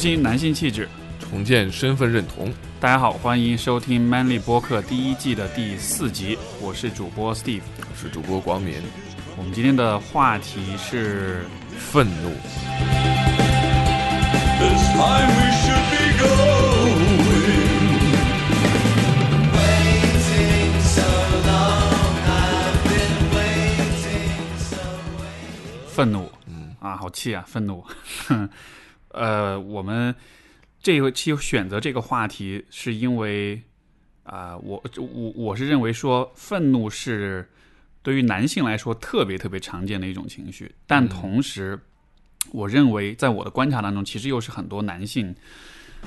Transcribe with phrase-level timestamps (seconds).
[0.00, 0.88] 复兴男性气质，
[1.18, 2.50] 重建身份认同。
[2.80, 8.76] 大家好，欢迎收听 Manly 播客第一季的第四集，我是主播 Steve，我是主播广敏。
[9.36, 11.44] 我们今天的话题是
[11.76, 12.32] 愤怒。
[25.88, 27.84] 愤怒，嗯啊，好气啊，愤怒。
[29.12, 30.14] 呃，我们
[30.80, 33.60] 这一期选择这个话题，是因为
[34.22, 37.48] 啊，我我我是认为说，愤怒是
[38.02, 41.78] 对于男性来说特别特别常见的一种情绪，但同时，
[42.52, 45.34] 我认为在我的观察当中，其实又是很多男性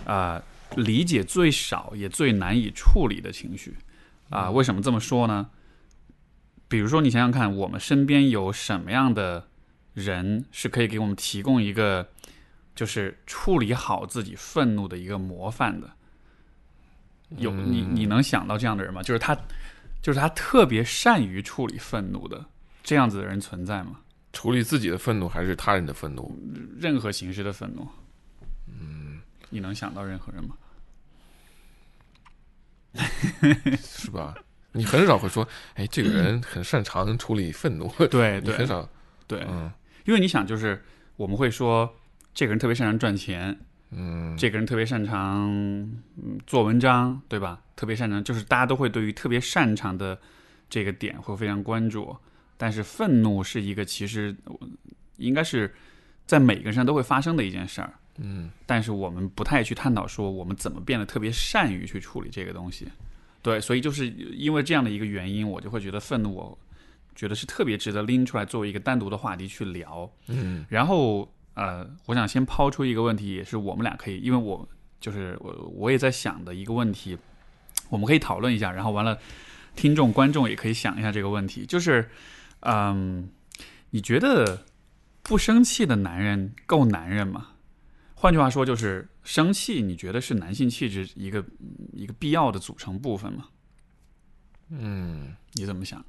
[0.06, 0.42] 啊
[0.78, 3.76] 理解最少也最难以处理的情绪
[4.30, 4.50] 啊。
[4.50, 5.50] 为什么这么说呢？
[6.70, 9.48] 比如说，你想想看，我们身边有什么样的
[9.94, 12.08] 人是可以给我们提供一个。
[12.76, 15.90] 就是处理好自己愤怒的一个模范的，
[17.38, 19.04] 有你你能想到这样的人吗？
[19.04, 19.38] 就是他，
[20.02, 22.44] 就是他特别善于处理愤怒的
[22.84, 24.00] 这样子的人存在吗？
[24.32, 26.36] 处理自己的愤怒还是他人的愤怒？
[26.80, 27.88] 任何形式的愤怒。
[28.68, 30.56] 嗯，你能想到任何人吗？
[33.80, 34.36] 是吧？
[34.72, 37.88] 你很少会说，哎，这个人很擅长处理愤怒。
[38.10, 38.90] 对 对，很少。
[39.28, 39.72] 对，嗯，
[40.06, 40.84] 因为你想，就是
[41.16, 41.88] 我们会说。
[42.34, 43.58] 这个人特别擅长赚钱，
[43.92, 45.50] 嗯，这个人特别擅长
[46.18, 47.62] 嗯做文章，对吧？
[47.76, 50.20] 特别擅长，就是大家都会对于特别擅长的
[50.70, 52.16] 这个点会非常关注。
[52.58, 54.36] 但是愤怒是一个其实
[55.18, 55.74] 应该是
[56.26, 58.50] 在每个人身上都会发生的一件事儿，嗯。
[58.66, 62.88] 但是我们不太去探讨说我们怎么变得特别善于去处理这个东西，
[63.44, 63.60] 对。
[63.60, 66.58] 所以就是因为这样的一个原因，我就会觉得愤怒，我
[67.14, 70.66] 觉得是特别值得拎出来作为一个单独的话题去聊，嗯。
[70.68, 71.32] 然后。
[71.56, 74.68] 呃，我想先抛出一个问题，也是我们俩可以，因为我
[75.00, 77.18] 就是我我也在想的一个问题，
[77.90, 79.20] 我们可以讨论一下，然后完了，
[79.76, 82.10] 听众观众也可以想一下这个问题，就是，
[82.62, 83.30] 嗯，
[83.92, 84.66] 你觉得
[85.22, 87.50] 不生气的男人够男人吗？
[88.16, 91.46] 换句话说，就是生气，你觉得是男性气质一个
[91.92, 93.50] 一个必要的组成部分吗？
[94.70, 96.04] 嗯，你怎么想？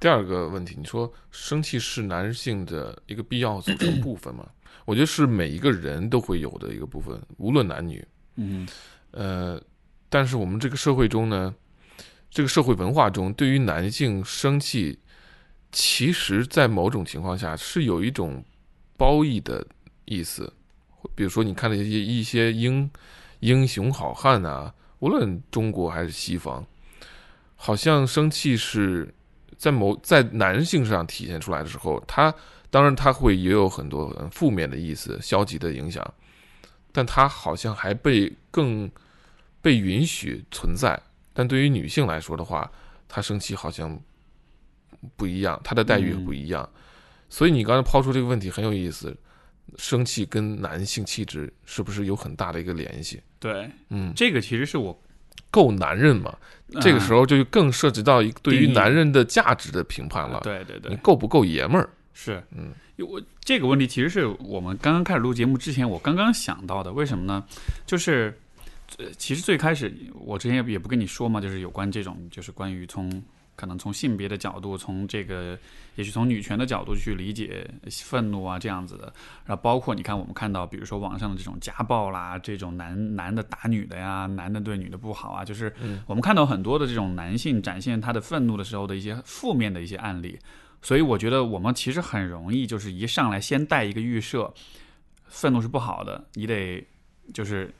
[0.00, 4.48] 第二个问题，你说生气是男性的一个必要组成部分吗？
[4.84, 8.04] 我觉得是每一个人都会有的一个部分，无论男女。
[8.34, 8.66] 嗯，
[9.12, 9.60] 呃，
[10.08, 11.54] 但是我们这个社会中呢，
[12.30, 14.98] 这个社会文化中，对于男性生气，
[15.70, 18.44] 其实在某种情况下是有一种
[18.96, 19.64] 褒义的
[20.04, 20.52] 意思。
[21.14, 22.90] 比如说，你看那些一些英
[23.40, 26.66] 英雄好汉啊，无论中国还是西方，
[27.54, 29.14] 好像生气是
[29.56, 32.34] 在某在男性上体现出来的时候，他。
[32.72, 36.02] 当然，他会也有很多负面的意思、消极的影响，
[36.90, 38.90] 但他好像还被更
[39.60, 40.98] 被允许存在。
[41.34, 42.72] 但对于女性来说的话，
[43.06, 44.00] 她生气好像
[45.16, 46.66] 不一样，她的待遇不一样。
[47.28, 49.14] 所以你刚才抛出这个问题很有意思，
[49.76, 53.20] 生气跟男性气质是不是有很大的一个联系？
[53.38, 54.98] 对，嗯，这个其实是我
[55.50, 56.34] 够男人嘛？
[56.80, 60.40] 这个时候就更涉及到一对于男人的价值的评判了。
[60.42, 61.90] 对对对，你够不够爷们儿？
[62.14, 66.92] 是，嗯，我这个问题其实是我们刚刚开始录节目之前，我刚刚想到的。
[66.92, 67.44] 为什么呢？
[67.86, 68.38] 就是，
[68.98, 73.22] 呃，其实最开始我之前也也不跟你说嘛，就是有关这种，就是关于从
[73.56, 75.58] 可能从性别的角度，从这个
[75.96, 79.04] 也许从女权的角度去理解愤怒啊这样子的。
[79.46, 85.72] 然后包括你看，我们看到比如说网上的这种家暴啦，这种男男的打女的呀，男的对女的不好啊，就是
[86.06, 90.38] 我们看到很多的这种男性展现他的愤怒的时候的一些负面的一些案例。
[90.82, 94.52] 所以我觉得我们其实很容易，就是一上来先带一个预设，
[95.26, 96.84] 愤怒是不好的，你得
[97.32, 97.72] 就是，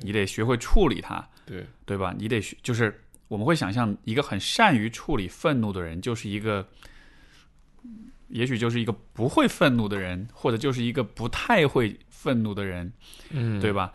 [0.00, 2.14] 你得学会处理它，对对吧？
[2.18, 2.98] 你得学，就是
[3.28, 6.66] 我们会想象一个很善于处理愤怒的人，就是一个，
[8.28, 12.90] 也许就是一个不会愤怒的人，或者就是一个不太会愤怒的人，
[13.30, 13.92] 嗯，对吧？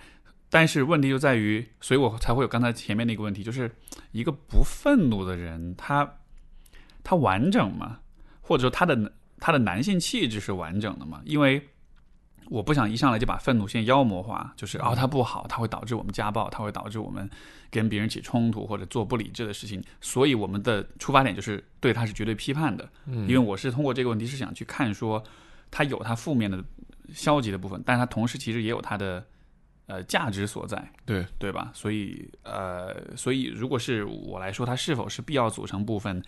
[0.49, 3.69] 但是问题就在于，所以我才会有刚才前面那个问题，就是
[4.11, 6.19] 一个不愤怒的人，他
[7.03, 7.99] 他完整吗？
[8.47, 11.21] 或者说他的他的男性气质是完整的嘛？
[11.25, 11.67] 因为
[12.49, 17.29] 我不想一上来就把愤怒先妖魔化，就是哦他不好，他会导致我们家暴，他会导致我们
[17.69, 19.83] 跟别人起冲突或者做不理智的事情。
[19.99, 22.89] 所以我们的出发点就是对他是绝对批判的。
[23.05, 25.21] 嗯，因为我是通过这个问题是想去看说
[25.69, 26.63] 他有他负面的
[27.13, 29.25] 消极的部分，但他同时其实也有他的
[29.87, 30.89] 呃价值所在。
[31.05, 31.69] 对对吧？
[31.73, 36.23] 所以呃，所以如果是我来说，它是否是必要组成部分？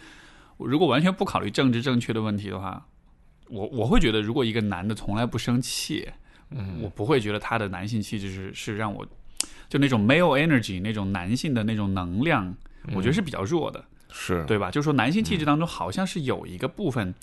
[0.67, 2.87] 如果完全不考虑政治正确的问题的话，
[3.47, 6.07] 我我会觉得，如果一个男的从来不生气，
[6.51, 9.07] 嗯我不会觉得他的男性气质是是让我
[9.67, 12.55] 就那种 male energy 那种男性的那种能量，
[12.93, 14.69] 我觉得是比较弱的，是对吧？
[14.71, 17.13] 就是说男性气质当中好像是有一个部分，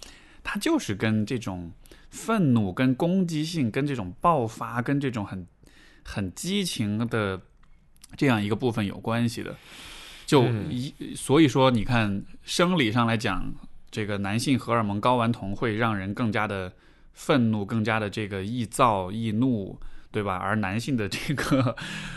[0.43, 1.73] 它就是跟这种
[2.11, 5.47] 愤怒、跟攻击性、跟这种爆发、跟这种很
[6.05, 7.41] 很激情的
[8.17, 9.57] 这样一个部分有关系的。
[10.27, 13.55] 就嗯一、所以说，你看生理上来讲，
[13.91, 16.73] 这个男性荷尔蒙睾丸酮会让人更加的
[17.15, 19.79] 愤怒，更加的这个易躁易怒，
[20.11, 20.37] 对吧？
[20.43, 21.75] 而男性的这个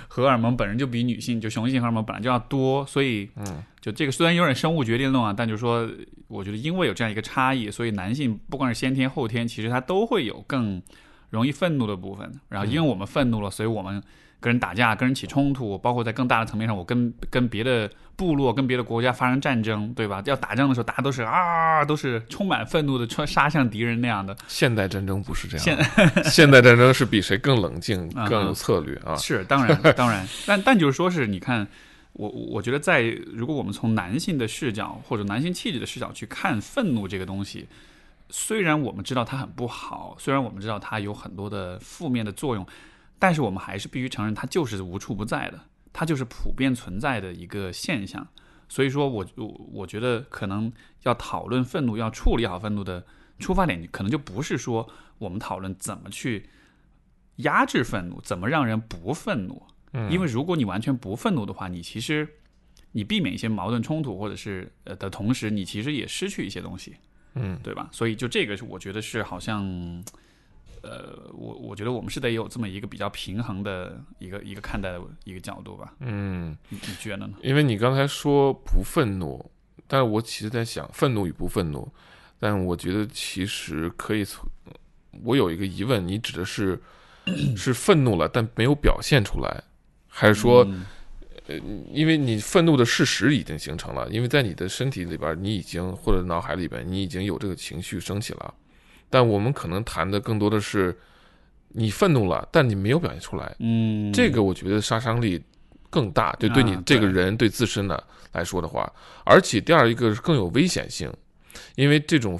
[0.07, 5.89] 荷尔蒙本身就比女性就雄性荷尔蒙本来就要多，所以嗯就这个虽然有点生物决定论啊，但就是说，
[6.27, 10.81] 我觉得因为有这样一个差异，所以男性不管是先天后天，其实他都会有更
[11.29, 12.29] 容易愤怒的部分。
[12.49, 14.01] 然后因为我们愤怒了，所以我们
[14.39, 20.21] 跟人打架、跟人起冲突，包括在更大的层面上，我跟跟别的部落、跟别的国家发生战争，对吧？
[20.25, 24.35] 要打仗的时候，大家都是啊，都是充满愤怒的，穿杀向敌人那样的。
[24.47, 29.15] 现代战争不是这样现，现代战争是比谁更冷静、啊 更有策略啊。
[29.15, 31.67] 是，当然，当然，但但就是说是，你看，
[32.13, 33.01] 我我觉得在
[33.33, 37.67] 如果我们从男性的视角或者男性气质的视角去看愤怒这个东西，
[38.29, 42.65] 虽然我们知道它很不好，虽然我们知道它有很多的负面的作用，
[43.19, 45.59] 但是我们还是必须承认它就是无处不在的，
[45.93, 48.25] 它就是普遍存在的一个现象。
[48.67, 50.71] 所以说我我我觉得可能
[51.03, 53.05] 要讨论愤怒，要处理好愤怒的
[53.37, 54.87] 出发点，可能就不是说
[55.17, 56.49] 我们讨论怎么去
[57.37, 59.61] 压制愤怒，怎么让人不愤怒。
[59.91, 62.27] 嗯因为如果你完全不愤怒的话，你其实
[62.91, 66.95] 你避免一些矛盾冲突，或者是呃的同时，你其实也失去一些东西，
[67.33, 67.89] 嗯对吧？
[67.91, 69.65] 所以就这个是我觉得是好像，
[70.81, 75.93] 呃，我我觉得我们是得有这么一个比较平衡的一个一个看待的一个角度吧。
[75.99, 77.33] 嗯，你你觉得呢？
[77.41, 79.43] 因为你刚才说不愤怒，
[79.87, 81.87] 但是我其实在想愤怒与不愤怒，
[82.39, 84.47] 但我觉得其实可以从，
[85.23, 86.81] 我有一个疑问，你指的是
[87.55, 89.63] 是愤怒了，但没有表现出来，
[90.07, 90.63] 还是说？
[90.65, 90.85] 嗯
[91.91, 98.53] 因为你愤怒的事实已经形成了，因为在你的身体里边，你已经或者脑海里边，你已经有这个情绪升起了。
[99.09, 100.97] 但我们可能谈的更多的是，
[101.69, 103.55] 你愤怒了，但你没有表现出来。
[103.59, 105.41] 嗯，这个我觉得杀伤力
[105.89, 108.03] 更大，就对你啊这个对人对自身的
[108.33, 108.91] 来说的话，
[109.25, 111.11] 而且第二一个是更有危险性，
[111.75, 112.39] 因为这种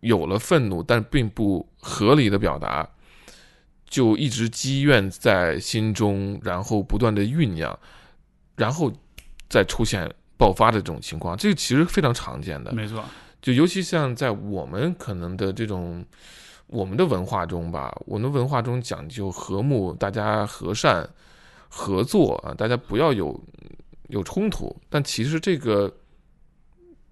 [0.00, 2.88] 有了愤怒但并不合理的表达，
[3.88, 7.78] 就一直积怨在心中，然后不断的酝酿，
[8.56, 8.92] 然后
[9.48, 12.72] 再出现爆发的这种情况，这个其实非常常见的。
[12.72, 13.04] 没错，
[13.40, 16.04] 就尤其像在我们可能的这种
[16.66, 21.08] 我们的文化中吧，我们文化中讲究和睦，大家和善
[21.68, 23.40] 合作啊，大家不要有
[24.08, 24.74] 有冲突。
[24.88, 25.92] 但其实这个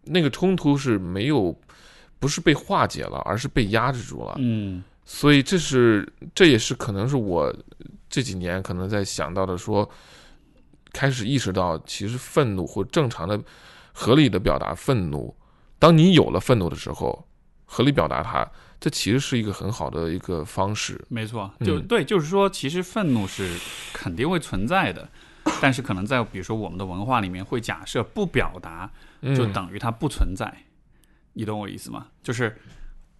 [0.02, 1.56] 那个冲突是没有，
[2.18, 4.34] 不是被化解了，而是被压制住了。
[4.38, 7.54] 嗯所以这是这也是可能是我
[8.08, 9.88] 这几年可能在想到的说，
[10.94, 13.38] 开始意识到，其实愤怒或正常的、
[13.92, 15.36] 合理的表达愤怒，
[15.84, 17.28] 当你有了愤怒的时候，
[17.66, 18.50] 合理表达它，
[18.80, 20.98] 这其实是一个很好的一个方式。
[21.10, 23.54] 没错，就、嗯对，就是说，其实愤怒是
[23.92, 25.06] 肯定会存在的，
[25.60, 28.90] 但是可能在比如说我们的文化里面会假设不表达
[29.36, 30.50] 就嗯等于它不存在，
[31.34, 32.06] 你懂我意思吗？
[32.22, 32.56] 就是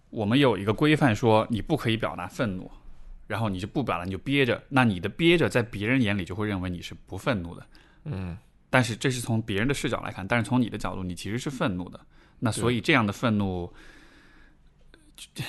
[0.09, 2.71] 我们有一个规范说你不可以表达愤怒，
[3.27, 7.63] 然后你就不表达，你就憋着，那你的憋着在别人眼里就会认为你是不愤怒的，
[8.05, 8.35] 嗯
[8.71, 11.99] 但是这是从别人的视角来看，但是从你的角度，你其实是愤怒的。
[12.39, 13.73] 那所以这样的愤怒，
[15.15, 15.43] 就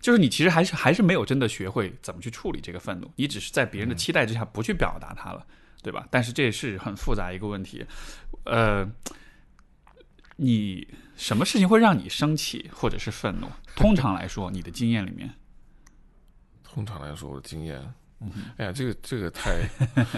[0.00, 5.44] 就是你其实还是还是没有真的学会怎么去处理这个愤怒，你只是在别人的期待之下不去表达它了，
[5.82, 6.06] 对吧？
[6.10, 7.84] 但是这也是很复杂一个问题。
[8.44, 8.88] 呃，
[10.36, 13.48] 你什么事情会让你生气或者是愤怒？
[13.74, 15.34] 通常来说，你的经验里面，
[16.62, 17.82] 通常来说，我的经验，
[18.20, 19.68] 嗯哎呀，这个这个太，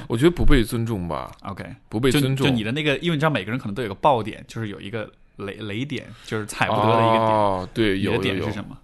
[0.06, 2.46] 我觉得不被尊重吧， OK，不被尊重。
[2.46, 5.10] 就你的那个，因为你知道每个人可能都有个爆点，就是有一个
[5.40, 7.28] 雷雷点，就是踩不得的一个点。
[7.28, 8.78] 哦，对，有点是什么？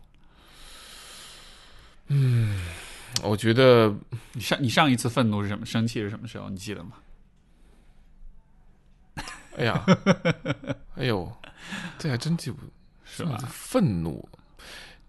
[2.08, 2.60] 嗯
[3.22, 3.92] 我觉得
[4.34, 5.64] 你上你上一次愤怒是什么？
[5.66, 6.48] 生气是什么时候？
[6.50, 6.92] 你记得吗？
[9.56, 9.84] 哎呀，
[10.96, 11.32] 哎呦，
[11.98, 12.58] 这还真记不
[13.04, 13.38] 是吧？
[13.48, 14.28] 愤怒，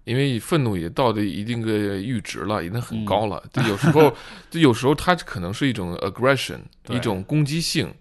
[0.06, 3.44] 因为愤怒也到了一定个阈值了，已经很高了。
[3.46, 4.16] 嗯就有时候，
[4.50, 7.94] 就有时候它可能是一种 aggression，一种攻击性，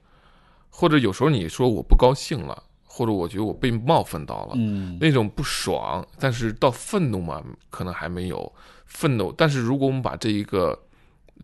[0.71, 2.63] 或者有时候你说我不高兴了，
[2.97, 6.03] 或者我觉得我被冒犯到了，嗯，那种不爽。
[6.19, 8.51] 但是到愤怒嘛，可能还没有
[8.87, 9.31] 愤怒。
[9.37, 10.79] 但是如果我们把这一个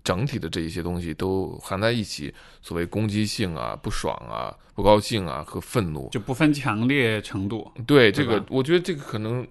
[0.02, 2.32] 整体的这一些东西都含在一起，
[2.62, 7.70] 所谓攻击性啊、不爽啊、不高兴啊和愤怒，就不分强烈程度。
[7.86, 9.46] 对这，个我觉得这个可能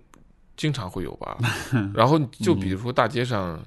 [0.58, 1.38] 经常会有吧。
[1.94, 3.64] 然后就比如说大街上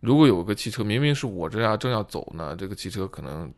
[0.00, 3.52] 如果有个汽车明明是我这样正要走呢，这个汽车可能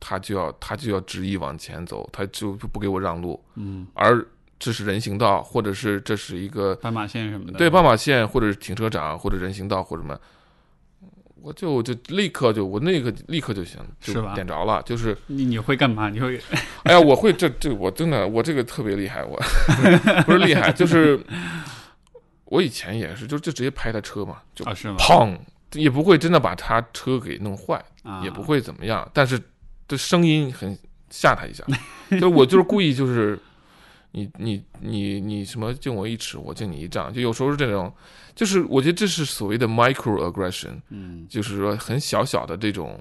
[0.00, 4.26] 他就要他就要执意往前走，他就就不给我让路，嗯，而
[4.58, 10.18] 这是人行道，或者是这是一个斑马线什么的，对斑马线，或者是停车场，或者人行道，或者什么，
[11.42, 14.34] 我就就立刻就我那个立刻就行，就是吧？
[14.34, 16.10] 点着了，就是你你会干嘛？
[16.10, 16.38] 你会
[16.84, 19.40] 哎呀，我会这这我真的我这个特别厉害，我
[20.26, 21.18] 不是厉害，就是
[22.44, 24.62] 我以前也是，就就直接拍他车嘛，就？
[24.66, 25.38] 砰，
[25.72, 29.40] 也不会真的把他车给弄坏，啊，也不会怎么样，但是
[29.90, 30.78] 这声音很
[31.10, 31.64] 吓他一下，
[32.12, 33.38] 就是我就是故意就是。
[34.12, 37.94] 你你你你什么敬我一尺，我敬你一丈，就有时候是这种，
[38.34, 43.00] 就是我觉得这是所谓的 micro aggression，嗯就是说很小小的这种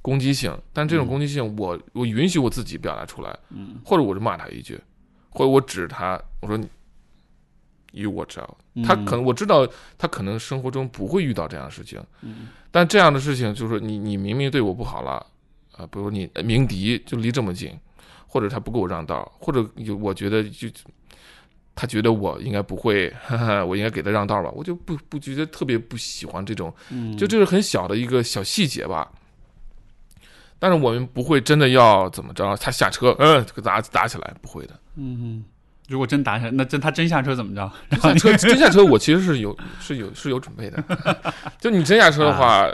[0.00, 4.80] 攻击性，但这种攻击性我，我允许我自己表达出来，嗯或者我就骂他一句，
[5.28, 6.66] 或者我指他，我说你
[7.92, 15.26] you watch out，他可能我知道他可能生活中不会遇到这样的事情，嗯但这样的事情就是说你你明明对我不好了，
[15.80, 17.78] 啊，比如你鸣笛就离这么近，
[18.26, 20.68] 或者他不给我让道，或者有我觉得就。
[21.72, 29.10] 他觉得我应该不会，哈哈，我应该给他让道吧，我就不不觉得特别不喜欢这种嗯，就这是很小的一个小细节吧。
[30.58, 34.78] 但是我们不会真的要怎么着，他下车，嗯，这个打打起来，不会的。
[34.96, 35.42] 嗯，
[35.88, 37.72] 如果真打起来，那真他真下车怎么着？
[37.98, 40.84] 下车真下车，我其实是有是有是有准备的。
[41.58, 42.68] 就你真下车的话，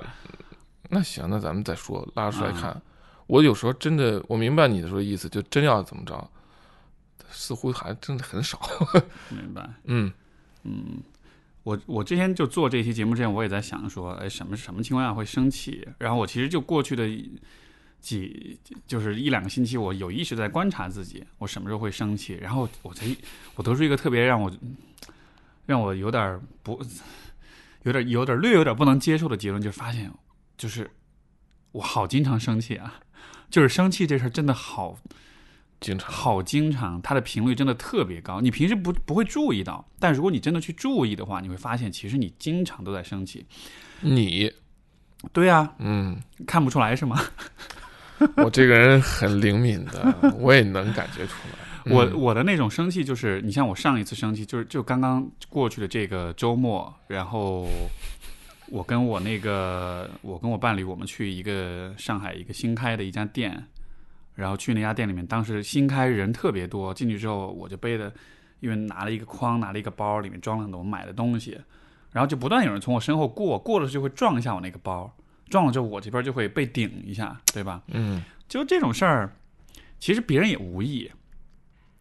[0.89, 2.83] 那行，那咱们再说，拉出来看。
[3.27, 6.31] 我有时候真的，我明白你的说意思，就真要怎么着，
[7.31, 8.61] 似乎还真的很少。
[9.31, 9.69] 明白。
[9.85, 10.13] 嗯
[10.65, 10.99] 嗯，
[11.65, 15.87] 我我之前就做这期节目之前，我也在想说，哎，什么什么情况下会生气？
[15.99, 17.09] 然后我其实就过去的
[18.01, 22.35] 几就是一两个星期，我有意识在观察自己，我什么时候会生气。
[22.41, 23.07] 然后我才
[23.57, 24.53] 我得出一个特别让我
[25.67, 26.81] 让我有点不
[27.83, 30.13] 有点有点略有点不能接受的结论，就是发现
[30.57, 30.89] 就是
[31.73, 33.01] 我好经常生气啊，
[33.57, 34.99] 就是生气这事儿真的好。
[35.81, 38.43] 经常好经常，它的频率真的特别高。
[38.43, 43.47] 你平时不不会注意到，但如果你真的去注意的话，你会发现其实你经常都在生气。
[44.03, 44.53] 你，
[45.33, 47.19] 对啊，嗯，看不出来是吗？
[48.37, 51.95] 我这个人很灵敏的， 我也能感觉出来。
[51.95, 57.67] 我嗯我的那种生气就是，你像我上一次生气，就是就刚刚过去的这个周末，然后
[58.69, 63.67] 我跟我那个我跟我伴侣，我们去一个上海一个新开的一家店。
[64.35, 68.13] 然后去那家店里面，当时新开人特别多，进去之后我就背的，
[68.61, 71.59] 因为拿了一个筐，拿了一个包，里面装了很多我买的东西，
[72.13, 75.11] 然后就不断有人从我身后过，过了就会撞一下我那个包，
[75.49, 77.81] 撞了之后我这边就会被顶一下，对吧？
[77.87, 79.33] 嗯，就这种事儿，
[79.99, 81.11] 其实别人也无意，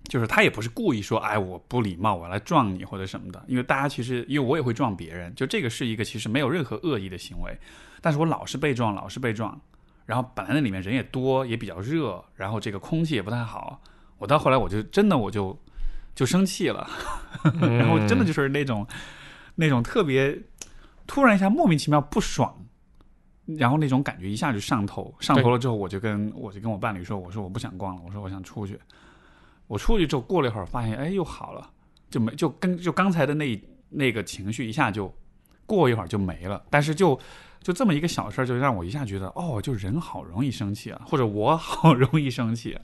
[0.08, 7.58] 就是他也不是故意说，哎，我不礼貌，我来撞你或者什么的，因为大家其实，因为我也会撞别人，就这个是一个其实没有任何恶意的行为，
[8.02, 9.60] 但是我老是被撞，老是被撞。
[10.06, 13.82] 然后本来那里面人也多，也比较热，然后这个空气也不太好。
[14.20, 15.60] 我到后来我就真的我就
[16.14, 16.88] 就生气了，
[17.60, 18.86] 然后真的就是那种
[19.56, 20.40] 那种特别
[21.08, 22.56] 突然一下莫名其妙不爽，
[23.46, 28.80] 然后那种感觉一下就上头，上头了之后我就跟我就跟我伴侣说，我说我不想逛了，我说我想出去。
[29.67, 31.69] 我出去之后过了一会儿，发现哎又好了，
[32.10, 35.13] 就没就跟就刚才的那那个情绪一下就
[35.65, 37.19] 过一会儿就没了，但是就。
[37.65, 42.81] 就这么一个小事儿，就让我一下觉得，哦，就人好容易生气啊，或者我好 容易生气啊，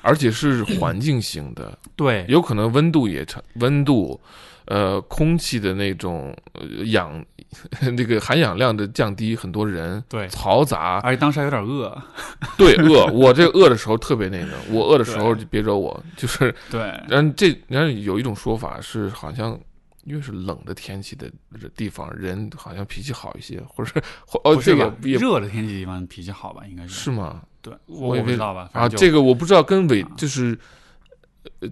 [0.00, 4.18] 而且是环境型的，对，有可能温度也差，温度，
[4.66, 7.24] 呃，空气的那种呃氧，
[7.96, 11.96] 那个含氧量的降低，很多人对嘈杂，而且当时还有点饿，
[12.58, 19.58] 对饿，我这饿的时候特别那个，我饿的时候就别惹我，就是，对，然后这然后有一种说法是好像。
[20.06, 21.30] 越是冷的天气的
[21.76, 24.00] 地方，人好像脾气好一些，或者
[24.42, 26.64] 哦，这个热的天气地方脾气好吧？
[26.68, 27.40] 应该是是吗？
[27.60, 28.68] 对，我也不知道吧。
[28.72, 30.58] 啊，这个我不知道跟纬就是呃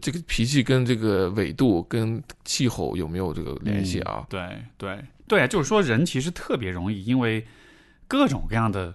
[0.01, 4.27] 这个脾气跟这个纬度跟气候有没有这个联系啊？
[4.29, 4.41] 对
[4.77, 7.47] 对对，就是说人其实特别容易因为
[8.09, 8.95] 各种各样的。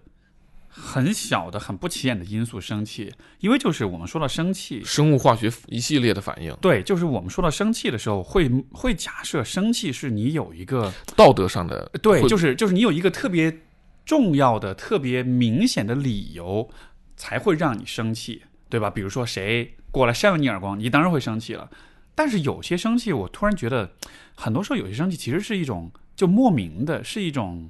[0.77, 6.53] 很小的、很不起眼的因素生气，因为就是我们说到生气，生物化学一系列的反应。
[6.59, 13.57] 对，就是我们说到生气的时候，会会假设生气是你有一个道德上的，对，就是就是你有一个特别
[14.03, 16.69] 重要的、特别明显的理由
[17.15, 18.89] 才会让你生气，对吧？
[18.89, 21.71] 比如说谁过来扇了你耳光，你当然会生气了。
[22.13, 23.89] 但是有些生气，我突然觉得，
[24.35, 27.69] 很多时候有些生气其实是一种就莫名的，是一种。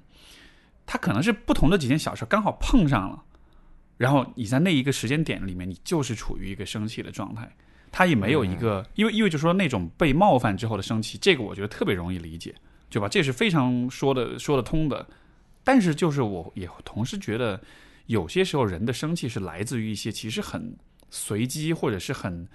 [0.88, 3.24] 它可能是不同的几件小事刚好碰上了，
[3.98, 7.48] 然后你在那一个时间点里面，你就是处于一个生气的状态。
[7.92, 12.54] 他也没有一个，因为因为就说那种被冒犯之后的生气，这个我觉得特别容易理解，
[12.90, 13.08] 对吧？
[13.08, 15.06] 这是非常说的说得通的。
[15.64, 17.60] 但是就是我也同时觉得，
[18.08, 20.76] 有些时候人的生气是来自于一些其实很
[21.16, 22.48] 随机或者是很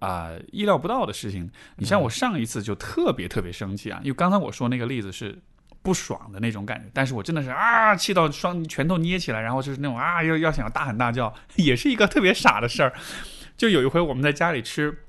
[0.00, 1.50] 啊、意料不到的事情。
[1.76, 5.38] 你像我上一次就特别特别生气啊，因为刚才我说那个例子是
[5.82, 12.92] 不爽的那种感觉，但是我真的是啊，气到双拳头捏起来，然后就是那种啊，要要想要大喊大叫， 也是一个特别傻的事儿。
[13.56, 15.04] 就有一回我们在家里吃，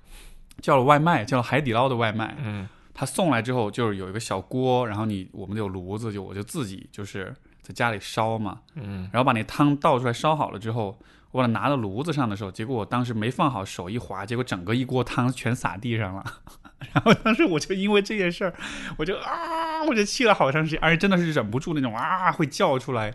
[0.61, 10.97] 叫了外卖，叫了海底捞的外卖，嗯他送来之后就是有一个小锅，然后你我们有炉子，就我就自己就是在家里烧嘛，嗯然后把那汤倒出来烧好了之后，
[11.35, 16.23] 我把它拿到炉子上的时候，结果我当时没放好，手一滑，结果整个一锅汤全洒地上了。
[16.93, 18.53] 然后当时我就因为这件事儿，
[18.97, 23.13] 我就啊，我就气了好长时间，而且真的是忍不住那种啊会叫出来，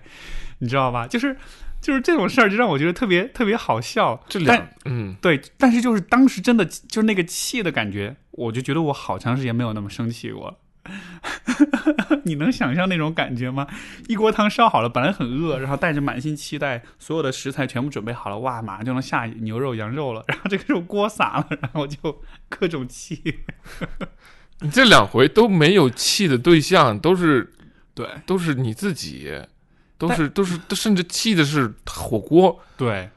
[0.58, 1.06] 你知道吧？
[1.06, 1.34] 就是
[1.80, 4.22] 就是这种事儿，就让我觉得特别特别好笑。
[4.28, 10.58] 这但两嗯对，但是就是当时真的就是那个气的感觉，我就觉得我好长时间没有那么生气过了。
[12.24, 13.66] 你能想象那种感觉吗？
[14.08, 20.24] 一锅汤烧好了，本来很饿，然后带着满心期待，所有的食材全部准备好了，哇，马上就能下牛肉、羊肉了。
[20.28, 23.40] 然后这个时候锅洒了，然后就各种气。
[24.60, 27.52] 你这两回都没有气的对象，都是
[27.94, 29.32] 对都是你自己，
[29.96, 32.58] 都是都是甚至气的是火锅。
[32.76, 33.10] 对，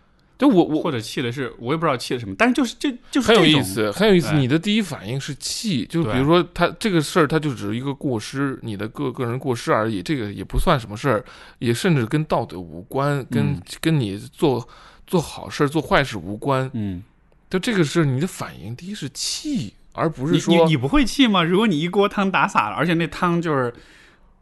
[0.44, 4.34] 就我我或者气的是我也不知道气的什么，但是就是这就是很有意思，很有意思。
[4.34, 11.24] 你的第一反应是气，就比如说他这个事儿，他就只是一个过失，你的个个人过失而已，这个也不算什么事儿，
[11.60, 14.68] 也甚至跟道德无关，跟、嗯跟你做
[15.08, 16.70] 做好事儿、做坏事无关。
[16.74, 17.02] 嗯，
[17.50, 21.42] 就这个事，你的反应第一是气，而不是你说你你不会气吗？
[21.42, 23.74] 如果你一锅汤打洒了，而且那汤就是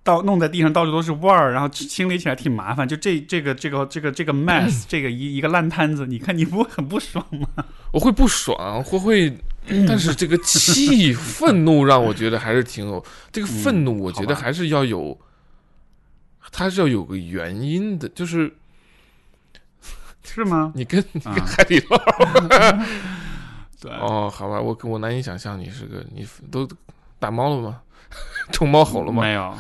[0.04, 2.88] 到弄在地上到处都是味儿，然后清理起来挺麻烦。
[2.88, 7.66] 就这这个这个这个这个 mess， 这个一一个烂摊子，你看你不会很不爽吗？
[7.92, 9.30] 我会不爽，会会，
[9.68, 15.16] 嗯但是这个气、愤怒让我觉得还是挺有这个愤怒，我觉得还是要有，
[16.52, 18.52] 它是要有个原因的，就是
[20.24, 20.72] 是吗？
[20.74, 21.98] 你跟你海底捞。
[23.82, 26.68] 对，哦，好吧，我我难以想象你是个你都
[27.20, 27.82] 打猫了吗？
[28.52, 29.22] 冲猫吼了吗？
[29.24, 29.56] 没有，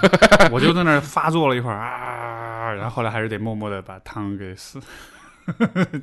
[0.51, 4.79] 我就在那儿发作了一会儿啊，然后后来还是得默默的把汤给撕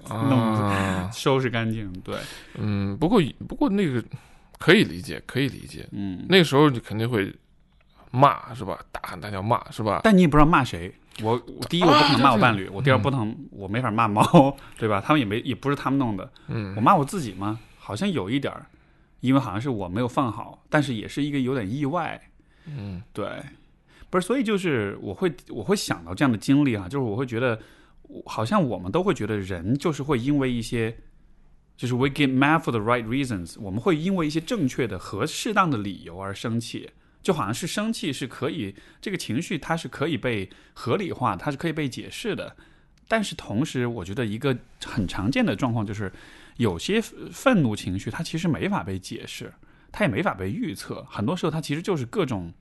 [0.09, 1.93] 弄啊，收拾干净。
[2.01, 2.17] 对，
[2.55, 4.03] 嗯，不过不过那个
[4.59, 5.87] 可以理解，可以理解。
[5.93, 7.35] 嗯，那个时候你肯定会
[8.11, 8.79] 骂是吧？
[8.91, 10.01] 大喊大叫骂是吧？
[10.03, 10.93] 但你也不知道骂谁。
[11.21, 15.03] 我我第一我不可能骂我伴侣，啊我第二不能我没法骂猫， 对吧？
[15.05, 17.59] 他们也没也不是他们弄的，嗯我骂我自己吗？
[17.77, 18.67] 好像有一点儿，
[19.21, 22.21] 因为好像是我没有放好，但是也是一个有点意外。
[22.77, 23.27] 嗯对，
[24.11, 27.61] 不是，所以就是我会我会想到这样的经历啊，就是我会觉得，
[28.27, 30.97] 好像我们都会觉得人就是会因为一些，
[31.77, 36.91] 就是 we get mad for the right reasons，我们会因为一些正确的和适当的理由而生气，
[37.23, 42.57] 就好像是生气是可以这个情绪它是可以被合理化，它是可以被解释的。
[43.11, 46.13] 但是同时，我觉得一个很常见的状况就是，
[46.59, 49.51] 有些愤怒情绪它其实没法被解释，
[49.91, 51.05] 它也没法被预测。
[51.11, 52.53] 很多时候，它其实就是各种，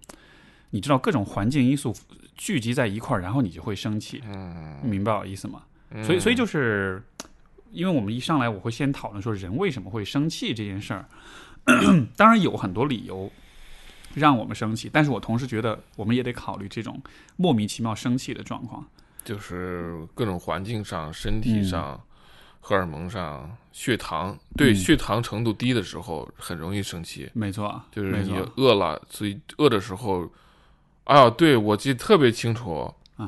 [0.70, 1.96] 你知道各种环境因素
[2.36, 4.22] 聚集在一块儿，然后你就会生气。
[4.26, 5.64] 嗯，明白我意思吗？
[6.04, 7.02] 所以，所以就是，
[7.72, 11.06] 因为我们一上来我会先讨论说人为什么会生气这件事儿，
[12.16, 13.32] 当然有很多理由
[14.14, 17.02] 让我们生气，但是我同时觉得我们也得考虑这种
[17.36, 18.86] 莫名其妙生气的状况。
[19.24, 22.02] 就是各种环境上、身体嗯上、
[22.68, 30.30] 荷尔蒙上、血糖，对、嗯血糖程度低的时候很容易生气，没错，就是你，饿了，所以饿的时候，
[31.06, 32.94] 啊，对我记得特别清楚。
[33.18, 33.26] 嗯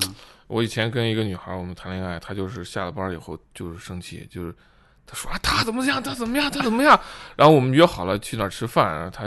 [0.48, 4.54] 我以前跟一个女孩，我们谈恋爱，她就是下了班以后就是生气，就是
[5.10, 7.00] 她说啊，他怎么样，他怎么样，他怎么样，
[7.36, 9.26] 然后我们约好了去哪儿吃饭，然后她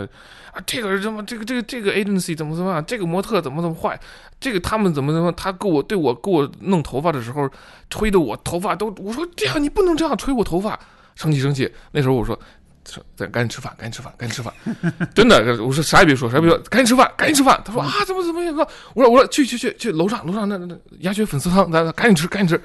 [0.53, 3.99] 啊，这个人怎么，这个这个这个 agency 怎么怎么样，这个模特怎么怎么坏，
[4.39, 7.51] 这个他们怎么怎么，他给我对我给我弄头发的时候，
[7.91, 10.79] 吹的我头发都，我说这样你不能这样吹我头发，
[11.17, 11.73] 生气生气。
[11.91, 12.39] 那时候我说。
[12.85, 14.53] 说咱赶紧吃饭，赶紧吃饭，赶紧吃饭！
[15.15, 17.63] 真的，我说啥也别说，啥也别说，赶紧吃饭，赶紧吃饭。
[17.65, 18.53] 他说啊，怎么怎么样？
[18.95, 22.61] 我说我说去去去去楼上楼上那那那鸭血粉丝汤，咱咱赶紧吃赶紧吃。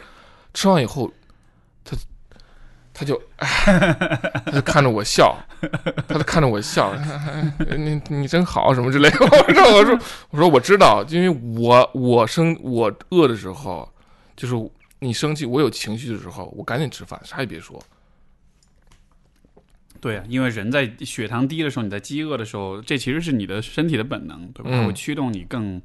[0.55, 1.26] 吃完以后，他
[2.99, 5.37] 他就 他就看着我笑，
[6.09, 6.95] 他就看着我笑，
[7.77, 9.17] 你你真好什么之类的。
[9.19, 9.99] 我说我说
[10.31, 11.29] 我说我知道，因为
[11.61, 13.87] 我我生我饿的时候，
[14.35, 17.79] 就是你生气，我有情绪的时候，我赶紧吃饭，啥也别说。
[20.01, 24.71] 对啊，因为人在血糖低的时候，你在饥饿的时候，这其实是你的身体的本能，对吧？
[24.71, 25.79] 它嗯会驱动你更，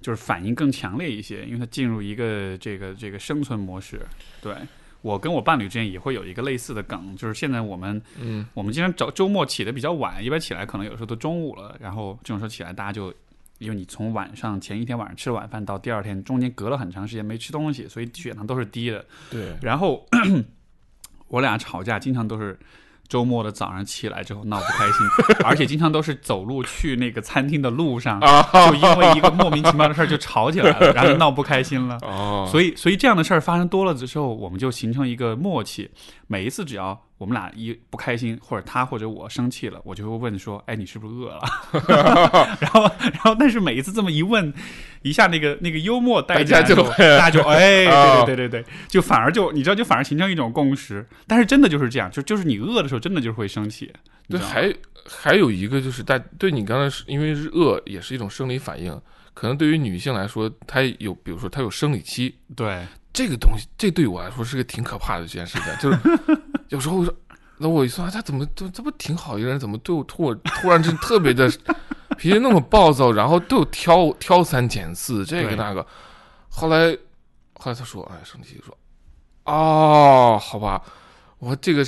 [0.00, 4.00] 就是反应更强烈一些，因为它进入一个这个这个生存模式。
[4.40, 4.54] 对
[5.00, 13.14] 我跟我伴侣之间也会有一个类似的梗，就是现在我们嗯我们经常周周末起的比较晚，一般起来可能有时候都中午了，然后这种时候起来大家就
[13.58, 19.04] 因为你从晚上前一天晚上吃了晚饭到第二天中间隔了很长时间没吃东西，所以血糖都是低的。
[19.30, 20.06] 对，然后
[21.28, 22.58] 我俩吵架，经常都是
[23.08, 25.06] 周末的早上起来之后闹不开心，
[25.44, 31.98] 而且经常都是走路去那个餐厅的路上，就因为一个莫名其妙的事儿就吵起来了， 然后闹不开心了。
[32.02, 35.90] 哦，所以，所以这样的事儿发生多了之后，我们就形成一个默契。
[36.30, 41.40] 每一次只要我们俩一不开心，或者他或者我生气了，我就会问说：“哎，你是不是饿了？”
[42.60, 44.52] 然后，然后，但是每一次这么一问，
[45.02, 51.04] 一下那个那个幽默带进来之后，大家就大家就哎，啊对对对对对，就反而就你知道，就反而形成一种共识。
[51.26, 53.90] 但是真的就是这样，就就是你饿的时候，真的就是会生气。
[54.28, 54.70] 对，还
[55.08, 59.00] 还有一个就是大对你刚才是因为是饿也是一种生理反应，
[59.32, 62.86] 可能对于女性来说，她有比如说她有生理期，对
[63.18, 65.98] 这个东西，这对我来说是个挺可怕的一件事情，就是
[66.70, 67.12] 有时候我说，
[67.56, 71.50] 那我一说啊他怎么这这不挺好一个人，怎么对我突我突然间特别的
[72.16, 75.84] 脾气那么暴躁，然后对我挑挑三拣四，这个那个，
[76.48, 76.96] 后来
[77.54, 78.72] 后来他说，哎，生气说，
[79.46, 80.80] 哦，好吧，
[81.38, 81.84] 我这个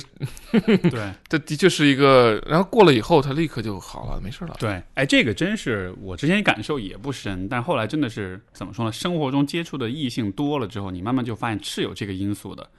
[0.89, 1.13] 对。
[1.27, 4.55] 这的确是一个，然后过了以后，他立刻就好了，没事了。
[4.59, 8.91] 对，哎，这个真是我之前感受也不深，但后来真的是怎么说呢？
[8.91, 12.69] 生活中接触的异性多了之后，你慢慢就发现是有这个因素的。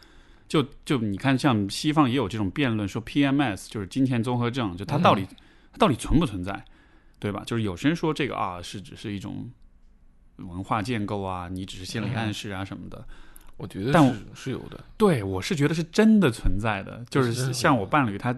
[0.48, 5.26] 就就你看，像西方也有这种辩论，说 PMS 就是金钱综合症，就它到底、
[5.72, 6.62] 它到底存不存在，
[7.18, 7.42] 对吧？
[7.46, 9.50] 就是有些人说这个啊是只是一种
[10.36, 13.06] 文化建构啊，你只是心理暗示啊什么的。
[13.56, 18.34] 我觉得但我是是有的，对，我是觉得是真的存在的，就是是像我伴侣，他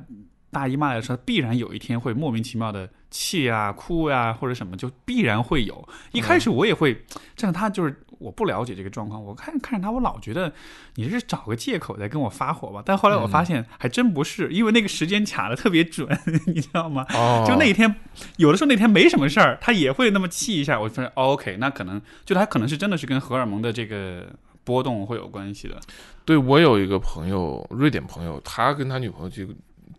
[0.51, 5.89] 大姨妈来说，必然有一天会莫名其妙的气啊、哭啊或者什么，就必然会有。
[6.13, 10.53] 一开始我也会，这样他就是我不了解这个状况，我看看着他，我老觉得
[10.95, 12.81] 你是找个借口在跟我发火吧。
[12.87, 16.09] 但后来我发现还真不是，因为那个时间卡的特别准，
[16.47, 17.05] 你知道吗？
[17.15, 17.93] 哦，就那一天，
[18.37, 20.79] 有的时候那天没什么事儿，他也会那么气一下。
[20.81, 24.29] 我发现、哦、OK，那可能就他可能是真的是跟荷尔蒙的这个
[24.65, 25.81] 波动会有关系的。
[26.25, 29.47] 对我有一个朋友，瑞典朋友，他跟他女朋友就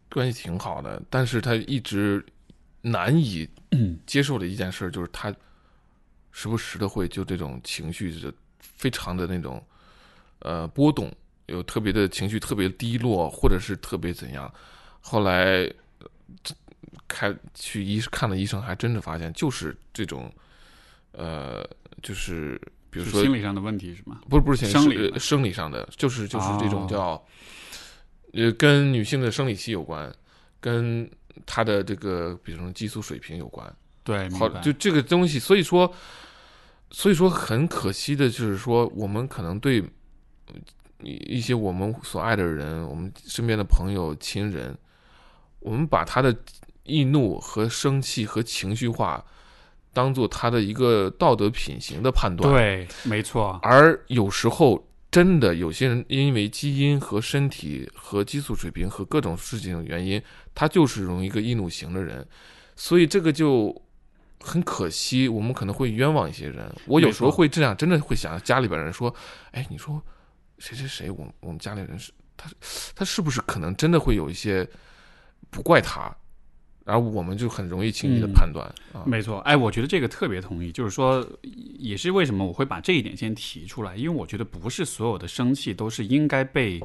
[0.10, 2.26] 关系挺好的，但是他一直
[2.82, 3.48] 难以
[4.06, 5.34] 接受的一件事就是他
[6.32, 9.64] 时不时的会就这种情绪是非常的那种
[10.40, 11.12] 呃波动，
[11.46, 14.52] 有特别的情绪特别低落，或者是特别怎样。
[15.00, 15.72] 后来
[17.08, 20.32] 开去医看了医生，还真的发现就是这种
[21.12, 21.64] 呃，
[22.02, 22.60] 就是
[22.96, 24.22] 比如说是心理上的问题是吗？
[24.30, 27.26] 不是不是心生理的是呃生理上的，就是就是这种哦叫，
[28.34, 30.10] 呃，跟女性的生理期有关，
[30.62, 31.10] 跟
[31.46, 33.76] 她的这个比如说激素水平有关。
[34.04, 35.92] 对，好，白就这个东西，所以说，
[36.92, 39.84] 所以说很可惜的就是说，我们可能对
[41.02, 44.78] 一些我们所爱的人，我们身边的朋友、亲人，
[45.60, 46.34] 我们把他的
[46.84, 49.26] 易怒和生气和情绪化
[49.96, 52.54] 当做他的一个道德品行的判断。
[52.54, 60.22] 对，没错，而有时候真的有些人因为基因和身体和激素水平和各种事情的原因，
[60.54, 62.28] 他就是容易一个易怒型的人，
[62.76, 63.74] 所以这个就
[64.42, 66.70] 很可惜，我们可能会冤枉一些人。
[66.86, 69.14] 我有时候会这样，真的会想家里边人说，
[69.52, 70.02] 哎，你说
[70.60, 72.50] 谁谁谁，我我们家里人是他
[72.94, 74.68] 他是不是可能真的会有一些
[75.50, 76.14] 不怪他，
[76.86, 79.04] 然后我们就很容易轻易的嗯判断、啊。
[79.06, 79.40] 没错。
[79.40, 81.28] 哎，我觉得这个特别同意，就是说，
[81.78, 86.80] 也是为什么我会把这一点先提出来，因为我觉得不是所有的生气都是应该被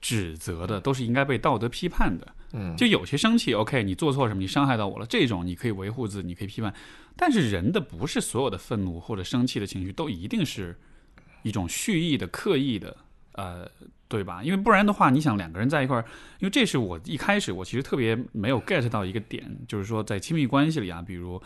[0.00, 2.34] 指责的，都是应该被道德批判的。
[2.52, 6.74] 嗯，就有些生气，OK，你做错什么，你伤害到我了，这种你可以维护自己，你可以批判。
[7.14, 10.76] 但是人的不是所有的愤怒或者生气的情绪都一定是
[11.42, 12.96] 一种蓄意的、刻意的，
[13.38, 13.70] 呃，
[14.08, 14.42] 对吧？
[14.42, 16.04] 因为不然的话，你想两个人在一块儿，
[16.40, 21.40] 因为这是我一开始我其实特别没有 get 到一个点，就是说在亲密关系里啊，比如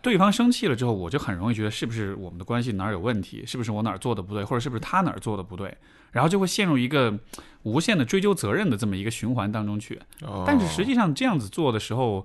[0.00, 5.76] 对方生气了之后，我就很容易觉得是不是我们的关系哪儿有问题，是不是我哪儿做的不对，或者是不是他哪儿做的不对，
[6.12, 7.18] 然后就会陷入一个
[7.64, 10.00] 无限的追究责任的这么一个循环当中去。
[10.22, 12.24] 哦但是实际上这样子做的时候，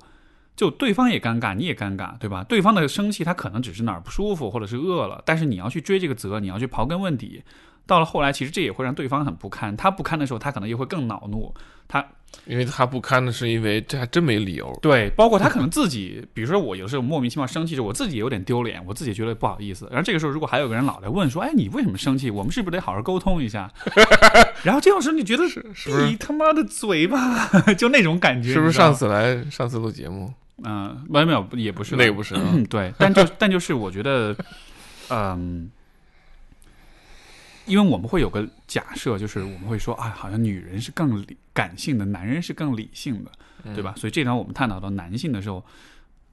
[0.56, 2.44] 就对方也尴尬，你也尴尬，对吧？
[2.44, 7.42] 对方的生气，他可能只是哪儿不舒服，或者是饿了，但是你要去追这个责，你要去刨根问底。
[7.86, 9.76] 到了后来，其实这也会让对方很不堪。
[9.76, 11.54] 他不堪的时候，他可能又会更恼怒。
[11.88, 12.04] 他
[12.48, 14.78] 因为他不堪的是因为这还真没理由。
[14.82, 19.88] 对，包括他可能自己，比如说我有时候莫名其妙生气，着，我自己也有点丢脸，我自己觉得不好意思。
[19.92, 22.32] 然后这个时候，如果还有个人老来问说：“哎，你为什么生气？
[22.32, 23.72] 我们是不是得好好沟通一下？”
[24.64, 32.42] 然后这种时候，你觉得是不是闭他妈的嘴巴，就那种感觉，是不是上次来上次录节目嗯，没有没有，也不是那个不是啊？
[32.52, 34.36] 嗯，对，但就但就是我觉得，
[35.10, 35.70] 嗯，
[37.66, 43.32] 因为我们会有个假设，就是我们会说，啊，好像女人是更理感性的，男人是更理性的，
[43.74, 43.94] 对吧？
[43.98, 45.66] 所以这场我们探讨到男性的时候，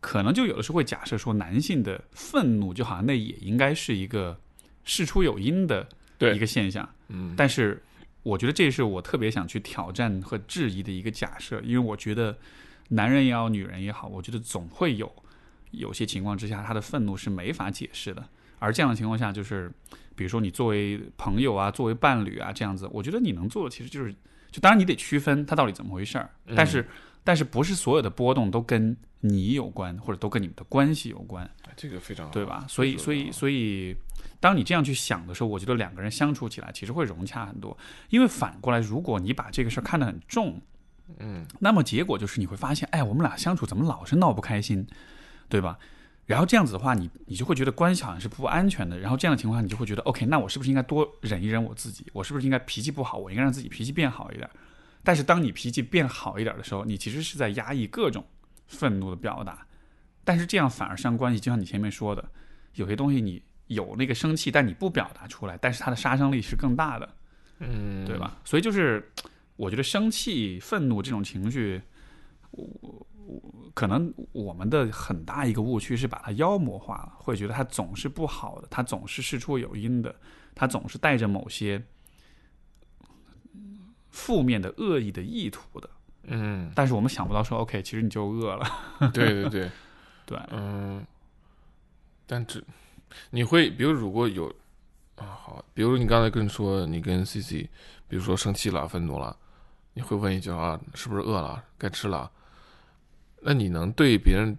[0.00, 4.38] 可能就有的时候会假设说，男性的愤怒就好像那也应该是一个
[4.84, 6.88] 事出有因的对一个现象。
[7.08, 7.82] 嗯但是
[8.22, 12.36] 我觉得这是我特别想去挑战和质疑的一个假设，因为我觉得
[12.88, 15.10] 男人也好，女人也好，我觉得总会有
[15.70, 18.24] 有些情况之下，他的愤怒是没法解释的。
[18.58, 19.70] 而这样的情况下，就是
[20.14, 24.12] 比如说你作为朋友啊，作为伴侣啊这样子，我觉得你能做的其实就是，
[24.51, 26.87] 就当然你得区分它到底怎么回事儿，但是、
[27.25, 31.48] 但是不是所有的波动都跟你有关，或者都跟你们的关系有关。
[31.77, 32.64] 这个非常好对吧？
[32.68, 33.96] 所以，所以，所以，
[34.40, 37.77] 当你这样去想的时候，我觉得两个人相处起来其实会融洽很多。
[38.11, 40.61] 因为反过来，如果你把这个事儿看得很重，
[41.18, 44.87] 嗯，那么结果就是你会发现，哎，我们俩相处怎么老是闹不开心，
[45.48, 45.79] 对吧？
[46.24, 48.98] 然后这样子的话，你你就会觉得关系好像是不安全的。
[48.98, 52.06] 然后这样的情况下，你就会觉得，OK，那我是不是应该多忍一忍我自己？
[52.12, 53.18] 我是不是应该脾气不好？
[53.18, 54.48] 我应该让自己脾气变好一点。
[55.02, 58.24] 但是当你脾气变好一点的时候，你其实是在压抑各种
[58.68, 59.66] 愤怒的表达。
[60.24, 62.24] 但是这样反而伤关系，就像你前面说的，
[62.74, 67.08] 有些东西你有那个生气，但你不表达出来，但是它的杀伤力是更大的，
[67.58, 68.16] 嗯，对？
[68.16, 68.38] 吧？
[68.44, 69.11] 所以就是
[69.56, 71.82] 我觉得生气、愤怒这种情绪，
[72.52, 73.06] 我我
[73.74, 80.14] 可能我们的很大一个误区是把它妖魔化了，会觉得它总是不好的，它总是事出有因的，
[80.54, 81.82] 它总是带着某些
[84.10, 85.88] 负面的恶意的意图的。
[86.24, 88.66] 嗯，但是我们想不到说，OK，其实你就饿了，
[89.12, 89.70] 对对对，
[90.24, 91.04] 对，嗯，
[92.26, 92.64] 但只
[93.30, 94.46] 你会，比如如果有
[95.16, 97.68] 啊，好，比如你刚才跟说你跟 C C，
[98.06, 99.36] 比如说生气了、愤怒了，
[99.94, 102.30] 你会问一句啊，是不是饿了，该吃了？
[103.44, 104.57] 那你能对别人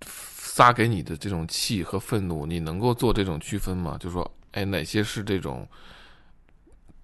[0.00, 3.96] 撒给你的这种气和愤怒，你能够做这种区分吗？
[3.98, 5.66] 就说，哎，哪些是这种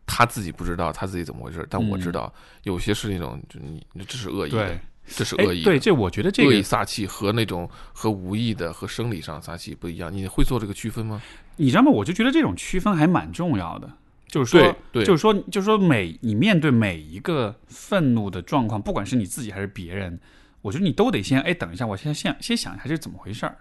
[0.06, 11.22] 他自己不知道他自己怎么回事，但我知嗯道，有些是那种就你这是恶意对的，，这是哎恶意的，对，这我觉得这个恶意撒气和那种和无意的和生理上撒气不一样，你会做这个区分吗？
[11.56, 11.90] 你知道吗？
[11.90, 13.88] 我就觉得这种区分还蛮重要的，
[14.26, 20.18] 就是说就是说，就是说每你面对每一个愤怒的状况，不管是你自己还是别人，
[20.64, 23.58] 我觉得你都得先哎，等一下，我先先先想一下这是怎么回事儿。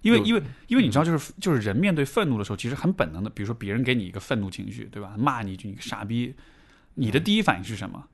[0.00, 5.14] 因为因为因为你知道，就是就是人面对愤怒的时候，其实很本能的，比如说别人给你一个愤怒情绪，对吧？
[5.18, 6.34] 骂你一句你个傻逼，
[6.94, 8.08] 你的第一反应是什么？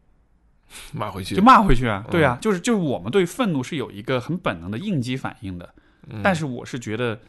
[0.92, 5.74] 骂回去就，骂回去啊，嗯对啊，就是就是我们对愤怒是有一个很本能的应激反应的。
[6.08, 7.20] 嗯但是我是觉得，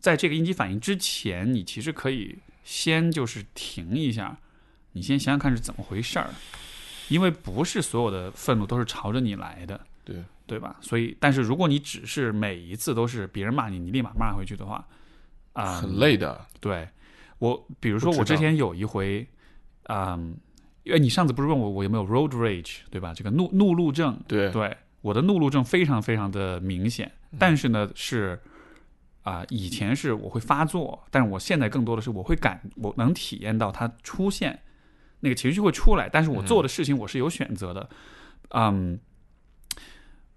[0.00, 4.38] 在这个应激反应之前，你其实可以先就是停一下，
[4.92, 6.30] 你先想想看是怎么回事儿，
[7.08, 10.76] 因为不是所有的愤怒都是朝着你来的，对对吧？
[10.80, 14.86] 所以，但是如果你只是每一次都是别人骂你，你立马骂回去的话，
[15.54, 16.86] 啊、很累的，对
[17.38, 19.26] 我，比如说我之前有一回，
[19.84, 20.36] 嗯，
[20.82, 23.14] 因为你上次不是问我我有没有 road rage 对吧？
[23.14, 28.38] 这个怒怒路症，对对，我的怒路症非常非常的明显，但是呢是
[29.22, 34.60] 啊、以前是我会发作，但是我现在更多的是我会感，我能体验到它出现，
[35.20, 37.88] 那个情绪会出来，但是我做的事情我是有选择的，
[38.50, 39.00] 嗯。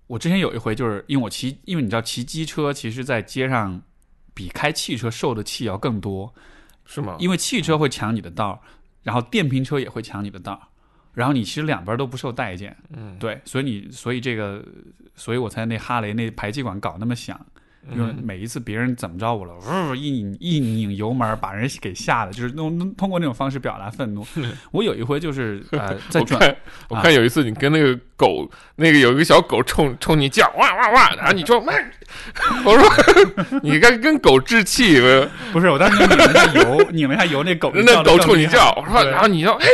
[0.08, 3.82] 我之前有一回，就是因为我骑，因为你知道骑机车，其实在街上
[4.34, 6.34] 比开汽车受的气要更多，
[6.86, 7.17] 是吗？
[7.20, 8.60] 因为汽车会抢你的道儿，
[9.04, 10.62] 然后电瓶车也会抢你的道儿，
[11.13, 14.63] 然后你其实两边都不受待见，嗯，对，所以你所以这个，
[15.15, 17.46] 所以我才那哈雷那排气管搞那么响，
[17.93, 19.54] 因为嗯每一次别人怎么着我了，
[19.89, 24.26] 呜一拧一拧油门把人给吓的，就是弄通过那种方式表达愤怒。
[24.71, 26.56] 我有一回就是呃 在转我看
[26.89, 31.73] 我看有一次你跟那个狗，那个有一个小狗冲冲你叫哇哇哇，然后你说哇，
[32.65, 32.89] 我说
[33.63, 39.67] 你该跟狗置气，我不是我当时拧了一下油，拧了一下油，那狗那狗冲你叫，我说然后你说哎，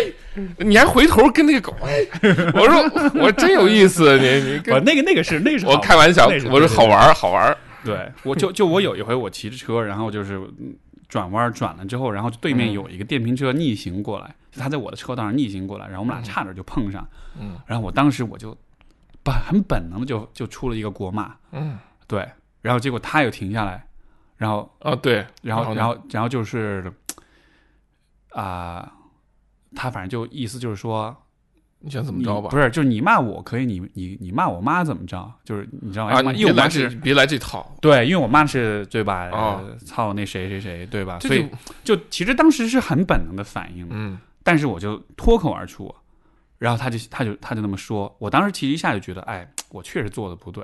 [0.58, 2.06] 你还回头跟那个狗哎，
[2.54, 10.76] 我说我真有意思，你你我那个那个是那个是我开玩笑，我说好玩儿好玩儿，对，我就就我有一回我骑着车，然后就是嗯
[11.08, 12.74] 转弯转了之后，然后对面嗯。
[12.74, 17.08] 有一个电瓶车逆行过来，他在我的车道上逆行过来，然后我们俩差点就碰上，
[17.40, 17.60] 嗯。
[17.66, 18.58] 然后我当时我就
[19.24, 21.78] 本很本能的就就出了一个国骂，嗯。
[22.08, 22.30] 对，
[22.62, 23.88] 然后结果他又停下来，
[24.38, 26.92] 然后啊对，然后然后然后就是
[28.32, 28.92] 啊、
[29.76, 31.16] 他反正就意思就是说
[31.86, 32.50] 你想怎么着吧？
[32.50, 35.30] 不是就是你骂我可以，你你你骂我妈怎么着？
[35.44, 36.14] 就是你知道吗？
[36.14, 39.30] 啊，因为我妈是这别来这套，对，因为我妈是对吧？
[39.86, 41.20] 操那谁谁谁对吧？
[41.20, 41.46] 所以
[41.84, 45.94] 就就其实当时是很本能的反应，嗯但是我就脱口而出，
[46.58, 50.64] 然后他就他就他就那么说，我当时其实一下就觉得，哎，我确实做的不对，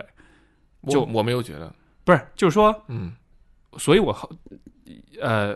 [0.88, 1.74] 就我我没有觉得，
[2.06, 3.12] 不是，就是说，嗯
[3.78, 4.30] 所以我后
[5.22, 5.54] 呃，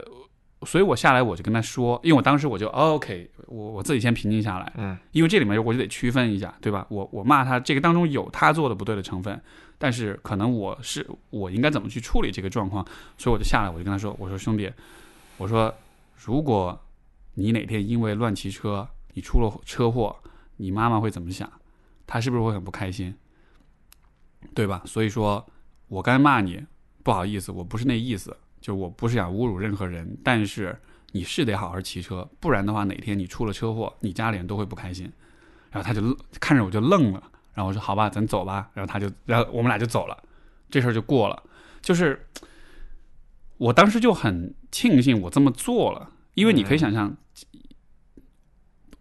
[0.65, 6.85] 所以我下来我就跟他说，因为我当时我就、哦 OK，我我自己先平静下来，嗯因为这里面我就得区分一下，对吧？
[6.89, 9.41] 我我骂他这个当中有他做的不对的成分，
[9.77, 12.85] 但是可能我是我应该怎么去处理这个状况，
[13.17, 14.71] 所以我就下来，我就跟他说，我说兄弟，
[15.37, 15.73] 我说
[16.15, 16.79] 如果
[17.35, 20.15] 你哪天因为乱骑车，你出了车祸，
[20.57, 21.51] 你妈妈会怎么想？
[22.05, 23.15] 她是不是会很不开心？
[24.53, 24.81] 对吧？
[24.85, 25.45] 所以说
[25.87, 26.63] 我该骂你，
[27.01, 30.73] 不好意思，我不是那意思，就我不是想侮辱任何人，但是
[31.11, 35.11] 你是得好好骑车，不然的话哪天你出了车祸，你家里人都会不开心。
[35.69, 37.21] 然后他就看着我就愣了，
[37.53, 38.69] 然后我说好吧，咱走吧。
[38.73, 40.17] 然后他就，然后我们俩就走了，
[40.69, 41.43] 这事儿就过了。
[41.81, 42.25] 就是
[43.57, 47.17] 我当时就很庆幸我这么做了，因为你可以想象，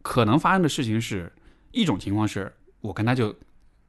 [0.02, 1.32] 可能发生的事情是
[1.70, 3.32] 一种情况是我跟他就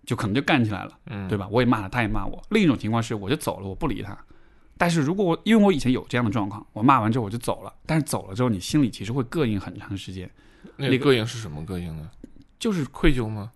[0.05, 0.99] 就可能就干起来了。
[1.07, 1.47] 嗯，对吧？
[1.49, 2.39] 我也骂他，他也骂我。
[2.51, 4.15] 另一种情况是，我就走了，我不理他。
[4.77, 10.29] 但是如果我因为我以前有这样的状况，我骂完之后我就走了，但是走了之后，你心里其实会膈应很长时间，
[10.75, 12.09] 那膈应是什么膈应呢？
[12.59, 13.51] 就是愧疚吗？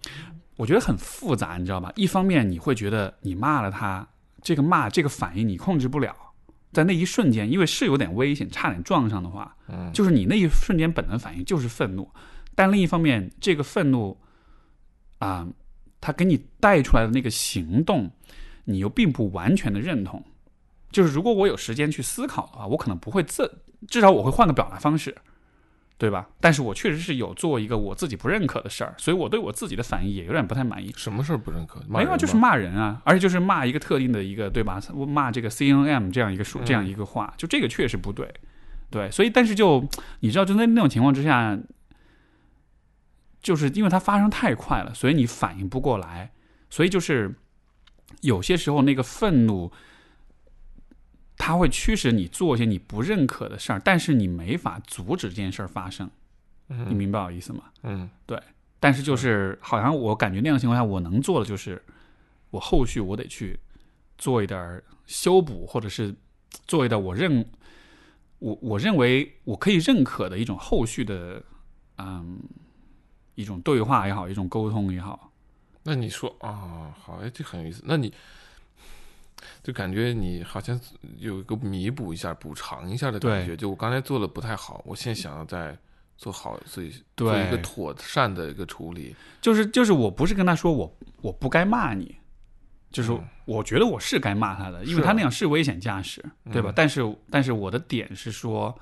[0.55, 1.91] 我觉得很复杂，你知道吧？
[1.95, 4.07] 一方面你会觉得你骂了他，
[4.41, 6.15] 这个骂这个反应你控制不了，
[6.71, 12.09] 在那一瞬间，因为是有点危险，差点撞上的话，嗯，就是你那一瞬间本能反应就是愤怒，
[12.55, 14.17] 但另一方面，这个愤怒
[15.19, 15.47] 啊，
[16.01, 18.11] 他给你带出来的那个行动，
[18.65, 20.23] 你又并不完全的认同。
[20.91, 23.51] 就是如果我有时间去思考的话，我可能不会这，
[23.87, 25.15] 至少我会换个表达方式，
[25.97, 26.29] 对吧？
[26.39, 30.93] 但是我确实是有做一个我自己不认可的事儿，所以我对我自己的反应也有点不太满意。
[30.95, 31.81] 什么事儿不认可？
[31.89, 34.81] 没有啊，就是骂人啊，而且就是骂一个特定的一个，对吧？
[34.93, 38.33] 我骂这个 C N M 这样一个数，这样一个话，就这个确实不对，
[38.89, 39.85] 对，所以但是就
[40.21, 41.57] 你知道，就在那种情况之下，
[43.41, 46.31] 就是因为它发生太快了，所以你反应不过来，
[46.69, 47.33] 所以就是
[48.21, 49.71] 有些时候那个愤怒，
[51.37, 56.09] 它会驱使你做一些你不认可的事儿，但是你没法阻止这件事儿发生，
[56.67, 57.65] 你嗯明白我意思吗？
[57.83, 58.41] 嗯对
[58.79, 61.81] 但是就是好像我感觉那样的情况下，我能做的就是，
[62.49, 63.59] 我后续我得去
[64.17, 66.13] 做一点修补，或者是
[66.67, 67.45] 做一点我认
[68.39, 71.41] 我我认为我可以认可的一种后续的
[71.97, 72.39] 嗯
[73.35, 75.31] 一种对话也好，一种沟通也好。
[75.83, 77.81] 那你说啊，好，哎，这很有意思。
[77.85, 78.13] 那你
[79.63, 80.79] 就感觉你好像
[81.17, 83.55] 有一个弥补一下、补偿一下的感觉。
[83.55, 85.77] 就我刚才做的不太好，我现在想要再
[86.17, 89.15] 做好，所以做一个妥善的一个处理。
[89.41, 92.15] 就是就是我不是跟他说我我不该骂你，
[92.91, 96.69] 就是嗯我觉得我是该骂他的，因为他那样是危险驾驶，对吧？
[96.71, 98.77] 嗯但是但是我的点是说，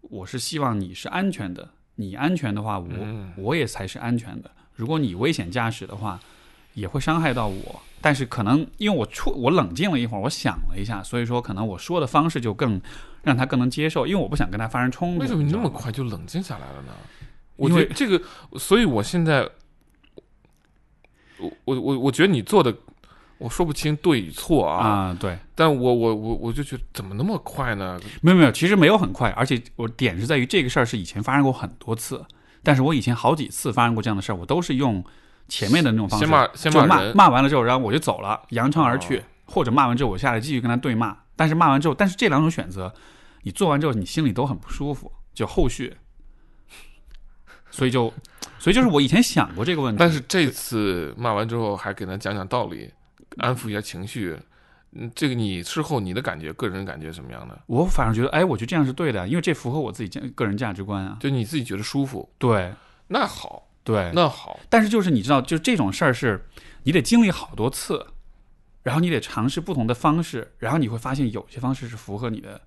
[0.00, 4.50] 我是希望你是安全的，你安全的话，我、嗯我也才是安全的。
[4.74, 6.18] 如果你危险驾驶的话，
[6.74, 7.82] 也会伤害到我。
[8.00, 12.80] 但是可能因为我出我冷静了一会儿，我想了一下，所以说可能我说的方式就更
[13.22, 15.20] 让他更能接受，因为我不想跟他发生冲突。
[15.20, 16.92] 为什么你那么快就冷静下来了呢？
[17.56, 18.24] 我因为觉得这个，
[18.58, 19.42] 所以我现在，
[21.38, 22.72] 我我我我觉得你做的，
[23.38, 25.36] 我说不清对与错啊，啊、对。
[25.56, 28.00] 但我我我我就觉得怎么那么快呢？
[28.20, 32.24] 没有没有，其实没有很快，而且我点是在于这个事儿是以前发生过很多次，
[32.62, 35.04] 但是我以前好几次发生过这样的事儿，我都是用
[35.48, 39.22] 前面的那种方式，先骂先就骂，骂完了之后，然后我就走了，扬长而去，哦。
[39.46, 42.92] 或者骂完之后我下来继续跟他对骂，但是骂完之后，但是这两种选择，
[43.42, 45.96] 你做完之后你心里都很不舒服，就后续，
[47.70, 48.12] 所以就
[48.60, 52.92] 所以就是我以前想过这个问题，但是这次骂完之后还给他讲讲道理，
[53.38, 54.38] 安抚一下情绪。
[54.92, 57.58] 嗯，这个你事后你的感觉，个人感觉什么样的？
[57.66, 62.72] 我反而觉得，哎，我觉得这样是对的，因为这符合我自己价个人价值观啊，就你自己觉得舒服，对。
[63.08, 66.44] 那好，对，那好，但是就是你知道，就这种事儿是，
[66.82, 68.06] 你得经历好多次，
[68.82, 72.60] 然后你得尝试不同的方式，然后你会发现有些方式是符合你的，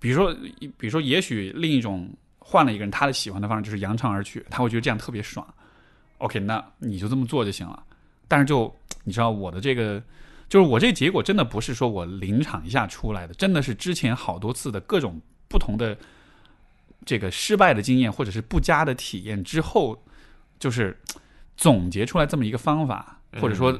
[0.00, 0.34] 比如说，
[0.76, 5.46] 比如说，也许另一种换了一个人，他的喜欢的方式就是扬长而去，他会觉得这样特别爽。
[6.18, 7.80] OK，那你就这么做就行了。
[8.26, 10.02] 但是就你知道我的这个，
[10.48, 15.96] 就是我这结果真的不是说我临场一下出来的，真的是之前好多次的各种不同的
[17.06, 20.02] 这个失败的经验或者是不佳的体验之后，
[20.58, 20.98] 就是
[21.56, 23.78] 总结出来这么一个方法，或者说，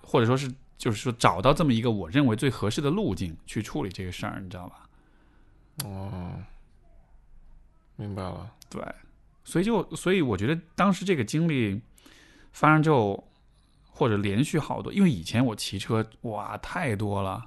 [0.00, 4.88] 或者说是就是说找到这么一个我认为最合适的路径去处理这个事儿，你知道吧？
[5.84, 6.32] 哦，
[7.96, 8.50] 明白了。
[8.68, 8.82] 对，
[9.44, 11.80] 所以就所以我觉得当时这个经历
[12.52, 13.26] 发生之后，
[13.90, 17.46] 或者连续好多，因为以前我骑车哇太多了，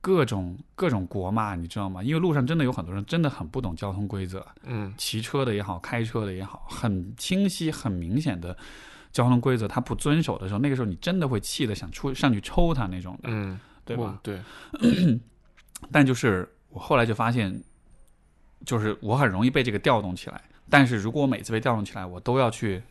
[0.00, 2.02] 各种各种国骂，你知道吗？
[2.02, 8.56] 因为路上真的有很多人真的很不懂交通规则，嗯骑车的也好，开车的也好，很清晰、很明显的
[9.12, 14.20] 交通规则，他不遵守的时候，那个时候你真的会气的想出上去抽他那种的，嗯，对吧？
[14.22, 14.40] 对，
[15.90, 17.62] 但就是我后来就发现，
[18.64, 20.40] 就是我很容易被这个调动起来。
[20.70, 22.82] 但是如果我每次被调动起来，我都要去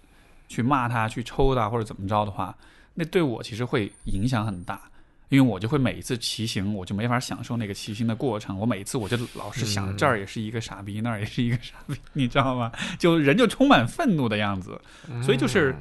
[0.48, 2.58] 去骂他、去抽他或者怎么着的话，
[2.96, 4.82] 那对我其实会影响很大。
[5.30, 8.58] 因为我就会每一次骑行，我就没法享受那个骑行的过程。
[8.58, 12.72] 我每一次我就老是想这儿也是一个傻逼，那儿也是一个傻逼， 你知道吗？
[12.98, 14.80] 就人就充满愤怒的样子。
[15.22, 15.76] 所以就是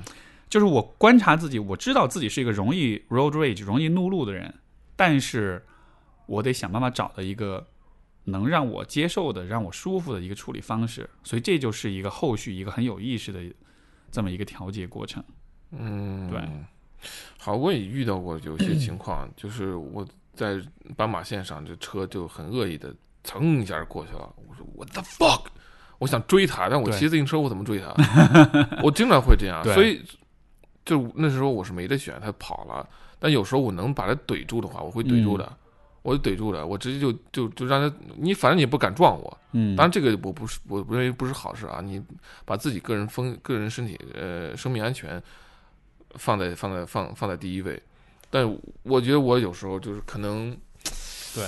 [0.50, 4.52] 就是我观察自己，我知道自己是一个容易 road rage、容易怒路的人，
[4.96, 5.64] 但是
[6.26, 7.64] 我得想办法找到一个
[8.24, 11.08] 能让我接受的、让我舒服的一个处理方式。
[11.22, 13.40] 所以这就是一个后续一个很有意识的
[14.10, 15.22] 这么一个调节过程。
[15.70, 16.40] 嗯，对。
[17.38, 20.60] 好，我也遇到过有些情况，就是我在
[20.96, 22.94] 斑马线上，这车就很恶意的
[23.24, 24.34] 蹭一下过去了。
[24.48, 25.42] 我说 What the fuck！
[25.98, 27.94] 我想追他，但我骑自行车，我怎么追他？
[28.82, 30.02] 我经常会这样，所以
[30.84, 32.86] 就那时候我是没得选，他跑了。
[33.18, 35.50] 但有时候我能把他怼住的话，我会怼住的，
[36.02, 39.38] 我就怼住了，我直接就就就让他，你反正你也不敢撞我。
[39.52, 41.80] 嗯，当然这个我不是，我认为不是好事啊。
[41.82, 42.02] 你
[42.44, 45.22] 把自己个人风、个人身体、呃，生命安全。
[46.18, 47.80] 放在放在放放在第一位，
[48.30, 50.56] 但我觉得我有时候就是可能，
[51.34, 51.44] 对，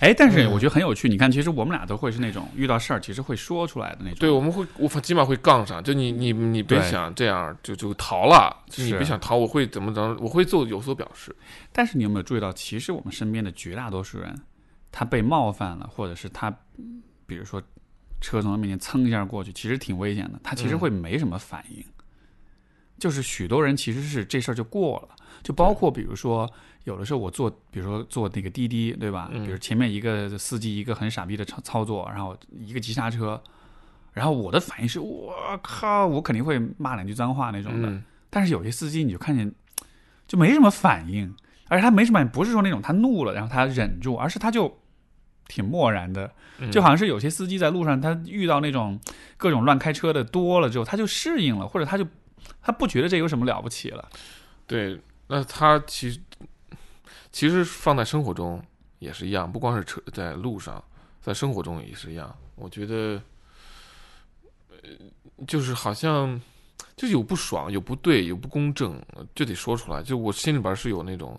[0.00, 1.08] 哎，但是我觉得很有趣。
[1.08, 4.18] 你看，其实我们俩都会是那种遇到事儿，其实会说出来的那种。
[4.18, 5.82] 对，我们会，我起码会杠上。
[5.82, 11.34] 就你你你别想这样就就逃了，你别想逃，我会怎么着，我会做有所表示。
[11.72, 14.34] 但是你有没有注意到，其实我们身边的绝大多数人，
[14.92, 16.54] 他被冒犯了，或者是他，
[17.26, 17.62] 比如说
[18.20, 21.84] 车从他面前蹭一下过去，其实挺危险的，他其实会没什么反应。
[22.98, 26.50] 就是许多人其实是这事儿就过了，就包括比如说
[26.84, 29.28] 有的时候我坐，比如说坐那个滴滴，对吧？
[29.32, 33.42] 比如前面一个司机一个很傻逼的操操作，然后一个急刹车，
[34.12, 37.88] 然后我的反应是我靠，我肯定会骂两句脏话那种的。
[38.30, 39.52] 但是有些司机你就看见
[40.28, 41.34] 就没什么反应，
[41.68, 44.78] 而且他没什么，不是说那种他怒了然后他忍住，而是他就
[45.48, 46.30] 挺漠然的，
[46.70, 49.00] 就好像是有些司机在路上他遇到那种
[49.36, 52.06] 各种乱开车的多了之后，他就适应了，或者他就。
[52.62, 54.08] 他不觉得这有什么了不起了，
[54.66, 56.20] 对，那他其实
[57.30, 58.62] 其实放在生活中
[58.98, 60.82] 也是一样，不光是车在路上，
[61.20, 62.34] 在生活中也是一样。
[62.54, 63.20] 我觉得，
[64.70, 64.90] 呃，
[65.46, 66.40] 就是好像
[66.96, 69.00] 就有不爽，有不对，有不公正，
[69.34, 70.02] 就得说出来。
[70.02, 71.38] 就我心里边是有那种，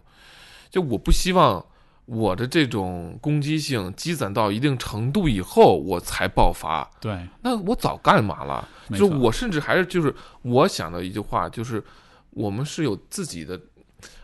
[0.70, 1.66] 就我不希望。
[2.06, 6.88] 我的这种攻击性积攒到一定程度以后，我才爆发。
[7.02, 8.68] 对，那我早干嘛了？
[8.96, 11.84] 就我甚至还是就是我想到一句话，就是
[12.30, 13.60] 我们是有自己的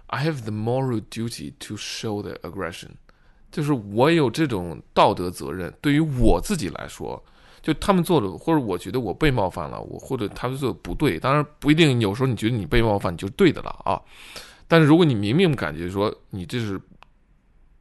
[0.05, 2.89] ，I have the moral duty to show the aggression，
[3.51, 5.73] 就是我有这种道德责任。
[5.81, 7.23] 对于我自己来说，
[7.63, 11.99] 就他们做的，或者我觉得我被冒犯了，我或者他们做的不对，当然不一定。
[11.99, 13.99] 有时候你觉得你被冒犯，你就是对的了啊。
[14.67, 16.79] 但是如果你明明感觉说你这是。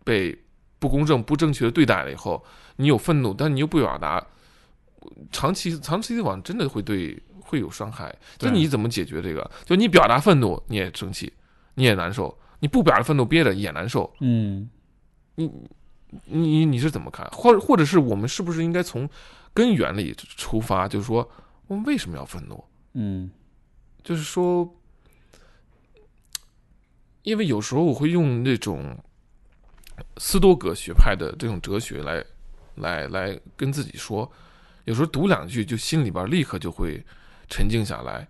[0.05, 0.37] 被
[0.79, 2.43] 不公正、不正确的对待了以后，
[2.77, 4.27] 你有愤怒，但你又不表达，
[5.31, 8.15] 长期、长期的往真的会对会有伤害。
[8.39, 9.51] 就你怎么解决这个？
[9.67, 11.31] 就你表达愤怒，你也生气，
[11.75, 14.11] 你也难受；你不表达愤怒，憋着也难受。
[14.21, 14.71] 嗯，
[15.35, 15.51] 你
[16.25, 17.29] 你你是怎么看？
[17.31, 19.09] 或或者是我们是不是应该从
[19.53, 20.89] 根源里出发？
[20.89, 21.31] 就是说，
[21.67, 22.65] 我们为什么要愤怒？
[22.95, 23.31] 嗯，
[24.03, 24.75] 就是说，
[27.23, 28.99] 因为有时候我会用那种。
[30.17, 32.25] 斯多葛学派的这种哲学来，
[32.77, 34.31] 来来跟自己说，
[34.85, 37.05] 有时候读两句就心里边立刻就会
[37.49, 38.27] 沉静下来。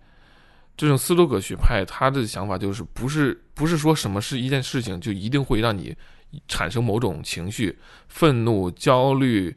[0.76, 5.96] 这种斯多葛学派他的想法就是，不是不是说什么是一件事情就一定会让你
[6.48, 9.54] 产生某种情绪，愤怒、焦虑、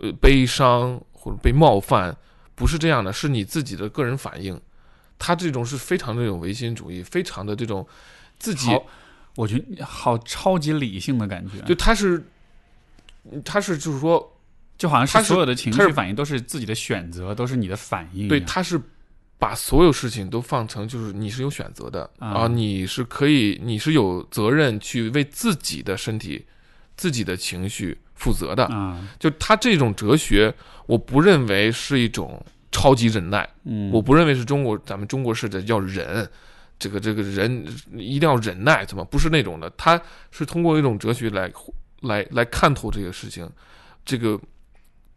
[0.00, 2.16] 呃悲伤或者被冒犯，
[2.54, 4.60] 不是这样的，是你自己的个人反应。
[5.18, 7.86] 他这种是非常这种唯心主义，非常的这种
[8.38, 8.68] 自己。
[9.38, 12.20] 我觉得好超级理性的感觉，就他是，
[13.44, 14.36] 他是就是说，
[14.76, 18.26] 就好像是所有的情绪反应都是自己的选择，都是你的反应。
[18.26, 18.80] 对，他是
[19.38, 26.44] 把所有事情都放成就是你是有选择的啊，你是可以，你是有责任去为自己的身体、
[26.96, 29.08] 自己的情绪负责的啊。
[29.20, 30.52] 就他这种哲学，
[30.86, 36.28] 我不认为是一种超级忍耐，嗯，我不认为是中国咱们中国式的叫忍。
[36.78, 39.68] 这个这个人一定要忍耐，怎么不是那种的？
[39.76, 40.00] 他
[40.30, 41.52] 是通过一种哲学来
[42.02, 43.50] 来来看透这个事情，
[44.04, 44.40] 这个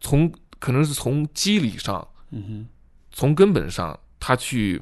[0.00, 2.68] 从可能是从机理上，嗯哼，
[3.12, 4.80] 从根本上他去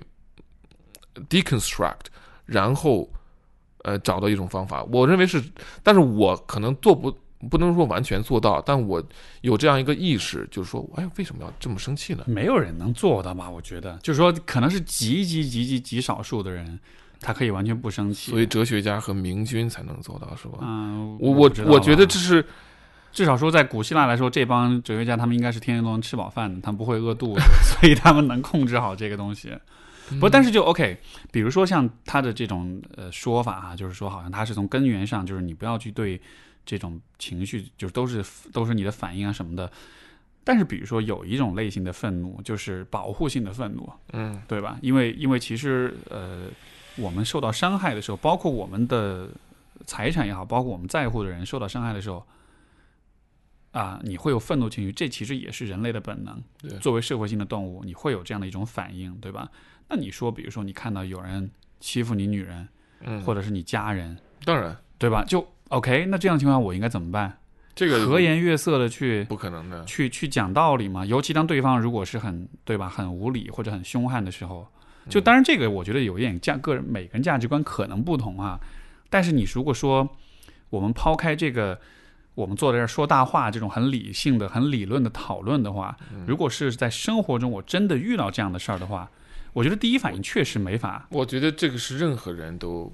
[1.28, 2.06] deconstruct，
[2.46, 3.12] 然后
[3.82, 4.82] 呃找到一种方法。
[4.84, 5.42] 我认为是，
[5.82, 7.16] 但是我可能做不。
[7.48, 9.02] 不能说完全做到，但我
[9.40, 12.24] 有这样一个意识，就是说，哎，为什么要这么生气呢？
[12.26, 13.48] 没有人能做到吧？
[13.48, 16.78] 我觉得，就是说，可能是极极极极极少数的人，
[17.20, 18.30] 他可以完全不生气。
[18.30, 20.58] 所以，哲学家和明君才能做到，是吧？
[20.60, 22.44] 嗯，我我我觉得这是，
[23.10, 29.50] 至少说在古希腊来说，这帮哲学家他们应该是天天都能吃饱饭的，他们不会饿肚子， 所以他们能控制好这个东西。
[30.20, 30.98] 不，但是就 OK，
[31.30, 36.20] 比如说像他的这种呃说法哈，就是说好像他是从根源上，就是你不要去对
[36.64, 39.70] 这种情绪，就是都是都是你的反应啊什么的。
[40.42, 44.78] 但是比如说有一种类型的愤怒，就是保护性的愤怒，嗯，对吧？
[44.82, 46.48] 因为因为其实呃，
[46.96, 49.28] 我们受到伤害的时候，包括我们的
[49.86, 52.26] 财产也好，包括我们在乎的人受到伤害的时候。
[53.72, 56.42] 啊，你会有愤怒情绪，这其实也是人类的本能。
[56.60, 59.48] 对，作为社会性的动物，你会有这样的一种反应，对吧？
[59.88, 61.48] 那你说，比如说你看到有人
[61.78, 62.68] 欺负你女人，
[63.02, 65.24] 嗯，或者是你家人，当然，对吧？
[65.24, 67.38] 就 OK，那这样情况我应该怎么办？
[67.74, 71.04] 这个和颜悦色的去不可能的，去去讲道理嘛。
[71.04, 74.66] 尤其当对方如果是很对吧，很无理或者很凶悍的时候，
[75.08, 78.58] 就当然这个我觉得有一点价个人每个人价值观可能不同啊。
[79.08, 80.08] 但是你如果说
[80.68, 81.78] 我们抛开这个。
[82.36, 85.94] 我们坐在这儿说大话，这种很理性的、很理论的讨论的话，
[86.26, 89.10] 如果是在生活中我真的遇到这样的事儿的话，
[89.52, 91.06] 我觉得第一反应确实没法。
[91.10, 92.90] 我觉得这个是任何人都，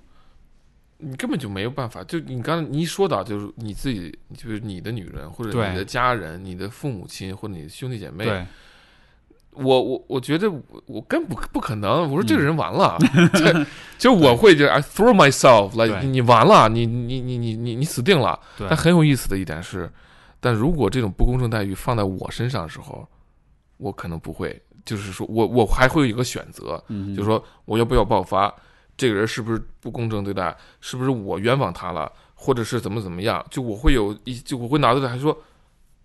[0.99, 2.03] 你根本就没有办法。
[2.05, 8.47] 就你刚才你一说到，就是你自己，就是你的女人或者你的家人、你的父母亲或者你的兄弟姐妹。
[9.59, 12.03] 我我我觉得我我根本不可能。
[12.11, 12.99] 我说这个人完了，
[13.97, 18.39] 就我会就 I throw myself 来，你完了，你你你你你你死定了。
[18.59, 19.91] 但很有意思的一点是，
[20.41, 23.09] 但如果这种不公正待遇放在我身上的时候，
[23.79, 26.83] 我可能不会，就是说我我还会有一个选择，
[27.15, 28.55] 就是说我要不要爆发？
[28.97, 30.57] 这个人是不是不公正对待？
[30.81, 32.11] 是不是我冤枉他了？
[32.35, 33.45] 或者是怎么怎么样？
[33.51, 35.37] 就我会有一就我会脑子里还说，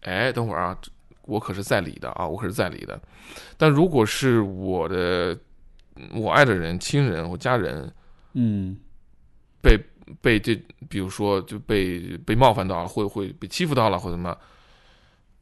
[0.01, 0.77] 哎，等会儿啊。
[1.25, 2.99] 我可是在理的啊，我可是在理的。
[3.55, 5.37] 但如果是我的
[6.13, 7.93] 我爱的人、亲人或家人，
[8.33, 8.75] 嗯，
[9.61, 9.79] 被
[10.19, 10.55] 被这，
[10.89, 14.35] 比如说就被被冒犯到了，或会被欺负到了，或者什么，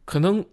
[0.04, 0.46] 可能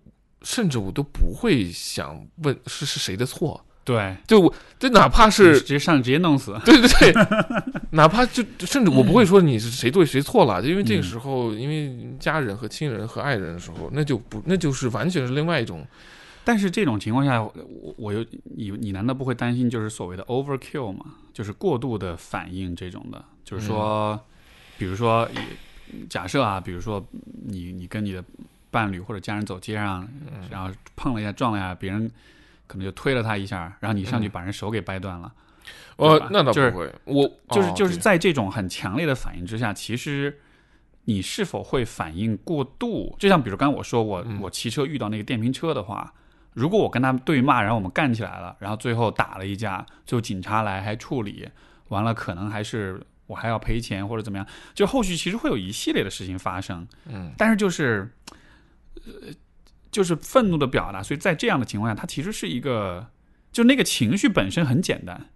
[0.43, 3.66] 甚至我都不会想问是是谁的错。
[3.87, 7.15] 对，就我，就哪怕是直接上直接弄死，对对对，
[7.93, 15.87] 哪怕就甚至我不会说你是谁对谁错了，因为这个时候，因为家人和亲人和爱人的时候，那就不那就是完全是另外一种。
[16.43, 17.55] 但是这种情况下，我
[17.97, 18.27] 我又
[18.57, 21.05] 你你难道不会担心就是所谓的 overkill 吗？
[21.33, 24.21] 就是过度的反应这种的，就是说，
[24.79, 25.29] 比如说
[26.11, 27.07] 假设啊，比如说
[27.45, 28.25] 你你跟你的
[28.73, 30.09] 伴侣或者家人走街上，
[30.51, 32.11] 然后碰了一下撞了一下别人。
[32.67, 35.33] 可能就推了他一下，然后你上去把人手给掰断了。
[35.97, 36.93] 呃，那倒不会。
[37.05, 40.39] 我就是就是在这种很强烈的反应之下，其实
[41.05, 43.17] 你是否会反应过度？
[43.19, 46.13] 就像比如刚刚我说，我我骑车遇到那个电瓶车的话，
[46.53, 51.49] 如果我跟他们对骂，然后我们干起来了，然后最后打了一架，最后警察来还处理
[51.89, 56.87] 完了，可能还是我还要赔钱或者怎么样，就后续其实会有一系列的事情发生。
[57.07, 58.13] 嗯，但是就是
[59.07, 59.33] 呃。
[59.97, 63.07] 就是愤怒的表达，所以在这样的情况下，它其实是一个，
[63.51, 65.31] 就那个情绪本身很简单，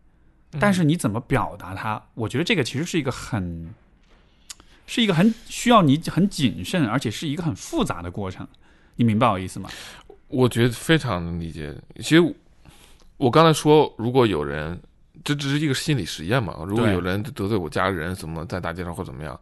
[0.59, 3.75] 但是你怎么表达它，我觉得这个其实是一个很，
[4.87, 8.47] 是一个很需要你很谨慎，而且是一个很复杂的过程。
[8.97, 9.71] 你明白我意思吗？
[10.29, 11.75] 我觉得非常能理解。
[11.97, 12.35] 其实
[13.17, 14.79] 我刚才说，如果有人，
[15.25, 16.55] 这只是一个心理实验嘛。
[16.67, 19.41] 如果有人得罪我家人，怎么在大街上或怎么样，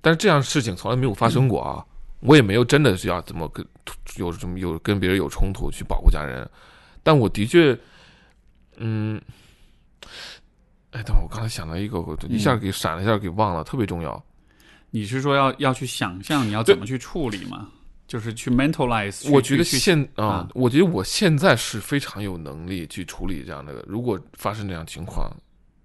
[0.00, 1.86] 但是这样的事情从来没有发生过啊。
[2.24, 3.64] 我也没有真的是要怎么跟
[4.16, 6.48] 有什么有跟别人有冲突去保护家人，
[7.02, 7.78] 但我的确，
[8.78, 9.20] 嗯，
[10.92, 14.24] 哎，等会我刚才想到一个，我一下给闪了一下，给忘了，特别重要。
[14.90, 17.68] 你是说要要去想象你要怎么去处理吗？
[18.06, 19.30] 就是去 mentalize？
[19.30, 23.84] 我觉得现啊，我觉得我现在是非常有能力去处理这样的。
[23.86, 25.30] 如果发生这样情况，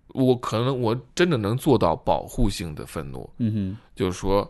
[0.10, 3.30] 我可能我真的能做到保护性的愤怒。
[3.40, 4.50] 嗯哼，就是说。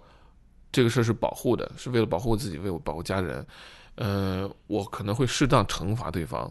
[0.71, 3.45] 这个事儿是保护的，是为了保护自己，为我保护家人。
[3.95, 6.49] 呃，我可能会适当惩罚对方，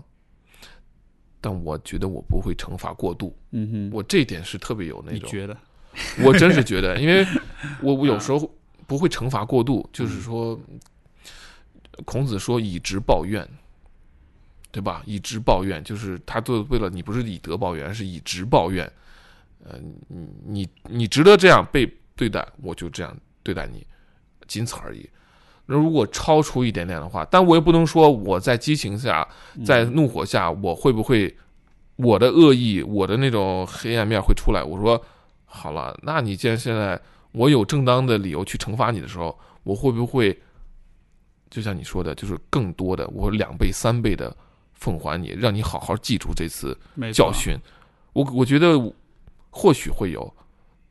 [1.40, 3.34] 但我觉得我不会惩罚过度。
[3.52, 5.20] 嗯哼，我这一点是特别有那种。
[5.22, 5.56] 你觉得？
[6.22, 7.26] 我真是觉得，因为
[7.80, 8.54] 我我有时候
[8.86, 10.60] 不会惩罚过度，就是说，
[12.04, 13.48] 孔子说以直报怨，
[14.70, 15.02] 对吧？
[15.06, 18.90] 以直报怨，就是他做为了你不是以德报怨，是以直报怨。
[19.64, 23.86] 呃，你你你值得这样被对待，我就这样对待你。
[24.48, 25.08] 仅此而已。
[25.66, 29.28] 那如果超出一点点的话，但我也不能说我在激情下，
[29.66, 31.36] 在怒火下，我会不会
[31.96, 34.62] 我的恶意，我的那种黑暗面会出来？
[34.62, 34.98] 我说
[35.44, 36.98] 好了，那你既然现在
[37.32, 40.34] 我有正当的理由去惩罚你的时候，我会不会
[41.50, 44.34] 就像你说的，就是更多的我两倍、三倍的
[44.72, 46.74] 奉还你，让你好好记住这次
[47.12, 47.54] 教训？
[48.14, 48.80] 我我觉得
[49.50, 50.34] 或许会有，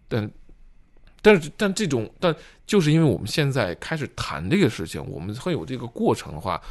[0.07, 0.29] 但。
[1.27, 2.33] 但是但这种但
[2.65, 6.61] 就是因为我们现在开始谈这个事情，我们会有这个过程的话，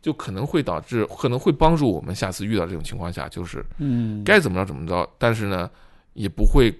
[0.00, 5.70] 就可能会导致可能会帮助我们下次遇到这种情况下，就是嗯，该怎么着怎么着，但是呢，
[6.14, 6.74] 也不会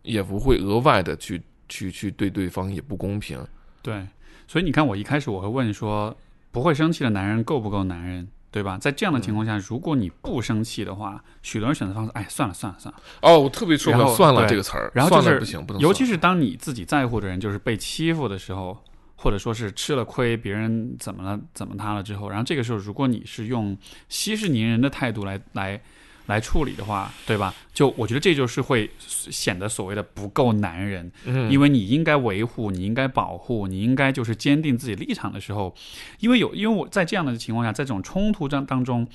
[0.00, 3.38] 也不会额外的去去去对对方也不公平。
[3.82, 4.06] 对，
[4.48, 6.16] 所以你看，我一开始我会问说，
[6.50, 8.78] 不会生气的男人够不够男人，对吧？
[8.78, 13.00] 在这样的情况下，如果你不生气的话，许多人选择方式，哎，算了算了算了。
[13.20, 18.78] 哦，我特别受不了“算了”这个词儿，然后就是不行，不能，尤其是当你自己在乎的人就是被欺负的时候，
[19.16, 23.76] 或者说是吃了亏，别人怎么了怎么他了之后，然后这个时候，如果你是用
[24.08, 25.82] 息事宁人的态度来来
[26.26, 27.54] 来处理的话，对吧？
[27.72, 35.74] 就我觉得这就是会显得所谓的不够男人，嗯，因为你应该维护，你应该保护，你应该就是坚定自己立场的时候，
[36.20, 39.08] 因为有因为我在这样的情况下，在这种冲突当当中。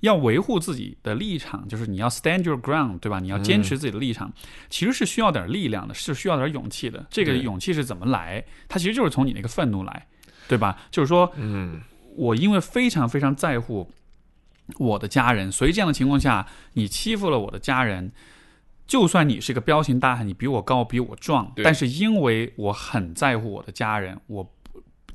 [0.00, 3.20] 要维护自己的立场，就是你要 stand your ground，对吧？
[3.20, 4.32] 你要坚持自己的立场，
[4.68, 7.06] 其实是需要点力量的，是需要点勇气的。
[7.08, 8.44] 这个勇气是怎么来？
[8.66, 10.08] 它其实就是从你那个愤怒来，
[10.48, 10.76] 对吧？
[10.90, 11.80] 就是说嗯
[12.16, 13.88] 我因为非常非常在乎
[14.78, 18.12] 我的家人，所以这样的情况下，你欺负了我的家人，
[18.86, 24.54] 就算你是个彪形大汉，你比我高，比我壮，但是因为我很在乎我的家人，我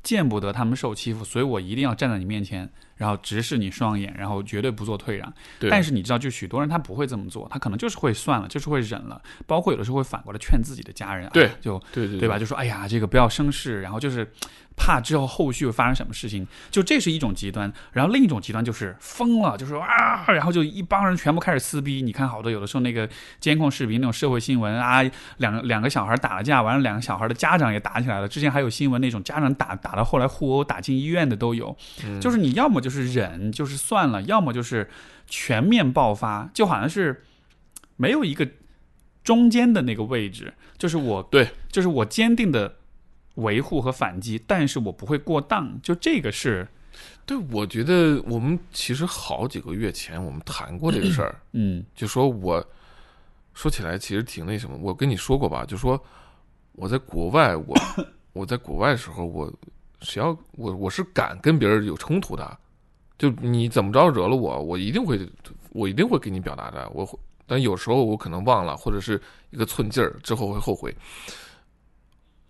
[0.02, 5.30] 见不得他们受欺负，所以我一定要站在你面前，然后直视你双眼，然后绝对不做退让。
[5.58, 12.38] 对，但是你知道，就许多人他不会这么做，他可能就是会算了，就是会忍了，包括有的时候会反过来劝自己的家人，对哎就对对对吧？？
[12.38, 14.32] 就说哎呀，这个不要生事，然后就是
[14.78, 17.70] 怕之后后续会发生什么事情，就这是一种极端。
[17.92, 22.00] 然后另一种极端就是疯了，就是说啊，然后就一帮人全部开始撕逼。
[22.00, 23.08] 你看好多有的时候那个
[23.40, 25.02] 监控视频那种社会新闻啊，
[25.38, 28.28] 两两个小孩打了架，完了两个小孩的家长也打起来了。
[28.28, 31.76] 之前还有新闻那种家长打打到后来互殴打进医院的都有。
[32.04, 34.88] 嗯就是你要么就是忍，就是算了，要么就是
[35.26, 37.24] 全面爆发，就好像是
[37.96, 38.48] 没有一个
[39.22, 42.76] 中间的那个位置，就是我对，就是我坚定的
[43.38, 46.66] 维护和反击，但是我不会过当，就这个是
[47.24, 52.64] 对，我觉得我们其实好几个月前我们谈过这个事儿，嗯就说我
[53.54, 56.02] 说起来其实挺那什么，我跟你说过吧，就说
[56.72, 57.76] 我在国外，我
[58.32, 59.52] 我在国外的时候，我
[60.00, 62.58] 谁要我我是敢跟别人有冲突的，
[63.18, 65.20] 就你怎么着惹了我，我一定会
[65.70, 69.20] 我一定会给你表达的，我会，但有时候我可能忘了，或者是
[69.50, 70.92] 一个寸劲儿，之后会后悔。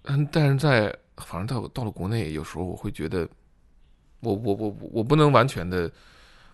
[0.09, 3.29] 嗯，但是在反正到到了国内，有时候我会觉得，
[4.21, 5.91] 我我我我不能完全的。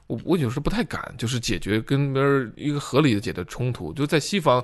[0.06, 3.90] 我我有时候不太敢，就是解决跟别人一个合理的解决冲突。
[3.90, 4.62] 就在西方，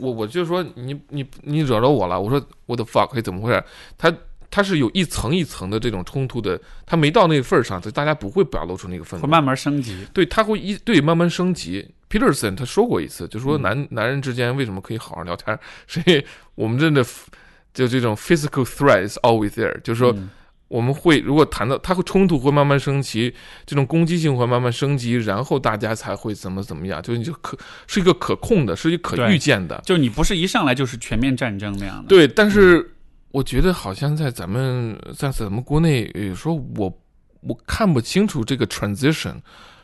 [0.00, 3.64] 我我就说你你你惹着我了，我说我的 fuck 怎么回事？
[3.96, 4.12] 他
[4.50, 9.22] 他是有一层一层的这种冲突的，他没到那个份儿上，就大家不会表露出那个愤怒。
[9.24, 10.04] 会慢慢升级。
[10.12, 11.88] 对，他会一对慢慢升级。
[12.10, 15.56] Peterson 他说过一次，就说嗯男、男人之间为什么可以好好聊天？
[15.86, 17.04] 是因为我们真的
[17.74, 20.10] 就这种 physical threat is always there，就是说。
[20.12, 20.30] 嗯
[20.68, 23.32] 我们会如果谈到它会冲突会慢慢升级，
[23.64, 27.56] 这种攻击性会慢慢升级，然后大家才会怎么怎么样，就是你就可
[27.86, 29.80] 是一个可控的，是一个可预见的。
[29.84, 32.08] 就你不是一上来就是全面战争那样的。
[32.08, 32.92] 对，但是
[33.30, 36.92] 我觉得好像在咱们在咱们国内，有时候我
[37.42, 39.34] 我看不清楚这个 transition，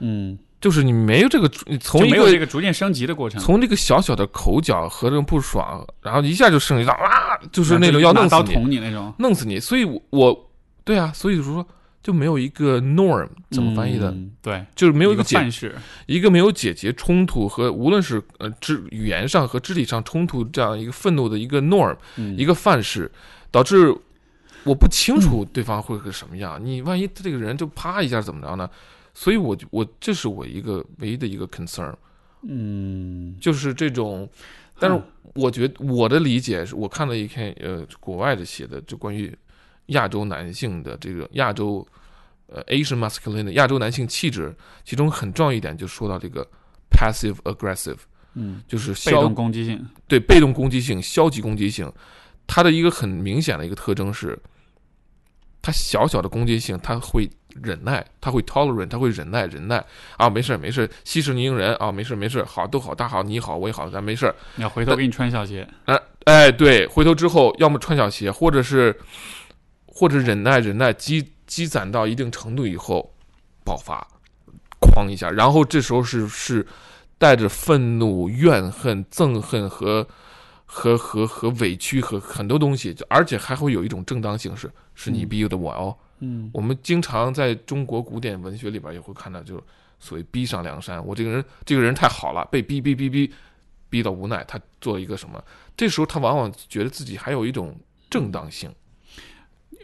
[0.01, 9.15] 嗯，就是你没有这个，你从一个没有这个逐渐升级的过程，从这个小小的口角和这种不爽，然后一下就升级到啊，就是那种要弄死你，捅你那种。
[9.19, 9.59] 弄死你。
[9.59, 10.51] 所以我，我
[10.85, 11.67] 对啊，所以说
[12.03, 15.75] 就没有一个 norm 怎么翻译的，嗯对，就是没有一个解范式。
[16.05, 23.11] 一个没有解决冲突和无论是呃肢语言上和肢体上冲突这样一个愤怒的一个 norm 嗯一个范式，
[23.51, 23.97] 导致
[24.65, 26.61] 我不清楚对方会是什么样。
[26.63, 28.69] 你万一这个人就啪一下怎么着呢？
[29.15, 31.95] 所以我就我这是我一个唯一的一个 concern，
[32.43, 34.29] 嗯，就是这种。
[34.83, 34.99] 但是
[35.35, 39.37] 我觉得我的理解是我看了一篇呃国外的写的，就关于
[39.87, 41.87] 亚洲男性的这个亚洲
[42.47, 46.47] 呃 Asian masculinity 亚洲男性气质，其中很重要一点就说到这个
[46.91, 47.99] passive aggressive，
[48.33, 49.87] 嗯，就是消被动攻击性。
[50.09, 51.93] 对被动攻击性、消极攻击性，
[52.47, 54.39] 它的一个很明显的一个特征是，
[55.61, 57.29] 它小小的攻击性，它会
[57.63, 59.85] 忍耐，他会 tolerant，他会忍耐忍耐
[60.17, 64.35] 啊，没事儿没事儿，息事宁人啊，没事儿没事儿，好都好，大好你好我也好，咱没事儿。
[64.55, 65.69] 你要回头给你穿小鞋。
[66.25, 68.95] 哎，对，回头之后要么穿小鞋，或者是
[69.87, 73.13] 或者忍耐忍耐积积攒到一定程度以后
[73.65, 74.07] 爆发，
[74.81, 76.67] 哐一下，然后这时候是是
[77.19, 80.07] 带着愤怒、怨恨、憎恨和
[80.65, 85.97] 和和和委屈和很多东西，就而且还会有一种正当性，是是你嗯逼的我哦。
[85.99, 86.07] 嗯
[86.53, 89.63] 我们经常在中国古典文学里边也会看到，就是
[89.99, 93.33] 所谓逼上梁山，我这个人这个人太好了，被逼逼逼逼，
[93.89, 95.43] 逼到无奈，他做一个什么？
[95.77, 97.75] 这时候他往往觉得自己还有一种
[98.09, 98.73] 正当性。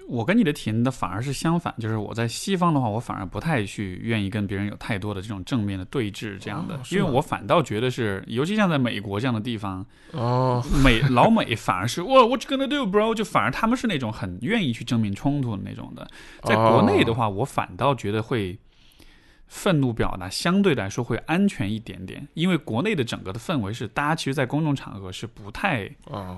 [0.09, 13.15] 我跟你的体验的反而是相反，就是我在西方的话，我反而不太去愿意跟别人有太多的这种正面的对峙这样的，因为我反倒觉得是，尤其像在美国这样的地方，哦，美老美反而是哇，what you gonna do, bro？
[13.15, 16.09] 就反而他们是那种很愿意去正面冲突的那种的，
[16.45, 18.59] 在国内的话，我反倒觉得会。
[19.49, 25.89] 愤怒表达相对来说会安全一点点，因为国内的整个的氛围是，大家其实，在公众场合是不太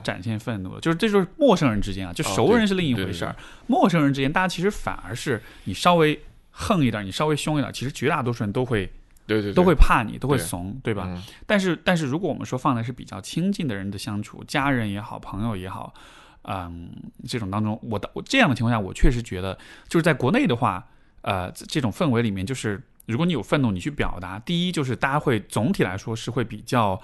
[0.05, 3.35] 展现愤怒的，就是这就是陌生人之间啊，就熟人是另一回事儿。
[3.67, 8.93] 陌生人之间，大家其实反而是你稍微横一点，你稍微凶一点，其实绝大多数人都会，
[9.27, 11.09] 对对，都会怕你，都会怂，对吧？
[11.47, 15.95] 但是，但是如果我们说放的是比较亲近的人的相处，家人也好，朋友也好，
[16.43, 16.91] 嗯，
[17.27, 20.87] 这种当中，我的我这样的情况下，我确实觉得，就是在国内的话，
[21.23, 22.79] 呃，这种氛围里面，就是。
[23.09, 27.01] 如果你有愤怒，你去表达，第一就是大家会总体来说是会比较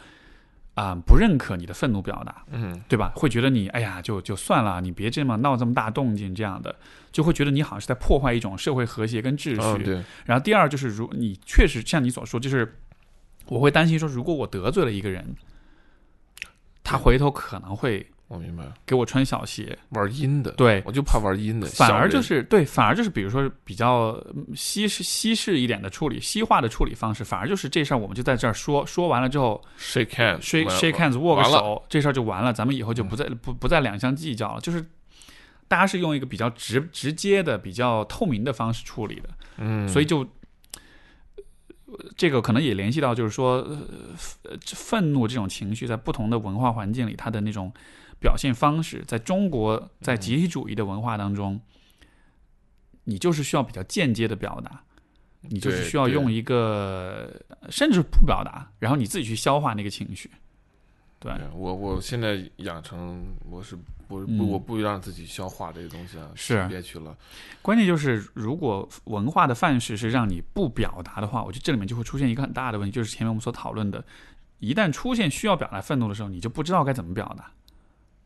[0.75, 3.11] 啊不认可你的愤怒表达，嗯，对吧？
[3.17, 6.77] 会觉得你哎呀就就算了，你别这么闹这么大动静这样的，
[7.11, 9.83] 就会觉得你好像是在破坏一种社会和谐跟秩序。
[9.83, 10.05] 对。
[10.27, 12.77] 然后第二就是，如你确实像你所说，就是
[13.47, 15.35] 我会担心说，如果我得罪了一个人，
[16.83, 18.07] 他回头可能会。
[18.27, 20.83] 我明白，给我穿小鞋，玩阴的，对。
[20.87, 24.19] 我就怕玩阴的，反而就是对，反而就是比如说比较
[24.57, 34.85] 西式西式一点的处理，西化的处理方式，反而就是这事儿我们就在这儿说，说完了之后，shake hands，shake shake hands，握个手，这事儿就完了，咱们以后就不再不不再两相计较了，就是
[35.69, 40.27] 大家是用一个比较直直接的、比较透明的方式处理的，嗯，所以就
[42.17, 43.65] 这个可能也联系到，就是说
[44.65, 47.71] 愤怒这种情绪在不同的文化环境里，它的那种。
[48.21, 51.61] 表现方式，在中国，在集体主义的文化当中，
[53.05, 54.83] 你就是需要比较间接的表达，
[55.43, 57.31] 你就是需要用一个，
[57.69, 60.31] 甚至不表达，然后你自己去消化那个情绪。
[61.19, 63.75] 对我，我现在养成我是
[64.07, 67.17] 不不我不让自己消化这些东西啊，是憋屈了。
[67.63, 74.05] 关键就是如果文化的范式是让你不表达的话，我觉得这里面就会出现一个很大的问题，就是前面我们所讨论的，
[74.59, 77.51] 一旦出现需要表达愤怒的时候，你就不知道该怎么表达。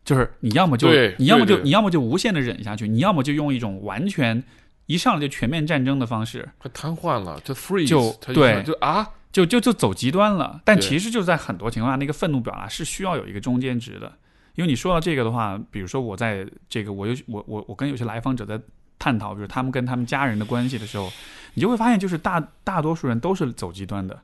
[0.09, 0.89] 就是你要么就
[1.19, 4.43] 你要么就你要么就无限的忍下去，你要么就用一种完全
[4.87, 10.63] 一上来就全面战争的方式，他瘫痪了，就 freeze，就对，就啊，就就就走极端了。
[10.65, 14.11] 但其实就在很多情况下，那个愤怒表达是需要有一个中间值的。
[14.55, 18.59] 因为你说到这个的话，比如说我在这个我有我我我跟有些来访者在
[18.99, 21.13] 探讨，比如他们跟他们家人的关系的时候，
[21.53, 24.19] 你就会发现，就是大大多数人都是走极端的，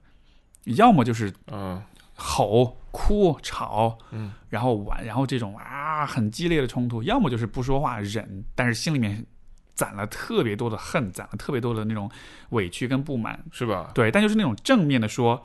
[0.64, 1.82] 要么就是嗯。
[2.14, 9.26] 吼、哭、吵，嗯，然后玩，然后这种啊很激烈的冲突，要么就是不说话忍，但是心里面
[9.74, 12.08] 攒了特别多的恨，攒了特别多的那种
[12.50, 13.90] 委屈跟不满，是吧？
[13.92, 15.42] 对，但就是那种正面的说，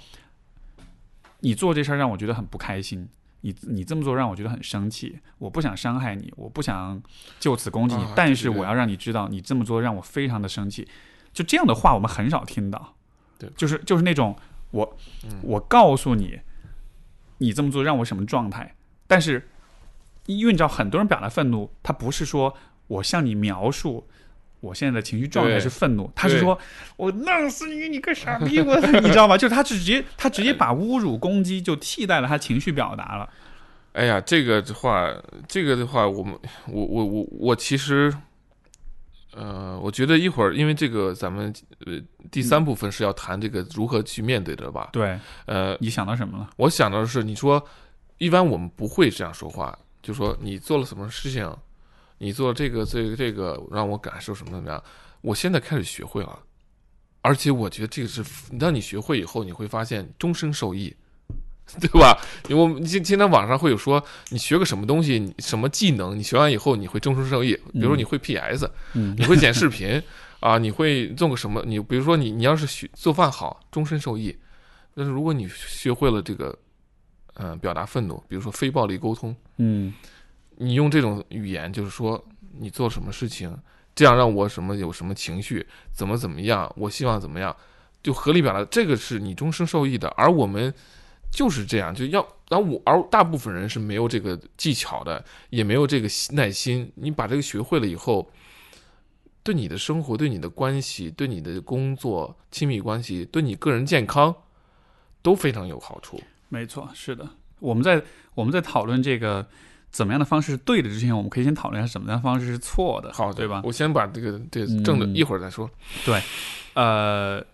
[1.39, 3.09] 你做这事儿让我觉得很不开心，
[3.41, 7.01] 你你这么做让我觉得很生气，我不想伤害你，我不想
[7.39, 10.87] 就此攻击你，但是我要让你知道，你这么做让我非常的生气，
[11.33, 12.93] 就这样的话我们很少听到，
[13.39, 14.35] 对，就是就是那种
[14.69, 14.97] 我
[15.41, 16.39] 我告诉你。
[17.39, 18.75] 你这么做让我什么状态？
[19.07, 19.49] 但是，
[20.27, 22.55] 因为你知道，很多人表达愤怒，他不是说
[22.87, 24.07] 我向你描述
[24.59, 26.59] 我现在的情绪状态是愤怒，他是说
[26.95, 28.61] 我弄死你，你个傻逼！
[28.61, 29.37] 我 你知道吗？
[29.37, 33.29] 就是他直接他直接把侮辱攻击就替代了他情绪表达了。
[33.93, 35.11] 哎呀，这个的话，
[35.47, 36.37] 这个的话，我们
[36.67, 38.13] 我我我我其实。
[39.39, 41.53] 呃，我觉得一会儿，因为这个咱们
[41.85, 41.93] 呃
[42.29, 44.89] 第三部分是要谈这个如何去面对的吧？
[44.91, 46.49] 对，呃，你想到什么了？
[46.57, 47.65] 我想到的是，你说
[48.17, 51.49] 一般我们不会这样说话，就说你做了什么事情，
[52.17, 54.83] 你做这个这个这个让我感受什么怎么样？
[55.21, 56.37] 我现在开始学会了，
[57.21, 58.21] 而且我觉得这个是，
[58.59, 60.93] 当你学会以后，你会发现终身受益。
[61.79, 62.17] 对吧？
[62.49, 67.53] 我们今今天网上会有说，你学个什么东西，什么技能，你学完以后你会终身受益。
[67.73, 70.01] 比如说你会 PS，你会剪视频
[70.39, 71.61] 啊，你会做个什么？
[71.67, 74.35] 你比如说你你要是学做饭好，终身受益。
[74.95, 76.57] 但是如果你学会了这个，
[77.35, 79.93] 嗯，表达愤怒，比如说非暴力沟通，嗯，
[80.57, 82.21] 你用这种语言，就是说
[82.57, 83.55] 你做什么事情，
[83.93, 87.55] 这样让我什么有什么情绪，怎么怎么样，我希望怎么样，
[88.01, 90.07] 就合理表达，这个是你终身受益的。
[90.17, 90.73] 而我们。
[91.31, 96.91] 就是这样，就要，然后我而大部分人是没有这个技巧的，也没有这个耐心。
[96.95, 98.29] 你把这个学会了以后，
[99.43, 104.35] 对你的生活、对你的关系、对你的工作、亲密关系、对你个人健康
[105.21, 106.19] 都非常有好处。
[106.49, 107.29] 没错，是的。
[107.59, 108.01] 我们在
[108.33, 109.47] 我们在讨论这个
[109.91, 113.61] 怎么样的方式是对的之前，我们可以先讨论一下什么样的方式是错的，好，对吧？
[113.63, 115.69] 我先把这个这正的一会儿再说。
[116.03, 116.19] 对，
[116.73, 117.45] 呃，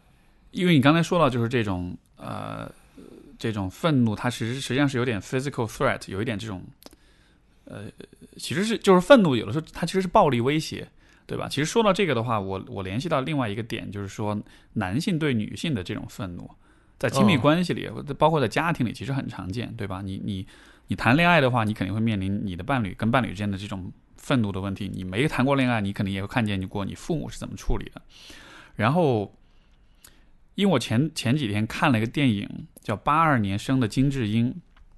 [0.51, 2.71] 因为你刚才说到就是这种呃。
[3.37, 6.63] 这种愤怒，它实实际上是有点 physical threat，有一点这种，
[7.65, 7.83] 呃，
[8.37, 10.87] 其实是就是愤怒，有的时候它其实是暴力威胁，
[11.25, 11.47] 对吧？
[11.49, 14.41] 其实说到这个的话，我我联系到另外一个点，就是说
[14.73, 16.49] 男性对女性的这种愤怒，
[16.97, 20.01] 在亲密关系里，包括在家庭里，其实很常见，对吧？
[20.01, 20.45] 你你
[20.87, 24.89] 你谈恋爱的话，你肯定会面临你的伴侣跟伴侣之间的这种愤怒的问题。
[24.93, 28.01] 你没谈过恋爱，你肯定也会看见你过你父母是怎么处理的。
[28.75, 29.33] 然后，
[30.55, 32.49] 因为我前前几天看了一个电影，
[32.81, 34.51] 叫《八二年生的金智英》，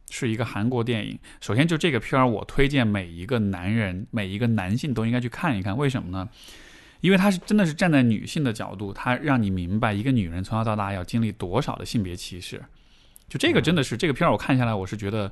[0.09, 1.19] 是一个韩国电影。
[1.41, 5.75] 首先，就这个片儿，我推荐每一个男人、每一个男性都应该去看一看。
[5.75, 6.29] 为什么呢？
[7.01, 12.63] 因为他是真的是站在女性的角度，他让你明白一个女人从小到大要经历多少的性别歧视。
[13.27, 15.31] 就这个真的是这个片儿，我看下来，我是觉得，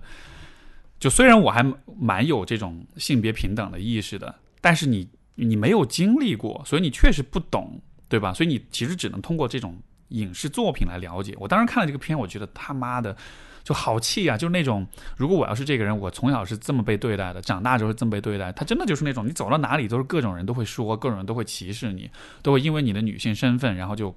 [0.99, 1.63] 就虽然我还
[1.99, 7.80] 蛮有这种性别平等的意识的，但是你你没有经历过，所以你确实不懂。
[8.07, 8.32] 对吧？
[8.32, 9.76] 所以你其实只能通过这种
[10.10, 11.36] 影视作品来了解。
[11.39, 13.16] 我当时看了这个片，我觉得他妈的
[13.64, 14.38] 就好气啊！
[14.38, 14.86] 就是那种，
[15.18, 22.10] 如果我要是这个人，我从小是这么被对待的，长大之后这么被对待，他真的就是那种，你走到哪里都是各种人都会说，各种人都会歧视你，
[22.41, 24.16] 都会因为你的女性身份，然后就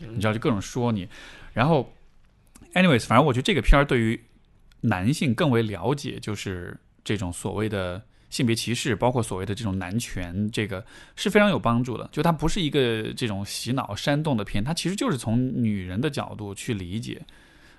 [0.00, 1.08] 你知道就各种说你。
[1.52, 1.92] 然后
[2.74, 4.20] ，anyways，反正我觉得这个片儿对于
[4.80, 8.02] 男性更为了解，就是这种所谓的。
[8.30, 10.84] 性别歧视，包括所谓的这种男权，这个
[11.16, 12.08] 是非常有帮助的。
[12.12, 17.20] 就它不是一个这种洗脑煽动的片，它其实就是从女人的角度去理解。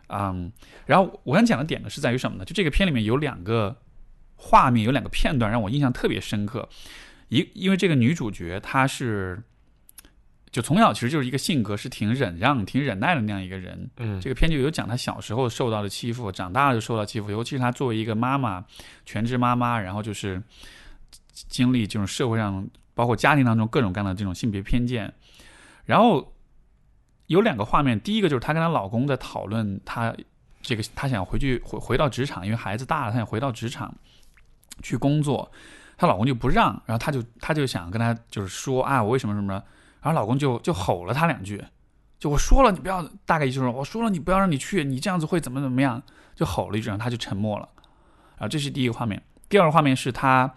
[0.07, 0.51] 嗯，
[0.85, 2.45] 然后我想讲的点呢是在于什么呢？
[2.45, 3.75] 就这个片里面有两个
[4.35, 6.67] 画面，有两个片段让我印象特别深刻。
[7.27, 9.43] 一，因为这个女主角她是。
[10.51, 13.87] 就从小其实就是一个性格是挺忍让、挺忍耐的那样一个人。
[13.97, 17.29] 嗯，这个片就有讲他小时候受到的欺负，长大了就受到欺负。
[17.29, 18.65] 尤其是他作为一个妈妈，
[19.05, 20.41] 全职妈妈，然后就是
[21.31, 25.13] 经历这种社会上，包括家庭当中各种各样的这种性别偏见。
[25.85, 26.33] 然后
[27.27, 30.11] 有两个画面，第一个就是她跟她老公在讨论，她
[30.63, 33.93] 这个她想回去回回到职场，因为孩子大了，她想回到职场
[34.81, 35.51] 去工作，
[35.95, 39.63] 她老公就不让，然后她就她就想跟她就是说啊，我为什么什么。
[40.01, 41.63] 然后老公就就吼了她两句，
[42.17, 46.01] 就我说了你不要，大概意思就是我说了你不要让你去，你这样子会怎么怎么样，
[46.35, 47.67] 就吼了一句，然后她就沉默了。
[48.37, 50.53] 然后这是第一个画面，第二个画面是她，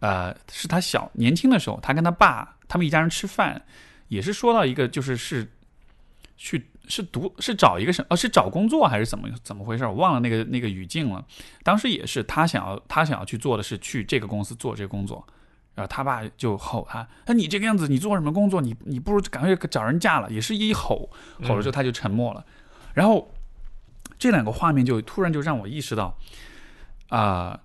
[0.00, 3.62] 呃，是她小年轻的时候，她跟她爸他们一家人吃饭，
[4.08, 5.50] 也是说到一个就是是
[6.36, 11.24] 去是读是找一个什呃是找工作还是怎么怎么回事，我忘了那个那个语境了。
[11.62, 15.26] 当时也是她想要她想要去做的是去这个公司做这个工作。
[15.74, 18.60] 然后他爸就吼他，那你这个样子，你做什么工作？
[18.60, 20.30] 你你不如赶快找人嫁了。
[20.30, 21.08] 也是一吼，
[21.42, 22.44] 吼了之后他就沉默了。
[22.92, 23.32] 然后
[24.18, 26.18] 这两个画面就突然就让我意识到，
[27.08, 27.62] 啊，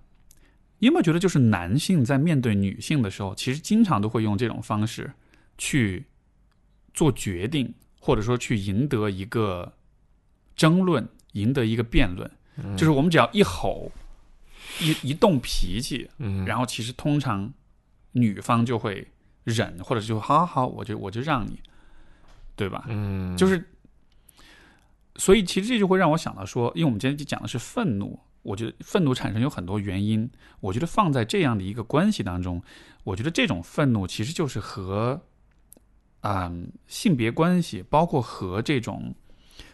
[0.80, 5.12] 你有没有觉得，就是男性在面对女性的时候，其实经常都会用这种方式
[5.58, 6.06] 去
[6.94, 9.74] 做决定，或者说去赢得一个
[10.56, 12.32] 争论，赢得一个辩论。
[12.78, 13.92] 就是我们只要一吼，
[14.80, 16.10] 一一动脾气，
[16.46, 17.52] 然后其实通常。
[18.18, 19.08] 女方就会
[19.44, 21.60] 忍，或者就好好好，我就我就让你，
[22.56, 22.86] 对吧？
[22.90, 23.64] 嗯，就是，
[25.16, 30.30] 所以其实这就会让我想到说，因为我们今天讲的是愤怒，我觉得愤怒产生有很多原因。
[30.60, 32.62] 我觉得放在这样的一个关系当中，
[33.04, 35.22] 我觉得这种愤怒其实就是和，
[36.22, 39.16] 嗯，性别关系，包括和这种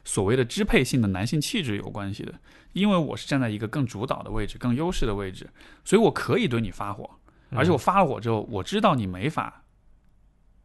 [0.04, 2.34] 所谓的支配性的男性气质有关系的。
[2.74, 5.48] 因为我是站在一个更主导的位置、更优势的位置，
[5.86, 7.08] 所以我可以对你发火。
[7.56, 9.64] 而且我发了火之后，我知道你没法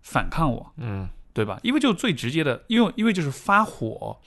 [0.02, 1.58] 反抗我，嗯，对吧？
[1.62, 4.20] 因为就最直接的，因为因为就是发火，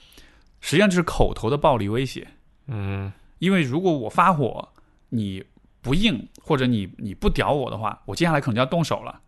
[0.60, 2.28] 实际上就是口头的暴力威胁，
[2.66, 3.12] 嗯。
[3.38, 4.68] 因为如果我发火，
[5.08, 5.44] 你
[5.80, 9.20] 不应或者你你不屌我的话，我接下来可能就要动手了，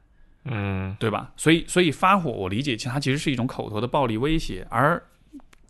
[0.44, 1.32] 嗯，对吧？
[1.36, 5.02] 所以所以发火，我理解其实它其实是一种口头的暴力威胁，而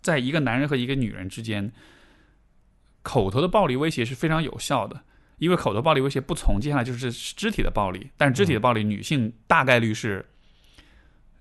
[0.03, 1.71] 在一个男人和一个女人之间，
[3.01, 5.01] 口头的暴力威胁是非常有效的。
[5.37, 8.09] 因为口头暴力威胁不从，接下来就是肢体的暴力。
[8.15, 10.25] 但是肢体的暴力，女性大概率是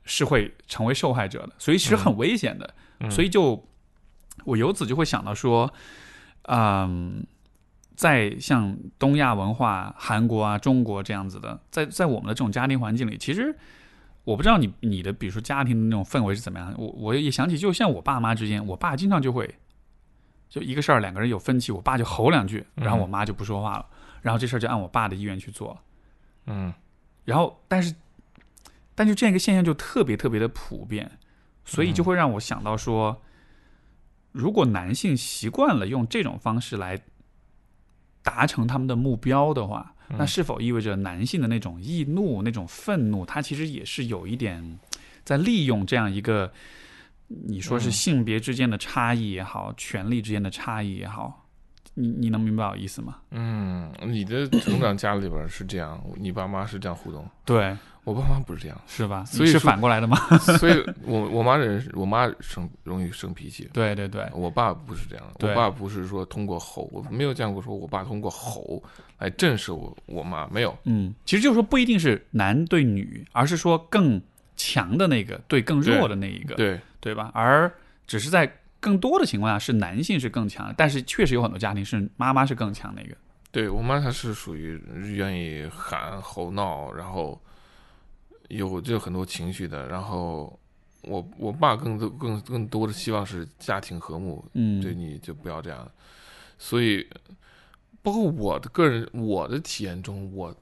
[0.05, 2.75] 是会成为受害者的，所以其实很危险的。
[3.11, 3.67] 所以就
[4.45, 5.73] 我由此就会想到说，
[6.43, 7.25] 嗯，
[7.95, 13.55] 在像东亚文化、韩国啊、中国这样子的，在在我们的这种家庭环境里，其实
[14.25, 16.75] 我不知道你你的比如说家庭的那种氛围是怎么样。
[16.77, 19.55] 我我也想起，就像我爸妈之间，我爸经常就会。
[20.55, 23.85] 就一个事儿，两个人有分歧，我爸就吼两句，然后我妈就不说话了，
[24.23, 25.77] 然后这事儿就按我爸的意愿去做，
[26.47, 26.73] 嗯，
[27.25, 27.93] 然后但是，
[28.95, 31.19] 但就这样一个现象就特别特别的普遍，
[31.65, 33.21] 所以就会让我想到说，
[34.31, 37.03] 如果男性习惯了用这种方式来
[38.23, 44.79] 达成他们的目标的话，那是否意味着男性的那种易怒、那种愤怒，他其实也是有一点
[45.25, 46.53] 在利用这样一个。
[47.29, 51.47] 你说是性别之间的差异也好，权力之间的差异也好，
[51.95, 53.17] 你你能明白我意思吗？
[53.31, 59.25] 嗯，你的成长家里边是这样，你爸妈是这样互动，对，我爸妈不是这样，是吧？
[59.25, 60.17] 所以是反过来的吗？
[60.59, 68.83] 所以我我妈人我妈生容易生脾气，对对对，我爸不是这样的，我爸不是说通过吼，我没有见过说我爸通过吼
[69.19, 74.21] 来震慑我我妈，没有，嗯，其实就是说不一定是男对女，而是说更
[74.57, 76.81] 强的那个对更弱的那一个，对，对
[77.13, 77.33] 吧？
[77.35, 77.69] 而
[78.07, 83.17] 只是在更多的情况下是男性是更强，但是确实有很多家庭是妈妈是更强的一个。
[83.51, 84.81] 对我妈她是属于
[85.17, 87.41] 愿意喊吼闹，然后
[88.49, 90.59] 有就很多情绪的，然后
[91.03, 95.91] 我我爸更多更更多的希望是家庭和睦，嗯，对你就不要这样，
[96.59, 97.07] 所以
[98.03, 100.55] 包括我的个人我的体验中，我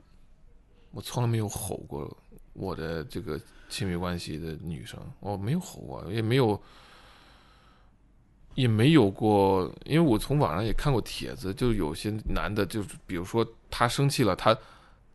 [0.90, 2.16] 我从来没有吼过
[2.52, 3.40] 我的这个
[3.72, 6.62] 亲密关系的女生，我没有吼过，也没有。
[8.54, 14.54] 也没有过，因为我从网上也看过帖子，就有些男的，就是比如说他生气了，他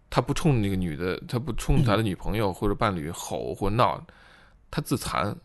[0.10, 4.04] 他不冲那个女的，他不冲他的女朋友或者伴侣吼或闹，
[4.72, 5.36] 他自残，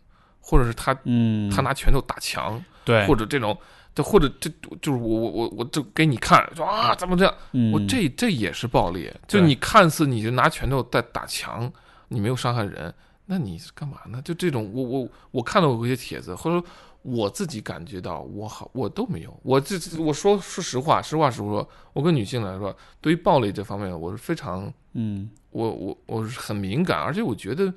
[0.40, 3.54] 或者是他嗯，他拿拳头打墙，对，或者这种，
[3.94, 4.50] 这或者这
[4.80, 7.72] 就是我我我我就给你看，说啊怎么这样，嗯。
[7.72, 11.70] 我这这也是暴力，就你看似你就拿拳头在打墙，
[12.12, 12.92] 你没有伤害人，
[13.26, 14.20] 那你是干嘛呢？
[14.22, 16.64] 就这种，我我我看到过一些帖子，或者说
[17.02, 27.72] 我自己感觉到我好我都没有，我这我说说实话，实话实说，我跟女性来说，对于暴力这方面，我是非常嗯我我我是很敏感，而且我觉得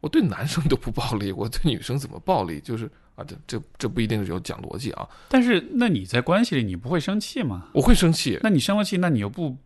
[0.00, 2.60] 我对男生都不暴力，我对女生怎么暴力？
[2.60, 7.68] 就是啊，这这这不一定是有讲逻辑啊，但是那你在关系里你不会生气吗？
[7.74, 9.56] 我会生气，那你生了气，那你又不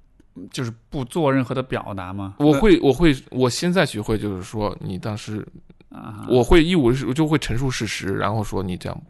[0.51, 2.35] 就是不做任何的表达吗？
[2.39, 5.47] 我会我会我现在学会就是说你当时
[5.89, 9.03] 啊，我会义务我就会陈述事实，然后说你这样，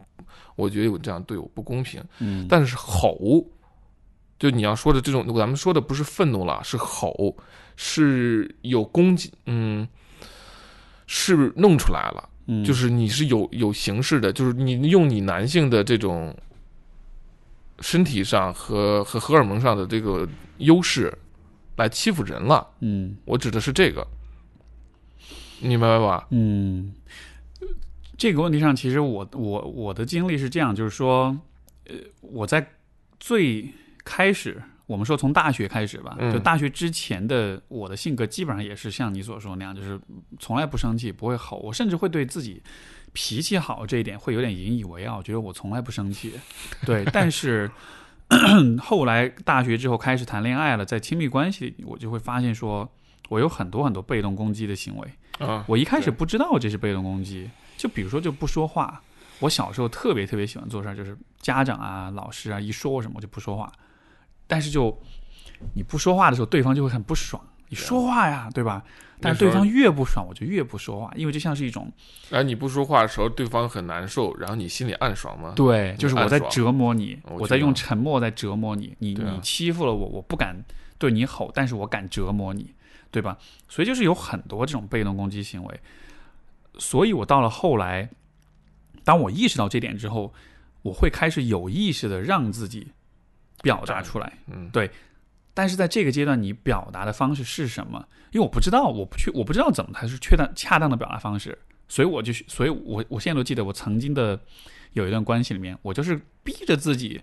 [0.55, 2.01] 我觉得我这样对我不公平。
[2.19, 3.45] 嗯，但是吼，
[4.39, 7.35] 就你要说的这种，咱们说的不是愤怒了，是吼，
[7.75, 9.87] 是有攻击，嗯，
[11.07, 16.35] 是弄出来了，嗯就是你是有有形式的，就是你用你男性的这种
[17.79, 21.15] 身体上和和荷尔蒙上的这个优势
[21.75, 22.67] 来欺负人了。
[22.81, 24.05] 嗯我指的是这个，
[25.59, 26.27] 你明白吧？
[26.31, 26.93] 嗯，
[28.17, 31.37] 这个问题上，其实我我我的经历是这样，就是说，
[31.85, 32.73] 呃，我在
[33.19, 33.71] 最
[34.03, 39.99] 开始，我们说从大学开始吧，嗯就大学之前的我的性格基本上也是像你所说那样，就是
[40.39, 42.61] 从来不生气，不会吼，我甚至会对自己
[43.19, 46.33] 脾气好这一点会有点引以为傲，觉得我从来不生气。
[46.85, 47.71] 对，但是
[48.79, 52.87] 后来大学之后开始谈恋爱了，在亲密关系里，我就会发现说。
[53.29, 55.05] 我有很多很多被动攻击的行为，
[55.39, 59.01] 啊，我一开始不知道这是被动攻击，就比如说就不说话。
[59.39, 63.69] 我小时候特别特别喜欢做事儿，就是家长啊、老师啊一说我什么我就不说话。
[64.47, 64.97] 但是就
[65.75, 67.45] 你不说话的时候，对方就会很不爽。
[67.69, 68.83] 你说话呀，对吧？
[69.19, 71.91] 但是对方越不爽，我就越不说话，因为就像是一种
[72.29, 75.53] 然后你不说话的时候，对方很难受，然后你心里暗爽吗？
[75.55, 78.95] 对，就是我在折磨你，我我在用沉默在折磨你。
[78.99, 80.63] 你你欺负了我，我不敢
[80.99, 82.75] 对你吼，但是我敢折磨你，
[83.09, 83.37] 对吧？
[83.67, 85.79] 所以就是有很多这种被动攻击行为。
[86.77, 88.11] 所以我到了后来，
[89.03, 90.31] 当我意识到这点之后，
[90.83, 92.91] 我会开始有意识的让自己
[93.63, 94.33] 表达出来。
[94.45, 94.69] 嗯，
[95.57, 98.05] 但是在这个阶段，你表达的方式是什么？
[98.31, 104.39] 因为我不知道，我不去，我不知道怎么才是确当恰当的表达方式，所以我就，所以我我现在都记得，我曾经的
[104.93, 107.19] 有一段关系里面，我就是逼着自己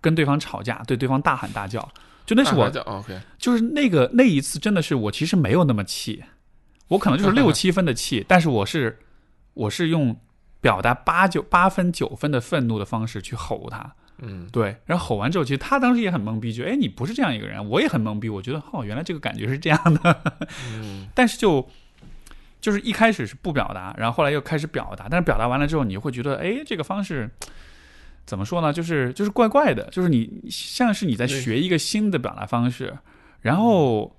[0.00, 1.88] 跟对方吵架，对对方大喊大叫，
[2.24, 6.24] 就那是我，OK，就是那个那一次，真的是我其实没有那么气，
[6.88, 8.98] 我可能就是六七分的气，但是我是
[9.54, 10.18] 我是用
[10.60, 20.22] 表达八九八分九分的愤怒的方式去吼他，嗯，对，然后吼完之后，其实他当时也很懵逼，觉得哎，你不是这样一个人，我也很懵逼，我觉得哦，原来这个感觉是这样的，
[20.72, 21.68] 嗯 但是就
[22.60, 27.30] 就是一开始是不表达，然后后来又开始表达，但是表达完了之后，你会觉得哎，这个方式
[28.24, 28.72] 怎么说呢？
[28.72, 32.96] 就是就是怪怪的，就是你像是你在学一个新的表达方式，
[33.42, 34.16] 然后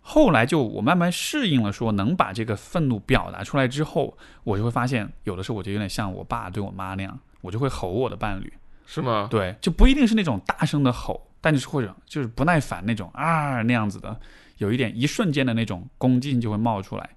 [0.00, 8.52] 后来就我慢慢适应了，说能把这个愤怒表达出来之后，我就会发现有的时候我就有点像我爸对我妈那样，我就会吼我的伴侣。
[8.90, 9.28] 是吗？
[9.30, 14.18] 对，就不一定是那种大声的吼，但就是或者就是不耐烦那种啊那样子的，
[14.56, 17.10] 有一点一瞬间的那种攻击性就会冒出来。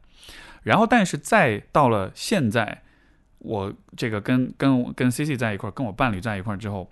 [0.63, 2.83] 然后，但是再到了现在，
[3.39, 6.89] 我这个跟跟跟 C C 在一块儿，跟我伴侣在一块儿之后，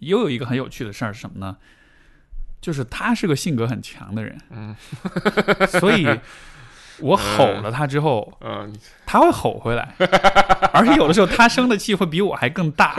[0.00, 1.56] 又有一个很有趣的事儿是什么呢？
[2.60, 4.74] 就是他是个性格很强的人，嗯，
[5.68, 6.04] 所以
[7.00, 9.94] 我吼了他之后，啊，你他会吼回来，
[10.72, 12.96] 而且有的时候他生的气会比我还更大，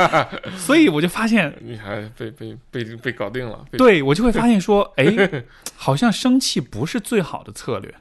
[0.56, 5.44] 所以我就发现，你还被被被被搞定了，对我就会发现说， 哎，
[5.76, 7.94] 好像生气不是最好的策略，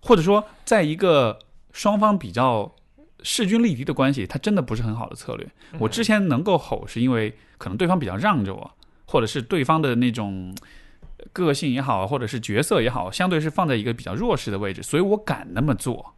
[0.00, 1.38] 或者说，在一个
[1.72, 2.74] 双方比较
[3.22, 5.46] 势均力敌的关系，它真的不是很好的策略。
[5.78, 8.70] 我之前能够吼，是因为可能对方比较让着我，
[9.06, 10.54] 或者是对方的那种
[11.32, 16.14] 个性也好，或者是角色也好，相对是放在一个比较弱势的位置，所以我敢那么做，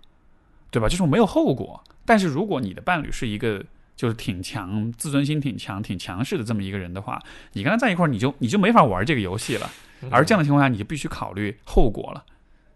[0.70, 0.88] 对吧？
[0.88, 1.82] 就是我没有后果。
[2.04, 3.64] 但是如果你的伴侣是一个
[3.96, 7.22] 就是挺强、自尊心挺强、挺强势的这么一个人的话，
[7.52, 9.70] 你跟他在一块儿，你就你就没法玩这个游戏了。
[10.10, 12.24] 而这样的情况下，你就必须考虑后果了，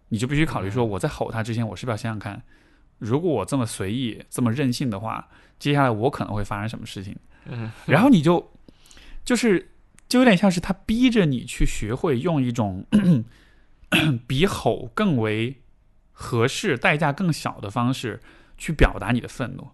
[0.09, 2.41] 你就必须考虑说，我在吼他之前，我是不是要想想看，
[2.99, 7.15] 如果我这么随意、这么任性的话，接下来我可能会发生什么事情。
[7.45, 8.51] 嗯， 然后你就
[9.23, 9.71] 就是
[10.07, 12.85] 就有点像是他逼着你去学会用一种
[14.27, 15.61] 比吼更为
[16.11, 18.21] 合适、代价更小的方式
[18.57, 19.69] 去表达你的愤怒。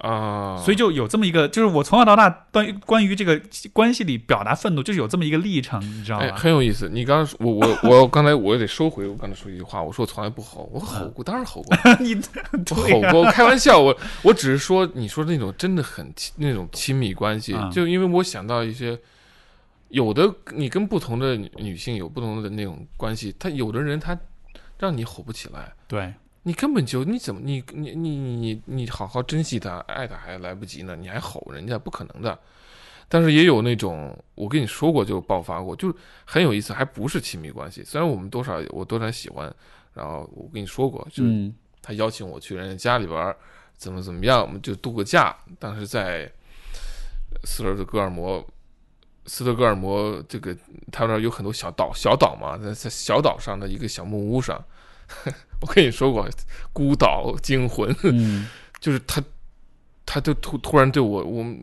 [0.00, 3.40] 啊，所以就有这么一个，就是我从小到大关于关于这个
[3.72, 6.36] 关系里表达愤怒，就是有这么一个历程，你知道哎，吧？
[6.36, 6.88] 很有意思。
[6.88, 12.14] 你刚刚我我我刚才我也得收回我刚才说一句话，我说我从来不吼，我吼过，当然吼过， 你
[12.70, 18.98] 我吼过，我开玩笑，我我只是说你说那种真的很亲那种亲密关系，嗯就因为我想到一些。
[19.90, 24.16] 有的你跟不同的女女性有不同的那种关系，她有的人她
[24.78, 32.38] 让你吼不起来，对，你根本就你怎么你你你你你你好好珍惜他爱他还来不及呢，你还吼人家不可能的。
[33.08, 35.92] 但是也有那种我跟你说过就爆发过，就
[36.24, 37.82] 很有意思，还不是亲密关系。
[37.84, 39.52] 虽然我们多少我多少喜欢，
[39.94, 43.34] 然后我跟你说过，就是嗯他邀请我去人家家里边
[43.76, 45.36] 怎么怎么样，我们就度个假。
[45.58, 46.30] 当时在
[47.44, 48.46] 斯德哥尔摩，
[49.26, 50.56] 斯德哥尔摩这个
[50.92, 54.62] 他那儿有很多小岛，小岛嘛，在在小岛上的一个小木屋上，
[55.60, 56.28] 我跟你说过，
[56.72, 58.46] 孤岛惊魂，嗯
[58.80, 59.22] 就是他，
[60.06, 61.60] 他就突突然对我，我们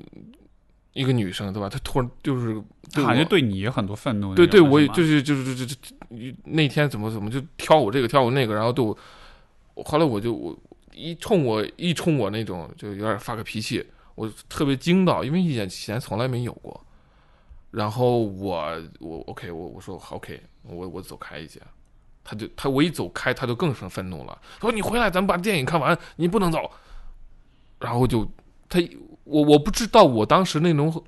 [0.94, 1.68] 一个女生对吧？
[1.68, 4.36] 他突然就是对我他好像就对你有很多愤怒。
[4.36, 5.76] 对对，我就是就是就是就
[6.46, 8.98] 那天怎么怎么就挑我这个挑我那个，然后对我，
[9.84, 10.58] 后来我就我
[10.94, 13.86] 一冲我一冲我那种就有点发个脾气，
[14.16, 16.84] 我特别惊到，因为以前以前从来没有过。
[17.72, 21.62] 然后我我 OK 我我说 OK 我我走开一些，
[22.30, 26.70] 他就他我一走开他就更生愤怒了，他说你回来咱们把电影看完，你不能走。
[27.80, 28.30] 然后就
[28.68, 28.82] 他
[29.24, 31.02] 我我不知道我当时那种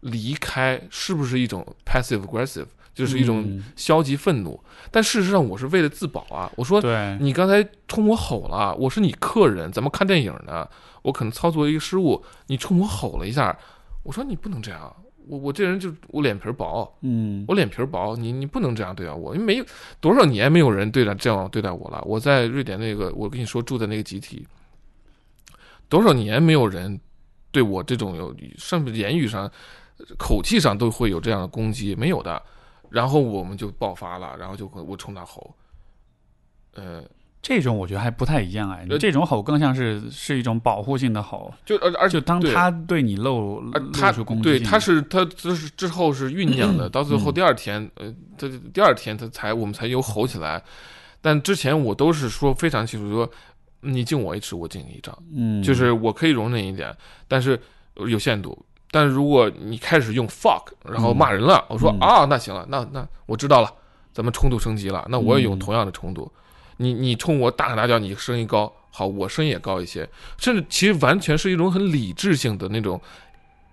[0.00, 4.58] 离开是不是一种 passive aggressive，就是一种嗯消极愤怒。
[4.90, 10.66] 但事实上我是为了自保啊，我说对，你刚才冲我吼了，我是你客人，咱们看电影呢，
[11.02, 13.58] 我可能操作一个失误，你冲我吼了一下，
[14.04, 14.96] 我说你不能这样，
[15.26, 19.64] 我我这人就我脸皮薄，嗯我脸皮薄，你你不能这样对待我，因为没有
[20.00, 22.02] 多少年没有人对待这样对待我了。
[22.04, 24.46] 我在瑞典那个，我跟你说住的那个集体，
[25.88, 27.00] 多少年没有人
[27.50, 29.50] 对我这种有甚至言语上、
[30.18, 32.42] 口气上都会有这样的攻击，没有的。
[32.90, 35.54] 然后我们就爆发了，然后就我冲他吼，
[36.74, 37.02] 呃，
[37.42, 50.62] 这种我觉得还不太一样哎，这种吼更像是是一种保护性的吼，就而而且就当他对你露露出攻击对他是他就是之后是酝酿的， 到最后嗯第二天，呃，他第二天他才我们才有吼起来，
[51.20, 53.28] 但之前我都是说非常清楚，说
[53.80, 56.96] 你敬我一尺，我敬你一丈，嗯，就是我可以容忍一点，
[57.26, 57.60] 但是
[57.96, 58.56] 有限度。
[58.94, 63.72] 但是如果你开始用 fuck，然后骂人了，我说嗯啊，那行了，那那我知道了，
[64.12, 65.58] 咱们冲突升级了，那我也用嗯。
[65.58, 66.30] 同样的冲突，
[66.78, 70.08] 你你冲我大喊大叫，你声音高，好，我声音也高一些，
[70.38, 73.00] 甚至其实完全是一种很理智性的那种，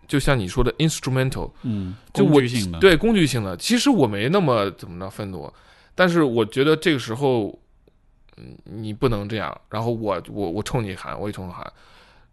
[0.07, 3.55] 就像你说的 instrumental，嗯，就我工具性的，对工具性的。
[3.57, 5.51] 其实我没那么怎么着愤怒，
[5.95, 7.57] 但是我觉得这个时候，
[8.37, 9.55] 嗯，你不能这样。
[9.69, 11.71] 然后我我我冲你喊，我也冲你喊。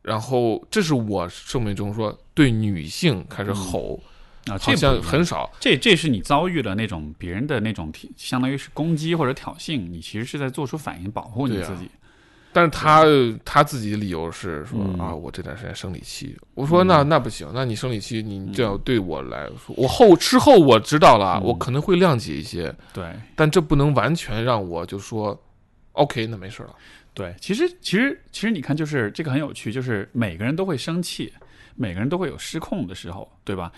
[0.02, 4.00] 然后这是我生命中说对女性开始吼，
[4.50, 5.50] 啊，这好像很少。
[5.60, 11.90] 这这是你遭遇了那种别人的那种挑，相当于是攻击或者挑衅，你其实是在做出反应保护你自己。
[12.52, 13.04] 但是他
[13.44, 16.34] 他自己的理由是说、嗯啊，我这段时间生理期。
[16.54, 23.04] 我说那那不行，那你生理期你这样对我来说，我后之后我知道了，嗯我可能会谅解一些，对
[23.34, 25.38] 但这不能完全让我就说
[25.92, 26.74] OK，那没事了。
[27.12, 31.30] 对，其实其实其实你看，就是这个很有趣，就是每个人都会生气，
[31.74, 33.70] 每个人都会有失控的时候，对吧？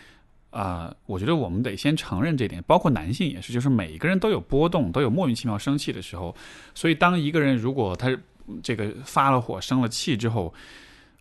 [0.50, 6.34] 啊、我觉得我们得先承认这点，包括男性也是，就是每一个人都有波动，都有莫名其妙生气的时候。
[6.74, 8.08] 所以，当一个人如果他
[8.46, 10.54] 嗯这个发了火、生了气之后，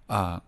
[0.07, 0.41] 啊、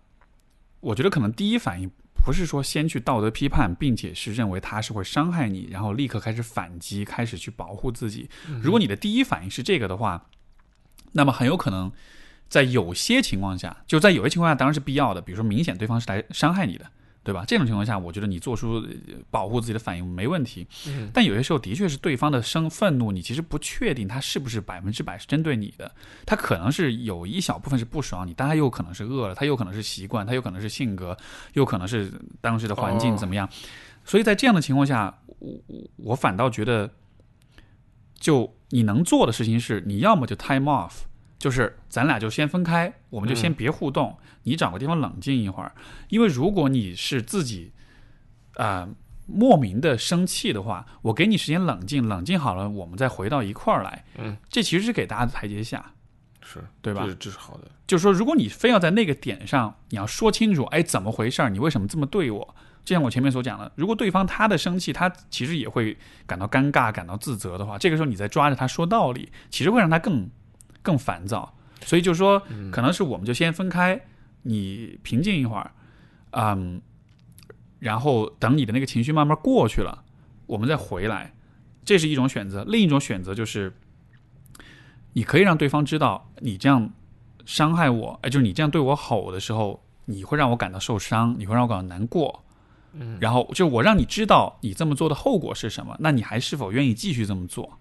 [0.80, 1.90] 我觉得可能第一反应
[2.24, 8.30] 不是说先去道德批判，并且是认为他是会伤害你，然后立刻开始反击，开始去保护自己。
[8.62, 10.26] 如果你的第一反应是这个的话，
[11.12, 11.92] 那么很有可能
[12.48, 16.90] 在有些情况下，就在有些情况下当然是必要的，比如说明显对方是来伤害你的。
[17.22, 17.44] 对吧？
[17.46, 18.82] 这种情况下，我觉得你做出
[19.30, 20.66] 保护自己的反应没问题。
[20.88, 25.94] 嗯，但有些时候的确是对方的生愤怒，你其实不确定他是不是百分之百是针对你的，
[26.24, 31.16] 他可能是有一小部分是不爽你，但他又可能是饿了，他又可能是习惯，他有可能是性格，
[31.52, 32.10] 又可能是
[32.40, 33.48] 当时的环境怎么样。
[34.04, 36.90] 所以在这样的情况下，我我我反倒觉得，
[38.18, 41.02] 就你能做的事情是，你要么就 time off。
[41.40, 45.72] 就是咱俩就先分开，我们就先别互动，你找个地方冷静一会儿。
[46.10, 47.72] 因为如果你是自己
[48.56, 48.86] 啊
[49.26, 54.04] 莫名的生气的话，我给你时间冷静，冷静好了，我们再回到一块儿来。
[54.18, 55.92] 嗯，这其实是给大家的台阶下，
[56.42, 57.08] 是对吧？
[57.18, 57.66] 这是好的。
[57.86, 61.48] 就是说，如果你非要在那个点上，你要说清楚，哎，怎么回事儿？
[61.48, 62.54] 你为什么这么对我？
[62.84, 65.96] 就像我前面所讲的，如果对方他的生气，他其实也会
[66.26, 70.28] 感到尴尬、感到自责的话，这个时候你再抓着他说道理，其实会让他更。
[70.82, 74.00] 更烦躁，所以就说，可能是我们就先分开，
[74.42, 75.72] 你平静一会儿，
[76.30, 76.80] 嗯，
[77.78, 80.04] 然后等你的那个情绪慢慢过去了，
[80.46, 81.34] 我们再回来，
[81.84, 82.64] 这是一种选择。
[82.64, 83.72] 另一种选择就是，
[85.12, 86.90] 你可以让对方知道你这样
[87.44, 92.42] 伤害我，哎，就是你这样对我吼的时候，你会让我感到受伤，你会让我感到难过，
[92.94, 97.78] 嗯，然后就我让你知道你这么做的后果是什么，那你还是否愿意继续这么做？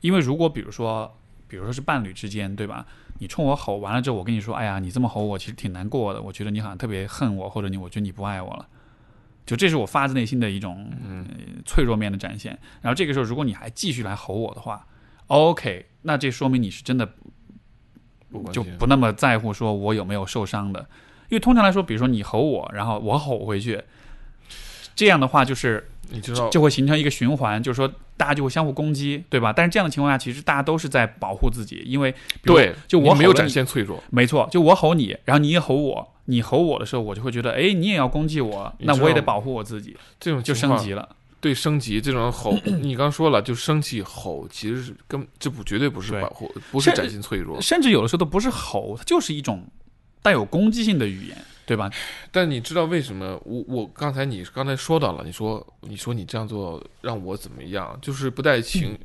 [0.00, 1.16] 因为如果比如说。
[1.52, 2.86] 比如说是伴侣之间，对吧？
[3.18, 6.22] 你冲我吼完了之后，我跟你说：“哎呀，你这么吼我，其实挺难过的。
[6.22, 8.66] 我觉得你好像特别恨我，或者你，我觉得你不爱我了。”
[9.44, 10.90] 就这是我发自内心的一种
[11.66, 12.58] 脆弱面的展现。
[12.80, 14.86] 然后这个时候，如果你还继续来吼我的话
[15.26, 17.06] ，OK，那这说明你是真的
[18.50, 20.80] 就不那么在乎说我有没有受伤的。
[21.28, 23.84] 因为通常来说，比如说你吼我，然后我吼回去，
[24.94, 25.90] 这样的话就是。
[26.12, 29.52] 你知道就会形成一个循环，就是说大家就会相互攻击，对吧？
[29.52, 41.08] 但是这样的情况下，其实大家都是在保护自己，因为对，就我没有展现脆弱，没错，就我吼你，然后你也吼我，你吼我的时候，我就会觉得，哎，你也要攻击我，那我也得保护我自己，这种就升级了，
[41.40, 49.64] 对，升级这种吼，你刚说了，就生气吼，其实是根这不绝对不是保护，不是展现脆弱，甚至有的时候都不是吼，它就是一种
[50.20, 51.36] 带有攻击性的语言。
[51.72, 51.90] 对吧？
[52.30, 57.98] 但你知道为什么我我刚才你刚才说到了，你说你说你这样做让我怎么样？
[58.02, 58.98] 就是不带情，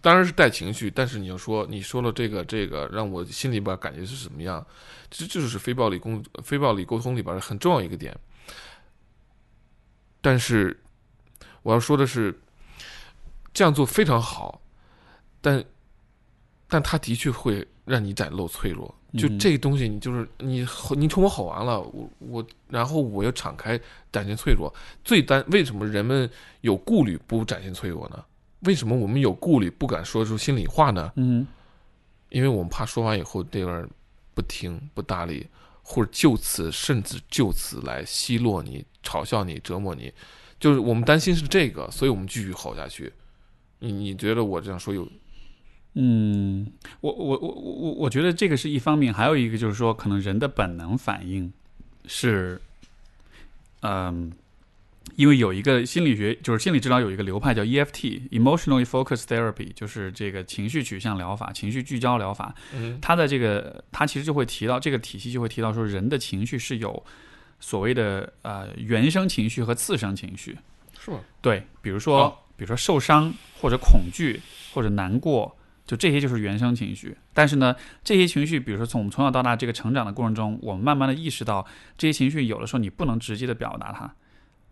[0.00, 4.64] 当然是带情绪，但是你要说你说了这个这个，让我心里边感觉是什么样？
[5.10, 8.16] 这就是非暴力沟非暴力沟通里边很重要一个点。
[10.20, 10.80] 但是
[11.64, 12.40] 我要说的是，
[13.52, 14.62] 这样做非常好，
[15.40, 15.64] 但
[16.68, 18.94] 但他的确会让你展露脆弱。
[19.18, 20.66] 就这东西，你就是你，
[20.96, 23.78] 你冲我吼完了，我我，然后我又敞开
[24.10, 24.72] 展现脆弱。
[25.04, 26.28] 最担为什么人们
[26.62, 28.24] 有顾虑不展现脆弱呢？
[28.60, 31.12] 为什么我们有顾虑不敢说出心里话呢？
[31.16, 31.46] 嗯，
[32.30, 33.86] 因为我们怕说完以后对方
[34.34, 35.46] 不听不搭理，
[35.82, 40.10] 或者就此甚至就此来奚落你、嘲笑你、折磨你，
[40.58, 43.12] 就是我们担心是这个，所以我们继续吼下去。
[43.80, 45.06] 你你觉得我这样说有？
[45.94, 46.66] 嗯，
[47.02, 51.52] 我我我我我觉得这个是一方面，还有一个就是说，可能人的本能反应
[52.06, 52.58] 是，
[53.82, 54.32] 嗯，
[55.16, 62.54] 因为有一个心理学，就是心理治疗有一个流派叫 EFT（Emotionally Focused Therapy），就是这个情绪取向疗法、情绪聚焦疗法。
[62.74, 67.04] 嗯，它的这个，它其实就会提到这个体系，就会提到说，人的情绪是有
[67.60, 70.56] 所谓的呃原生情绪和次生情绪，
[70.98, 71.20] 是吗？
[71.42, 74.40] 对，比如说，比如说受伤或者恐惧
[74.72, 75.54] 或者难过。
[75.84, 81.66] 就这些就是原生情绪，但是呢，这些情绪，比如说从我们从小到大这个成长的过程中，我们慢慢的意识到，
[81.98, 84.14] 这些情绪有的时候你不能直接的表达它，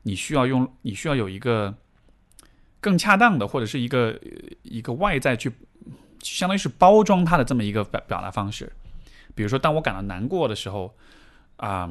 [0.04, 1.74] 你需要用，你需要有一个
[2.80, 4.18] 更恰当的，或者是一个
[4.62, 5.50] 一个外在去，
[6.22, 8.72] 相当于是包装它的这么一个表表达方式。
[9.34, 10.94] 比如说，当我感到难过的时候，
[11.56, 11.90] 啊，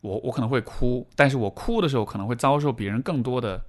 [0.00, 3.62] 我我可能会哭，但是我哭的时候可能会遭受别人更多的。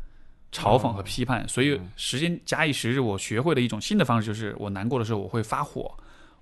[0.53, 5.91] 嘲讽和批判，所以时间假以时日，我学会了一种新的方式就是，我难过的时候我会发火，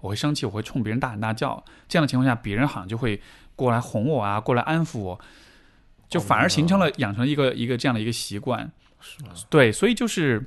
[0.01, 1.63] 我会生气，我会冲别人大喊大叫。
[1.87, 3.19] 这样的情况下，别人好像就会
[3.55, 5.19] 过来哄我啊，过来安抚我，
[6.09, 8.69] 就反而形成了养成一个一个这样的一个习惯
[8.99, 9.17] 是。
[9.49, 10.45] 对，所以就是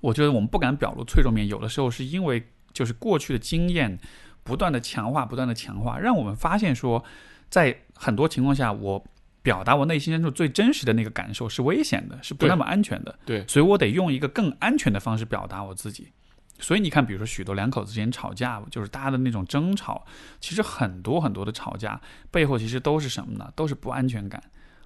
[0.00, 2.42] 我觉得我们不敢表露脆弱面，有的时候是因为
[2.72, 3.98] 就是过去的经验
[4.42, 7.04] 不断的强化，不断的强化，让我们发现说，
[7.50, 9.04] 在很多情况下我。
[9.42, 13.18] 表达我内心深处最真实的那个感受是危险的，是不那么安全的。
[13.24, 16.12] 对，所以我得用一个更安全的方式表达我自己。
[16.58, 20.04] 所以你看，比如说许多两口子之间吵架，就是大家的那种争吵，
[20.40, 21.98] 其实很多很多的吵架
[22.30, 23.50] 背后其实都是什么呢？
[23.56, 24.42] 都是不安全感，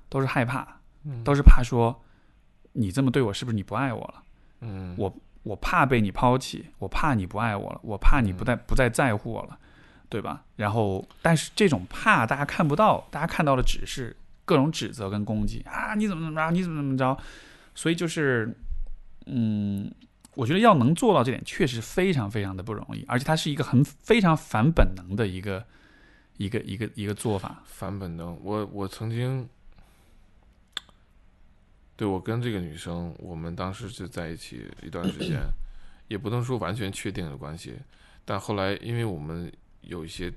[0.08, 2.04] 都是害怕，嗯都是怕说
[2.74, 4.22] 你这么对我是不是你不爱我了？
[4.60, 5.12] 嗯我
[5.42, 9.58] 我怕被你抛弃，我怕你不爱我了，我怕你嗯不再不再在乎我了，
[10.08, 10.44] 对吧？
[10.54, 17.16] 然后，但是这种怕大家看不到，大家看到的只是各种指责跟攻击啊，你怎么怎么着，你怎么怎么着，
[17.74, 18.54] 所以就是，
[19.26, 19.90] 嗯，
[20.34, 25.64] 我觉得要能做到这点，确实非常非常的不容易，而且它是一个很非常反本能的一个
[26.36, 27.62] 一个一个一个做法。
[27.64, 28.38] 反本能。
[28.42, 29.48] 我我曾经，
[31.96, 35.40] 对我跟这个女生，我们当时就在一起一段时间，
[36.08, 37.74] 也不能说完全确定的关系，
[38.24, 39.50] 但后来因为我们
[39.82, 40.32] 有一些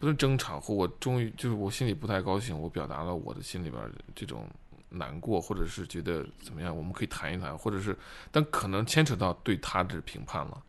[0.00, 3.80] 不是争吵，或我终于就是我心里不太高兴，我表达了我的心里边
[4.14, 4.48] 这种
[4.88, 7.96] 难过，或者是觉得怎么样，我们可以谈一谈，或者是
[8.32, 10.62] 但可能牵扯到对他的评判了，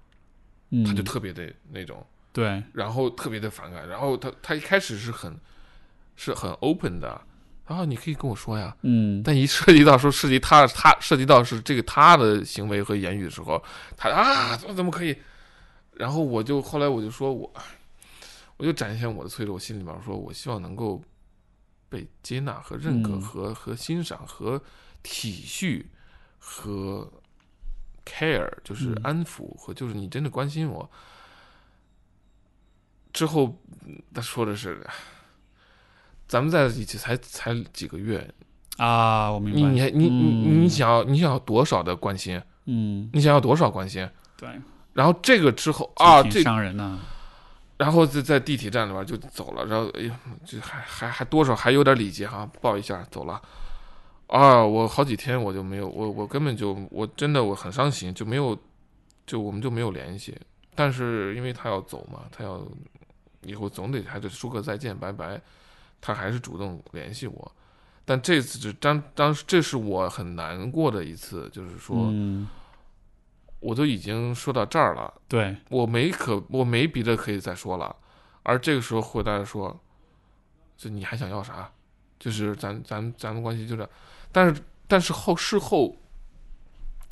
[0.72, 2.06] 嗯，他就特别的那种。
[2.34, 5.36] 对，然后特别的反感，然后他他一开始是很
[6.16, 7.22] 是很 open 的，
[7.68, 13.62] 然后你可以跟我说呀，嗯，但一涉及到说涉及他他涉及到是这个他的行为和言语的时候，
[13.98, 15.16] 他啊怎么怎么可以？
[15.94, 17.54] 然后我就后来我就说我
[18.62, 21.02] 我就展现我的脆弱，我心里面说我希望能够
[21.90, 24.62] 被接纳和认可嗯和、和欣赏和
[25.02, 25.84] 体恤
[26.38, 27.12] 和
[28.06, 30.88] care，就是嗯安抚和就是你真的关心我。
[33.12, 34.88] 之后嗯他说的是，
[36.28, 38.32] 咱们在一起才才几个月，
[38.78, 42.40] 啊，我明白，你你你你想要你想要多少的关心？
[42.66, 44.08] 嗯，你想要多少关心？
[44.38, 44.48] 对，
[44.94, 47.00] 然后这个之后啊，挺这伤人呐，
[47.82, 53.42] 然后在在地铁站里边就走了，然后哎呀，这还还还多少还有点礼节哈，抱一下走了。
[54.28, 58.56] 啊，我好几天我就没有，我我根本就我真的我很伤心，就没有，
[59.26, 60.38] 就我们就没有联系。
[60.76, 62.62] 但是因为他要走嘛，他要
[63.42, 65.42] 以后总得还得说个再见拜拜，
[66.00, 67.52] 他还是主动联系我。
[68.06, 72.14] 但这次就当当时这是我很难过的一次，就是说、
[73.62, 77.96] 我都已经说到这儿了，对，我没可我没别的可以再说了，
[78.44, 79.80] 而这个时候回来说，
[80.76, 81.72] 就你还想要啥？
[82.20, 83.90] 就是咱咱咱们关系就这样，
[84.32, 85.96] 但是但是后事后，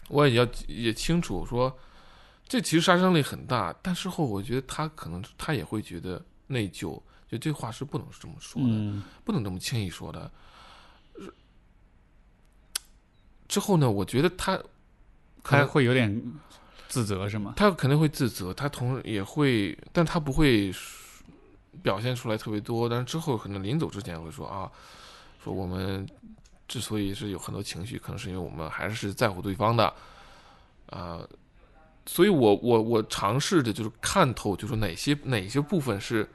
[0.08, 1.76] 我也要也清楚说，
[2.48, 10.32] 这其实杀伤力很大，但事后我觉得他可能他也会觉得内疚，就这话是不能这么说的，嗯不能这么轻易说的。
[13.48, 14.66] 之后呢，我觉得他可
[15.44, 16.22] 他会有点
[16.88, 17.54] 自责是吗？
[17.56, 20.74] 他肯定会自责，他同时也会，但他不会
[21.82, 22.90] 表现出来特别多。
[22.90, 24.70] 但是之后可能临走之前会说啊，
[25.44, 26.08] 说我们
[26.68, 29.94] 之所以是有很多情绪，可能是因为我们还是在乎对方的
[30.92, 31.20] 啊、
[32.08, 36.28] 所以我我我尝试着就是看透，就是哪些哪些部分是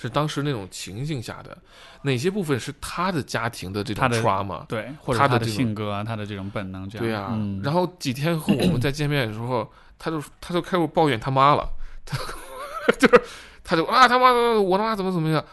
[0.00, 1.56] 是当时那种情境下的，
[2.02, 4.64] 哪些部分是他的家庭的这种他的 trauma。
[4.66, 7.06] 对，或者他的性格啊，他的这种本能这样。
[7.06, 11.68] 对啊、嗯、然后几天后我们 再见面的时候，他就他就开始抱怨他妈了，
[12.06, 12.16] 他
[12.98, 13.22] 就是
[13.62, 15.44] 他就啊他妈的我他妈怎么怎么样。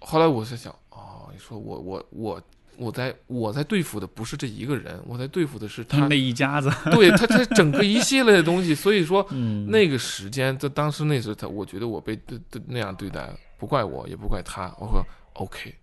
[0.00, 2.42] 后来我在想，哦，你说我我我
[2.76, 8.74] 我在我在对付的不是这一个人，我在对付的是他他那一家子，对他他整个一系列的东西。
[8.74, 14.74] 所以说 嗯，那个时间，在当时那时他，我觉得我被对对那样对待，不怪我，也不怪他。
[14.78, 15.04] 我说
[15.34, 15.74] OK，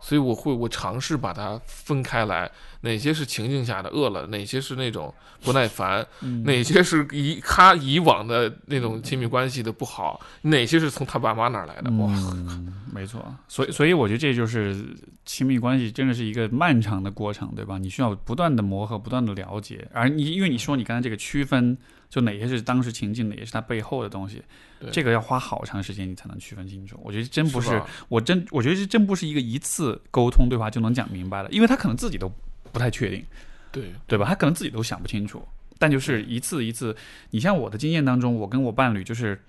[0.00, 2.50] 所以我会我尝试把它分开来，
[2.82, 5.12] 哪些是情境下的饿了，哪些是那种
[5.42, 11.90] 不耐烦，嗯哪些是以他以往的那种亲密关系的不好，哪些是从他爸妈那儿来的。
[11.92, 14.84] 哇，嗯， 没错，所以所以我觉得这就是
[15.24, 17.78] 亲密关系真的是一个漫长的过程，对吧？
[17.78, 19.88] 你需要不断的磨合，不断的了解。
[19.92, 21.76] 而你因为你说你刚才这个区分，
[22.14, 24.40] 就哪些是当时情境，哪些是它背后的东西
[24.78, 26.96] 对，这个要花好长时间你才能区分清楚。
[27.02, 32.32] 我觉得真不是，吧我真我觉得这真不是一个一次沟通对话就能讲明白的，因为他可能自己都
[32.70, 33.26] 不太确定。
[33.72, 34.24] 对，对吧？
[34.24, 35.44] 他可能自己都想不清楚，
[35.76, 36.96] 但就是一次一次，
[37.30, 39.42] 你像我的经验当中，我跟我伴侣就是，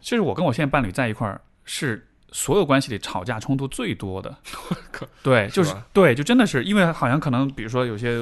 [0.00, 4.36] 就是我跟我现在伴侣在一块儿，是所有关系里吵架冲突最多的
[4.90, 5.06] 靠。
[5.22, 8.20] 对，就是对，就真的是因为好像可能，比如说有些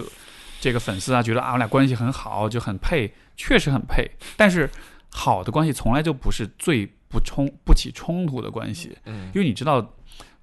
[0.61, 4.69] 这个粉丝啊，觉得啊我俩关系很好，就很配，确实很配，但是
[5.11, 9.93] 好的关系从来就不是最不冲不起冲突的关系，嗯因为你知道。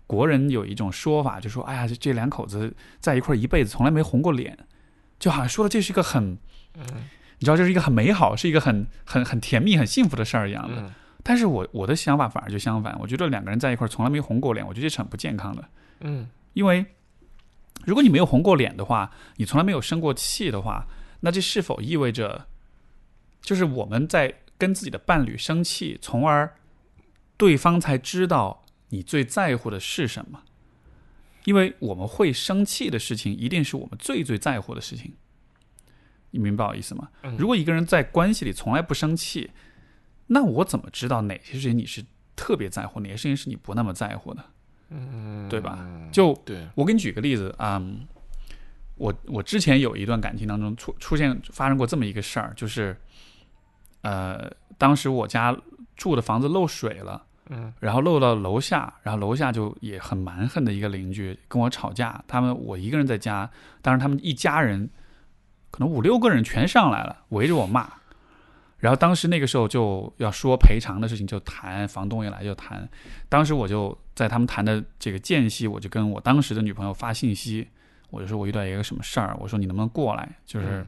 [0.05, 4.55] 国人有一种说法，就说：“哎呀，这这两口子在一块儿一辈子，从来没红过脸，
[5.17, 6.37] 就好像说的这是一个很
[6.75, 6.83] 嗯
[7.39, 10.81] 你知道这是一个很美好，是一个很很很甜蜜、很幸福的事儿一样的。
[10.81, 10.91] 嗯
[11.23, 15.63] 但是我我的想法反而就相反，我觉得两个人在一块儿从来没红过脸，我觉得这是很不健康的。
[16.01, 16.85] 嗯因为
[17.85, 20.85] 如果你没有红过脸的话，你从来没有生过气的话，
[21.21, 22.45] 那这是否意味着，
[23.43, 26.55] 就是我们在跟自己的伴侣生气，从而
[27.37, 30.41] 对方才知道你最在乎的是什么？
[31.45, 35.13] 因为我们会生气的事情，一定是我们最最在乎的事情。
[36.31, 37.09] 你明白我意思吗？
[37.21, 39.51] 嗯如果一个人在关系里从来不生气，
[40.27, 42.03] 那我怎么知道哪些事情你是
[42.35, 44.43] 特别在乎，哪些事情是你不那么在乎的？
[44.89, 45.85] 嗯，对吧？
[46.11, 48.07] 就对，我给你举个例子啊、嗯
[48.95, 52.95] 我我之前有一段感情当中出出现发生过这么一个事儿，就是
[54.03, 55.53] 呃，当时我家
[55.97, 57.21] 住的房子漏水了。
[57.49, 63.47] 嗯然后漏到楼下，然后楼下就也很蛮横的一个邻居跟我吵架，他们我一个人在家，
[63.81, 64.89] 当时他们一家人
[65.69, 67.91] 可能五六个人全上来了，围着我骂。
[68.77, 72.87] 然后当时那个时候就要说赔偿的事情，就谈房东一来就谈。
[73.27, 77.67] 当时我就在他们谈的这个间隙，我就跟我当时的女朋友发信息，
[78.09, 80.29] 我就说我遇到一个什么事儿，我说你能不能过来？
[80.45, 80.87] 就是、嗯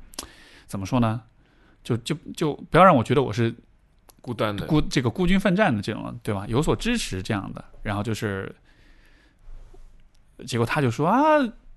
[0.68, 1.22] 怎么说呢？
[1.86, 3.54] 就就就不要让我觉得我是
[4.20, 6.46] 孤单的，孤这个孤军奋战的这种，对吧？
[6.50, 8.54] 有所支持这样的，然后就是，
[10.48, 11.22] 结果他就说啊，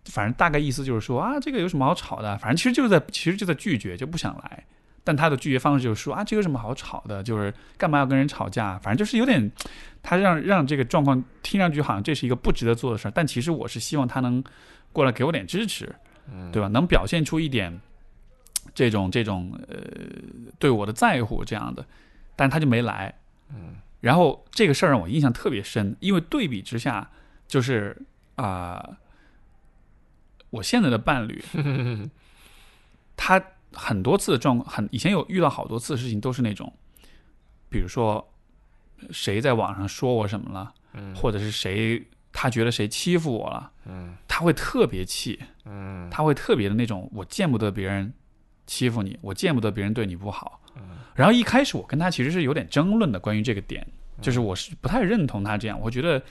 [0.07, 2.37] 反正大概意思就是说啊，这个有什么好吵的？
[2.39, 4.65] 反正其实就是在其实就在拒绝，就不想来。
[5.05, 7.23] 但他的拒绝方式就是说啊，这有什么好吵的？
[7.23, 8.79] 就是干嘛要跟人吵架？
[8.79, 9.51] 反正就是有点，
[10.03, 14.45] 他让让这个状况听上去好像这是一个不值得做的事儿，但其实我是希望他能
[14.93, 15.95] 过来给我点支持，
[16.31, 16.69] 嗯，对吧？
[16.69, 17.81] 能表现出一点
[18.79, 19.77] 这种这种呃
[20.61, 21.85] 对我的在乎这样的，
[22.37, 23.13] 但他就没来。
[23.51, 23.75] 嗯。
[24.01, 27.11] 然后这个事儿让我印象特别深，因为对比之下，
[27.49, 28.01] 就是
[28.37, 28.97] 啊、
[30.51, 31.43] 我现在的伴侣，
[33.19, 33.43] 他
[33.73, 36.73] 很多次的状况，很以前有遇到好多次事情，都是那种，
[37.69, 38.33] 比如说
[39.11, 41.13] 谁在网上说我什么了，嗯。
[41.17, 44.17] 或者是谁他觉得谁欺负我了，嗯。
[44.29, 46.09] 他会特别气，嗯。
[46.09, 48.13] 他会特别的那种，我见不得别人
[48.69, 50.61] 欺负你，我见不得别人对你不好。
[50.77, 50.83] 嗯
[51.17, 53.85] 然后一开始我跟他其实是有点争论的，关于这个点，
[54.23, 56.23] 就是我是不太认同他这样，我觉得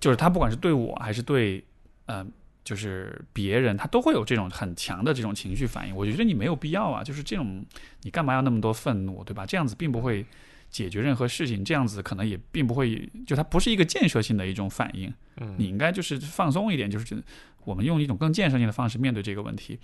[0.00, 1.62] 就是他不管是对我还是对
[2.06, 2.26] 呃
[2.64, 5.94] 就是别人，他都会有这种很强的这种情绪反应。
[5.94, 7.62] 我觉得你没有必要啊，就是这种
[8.00, 9.44] 你干嘛要那么多愤怒，对吧？
[9.44, 10.24] 这样子并不会
[10.70, 15.12] 解决任何事情，这样子可能也并不会，就它不是一个建设性的一种反应。
[15.36, 17.22] 嗯，你应该就是放松一点，就是
[17.64, 19.78] 我们用一种更建设性的方式面对这个问题。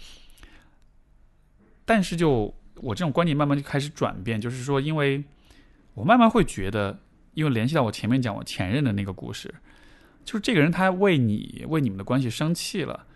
[1.86, 5.24] 但是就我这种观念慢慢就开始转变，就是说，因为
[5.94, 6.98] 我慢慢会觉得，
[7.32, 9.54] 因为联系到我前面讲我前任的那个故事，
[10.24, 13.06] 就是这个人他为你为你们的关系生气了，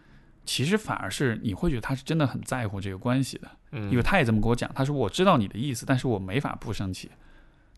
[0.46, 3.48] 其实反而是你会觉得他是真的很在乎这个关系的。
[3.72, 7.10] 嗯因为他也这么跟我讲，他说我知道你的意思，但是我没法不生气，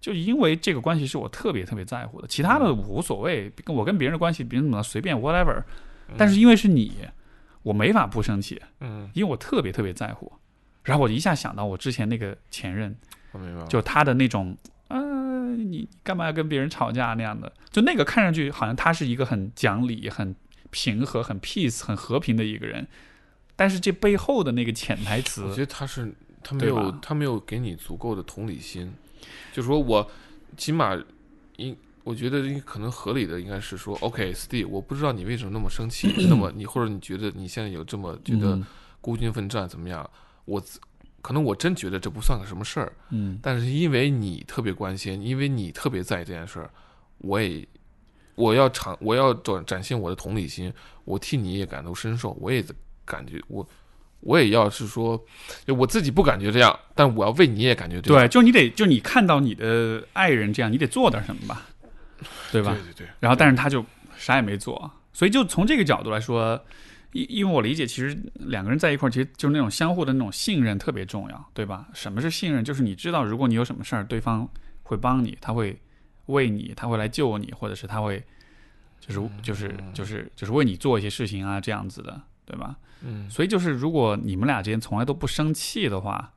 [0.01, 5.63] 就因为这个关系是我特别特别在乎的，其他的无所谓，跟我跟别人的关系别人怎么随便 whatever，
[6.17, 6.93] 但是因为是你，
[7.63, 10.33] 我没法不生气，嗯，因为我特别特别在乎。
[10.85, 12.97] 然后我一下想到我之前那个前任，
[13.33, 14.57] 我明白，就他的那种，
[14.89, 20.35] 呃，你干嘛要跟别人吵架那样的，就那个看上去好像他是一个很讲理、很
[20.71, 22.87] 平和、很 peace、很和平的一个人，
[23.55, 26.99] 但是这背后的那个潜台词，我觉得他是他没有吧？
[27.01, 28.93] 他没有给你足够的同理心，
[29.53, 30.11] 就说我
[30.57, 31.01] 起码
[31.59, 38.67] 应我觉得应可能合理的应该是说，OK，Steve，、我不知道你为什么那么生气，那么你或者你觉得你现在有这么觉得嗯。
[39.01, 40.09] 孤军奋战怎么样？
[40.45, 40.81] 我自
[41.21, 43.39] 可能我真觉得这不算个什么事儿，嗯。
[43.43, 46.71] 但是因为你特别关心，因为你特别在意这件事儿，
[47.19, 47.67] 我也
[48.35, 50.73] 我要展我要展展现我的同理心，
[51.05, 52.65] 我替你也感同身受，我也
[53.05, 53.69] 感觉我
[54.21, 55.23] 我也要是说，
[55.65, 61.67] 就我自己不感觉这样，但我要为你也感觉这样，对，就你得，就你看到你的爱人这样，你得做点什么吧，
[62.51, 62.73] 对吧？
[62.73, 63.85] 对对对，然后，但是他就
[64.17, 66.61] 啥也没做，所以就从这个角度来说，
[67.13, 71.89] 因因为我理解，其实两个人在一块儿，其实就是那种相互的那种信任特别重要，对吧？
[71.93, 72.65] 什么是信任？
[72.65, 74.49] 就是你知道，如果你有什么事儿，对方
[74.83, 75.79] 会帮你，他会
[76.27, 78.23] 为你，他会来救你，或者是他会
[79.01, 82.77] 就是就是就是就是为你做一些事情啊，这样子的，对吧？
[83.05, 86.33] 嗯所以就是，如果你们俩之间从来都不生气的话，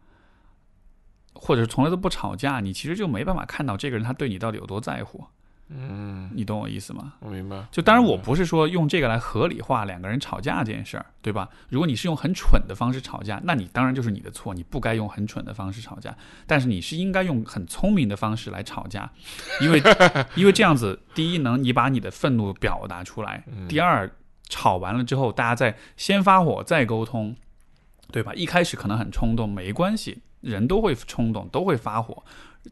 [1.33, 5.23] 或者是从来都不吵架，你其实就没办法看到这个人他对你到底有多在乎。
[5.69, 7.13] 嗯，你懂我意思吗？
[7.19, 11.49] 我明白，就当然，我不是说用这个来合理化两个人吵架这件事儿，对吧？
[11.69, 16.15] 如果你是用很蠢的方式吵架，那你当然就是你的错，你不该用很蠢的方式吵架。
[16.45, 19.11] 但是你是应该用很聪明的方式来吵架，
[19.59, 19.81] 因为
[20.35, 24.09] 因为这样子，第一能你把你的愤怒表达出来，第二
[24.47, 27.35] 吵完了之后，大家再先发火再沟通，
[28.11, 28.31] 对吧？
[28.35, 32.23] 一开始可能很冲动，没关系，人都会冲动，都会发火，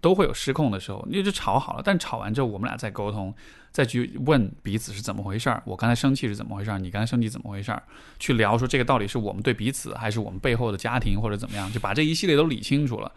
[0.01, 1.81] 都会有失控的时候，你就吵好了。
[1.83, 3.33] 但吵完之后，我们俩再沟通，
[3.71, 5.61] 再去问彼此是怎么回事儿。
[5.65, 6.79] 我刚才生气是怎么回事儿？
[6.79, 7.81] 你刚才生气怎么回事儿？
[8.19, 11.71] 去聊说这个到底是我们对彼此，还是我们背后的家庭或者怎么样？
[11.71, 13.11] 就把这一系列都理清楚了，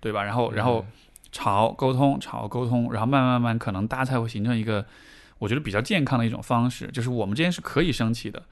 [0.00, 0.22] 对吧？
[0.22, 0.84] 然后，然后
[1.32, 4.84] 吵沟通，吵沟通，然后慢慢慢慢，可能大家才会形成一个。
[5.38, 8.42] 我觉得比较健康的一种方式，就是我们之间是可以生气的，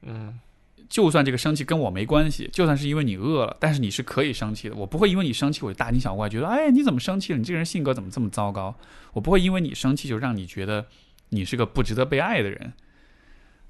[0.00, 0.40] 嗯
[0.88, 4.74] 就算这个生气跟我没关系，就算是因为你饿了，但是你是可以生气的。
[4.74, 7.38] 我不会因为你生气我就大惊小怪，觉得哎你怎么生气了？
[7.38, 8.74] 你这个人性格怎么这么糟糕？
[9.12, 10.86] 我不会因为你生气就让你觉得
[11.28, 12.72] 你是个不值得被爱的人，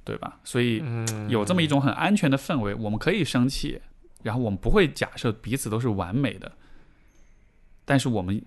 [0.05, 0.39] 对吧？
[0.45, 3.81] 所以嗯，有这么一种很安全的氛围，我们可以生气，
[4.23, 6.53] 然后我们不会假设彼此都是完美的，
[7.85, 8.41] 但是我们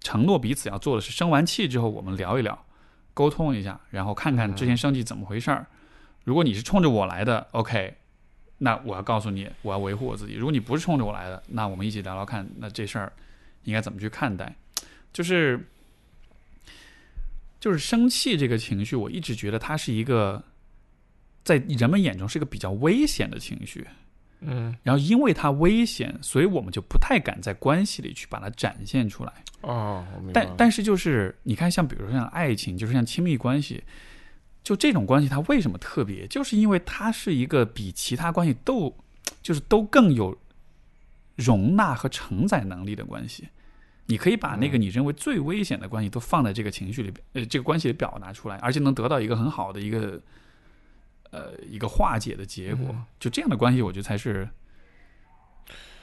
[0.00, 2.64] 承诺彼此要做的是，生完气之后我们聊一聊，
[3.12, 5.66] 沟通一下，然后看看之前生气怎么回事儿。
[6.24, 7.94] 如果你是冲着我来的，OK，
[8.58, 10.34] 那我要告诉你，我要维护我自己。
[10.34, 13.12] 如果你不是冲着我来的，那我们一起聊聊看，那这事儿
[13.64, 14.54] 应该怎么去看待？
[15.12, 15.68] 就是
[17.60, 20.42] 就是生气这个情绪，我一直觉得它是一个
[21.44, 23.86] 在人们眼中是一个比较危险的情绪。
[24.40, 29.32] 嗯然后因为它危险，所以我们就不太敢在关系里去把它展现出来。
[29.62, 30.04] 哦。
[30.32, 33.82] 但但是就是你看，像比如说像爱情，就是像亲密关系，
[34.66, 36.26] 就这种关系，它为什么特别？
[36.26, 38.92] 就是因为它是一个比其他关系都
[39.40, 40.36] 就是都更有
[41.36, 43.48] 容纳和承载能力的关系。
[44.06, 50.20] 你可以把那个你认为最危险的关系都放在这个情绪里，呃，这个关系里表达出来，而且能得到一个很好的一个
[51.30, 52.88] 呃一个化解的结果。
[52.90, 54.48] 嗯就这样的关系，我觉得才是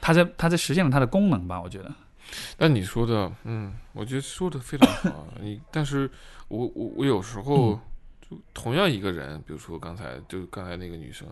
[0.00, 1.60] 它在它在实现了它的功能吧。
[1.60, 1.94] 我觉得，
[2.56, 5.26] 但你说的，嗯，我觉得说的非常好。
[5.42, 6.10] 你，但是
[6.48, 7.78] 我我我有时候
[8.34, 11.28] 就同样一个人，比如说刚才就刚才那个女生，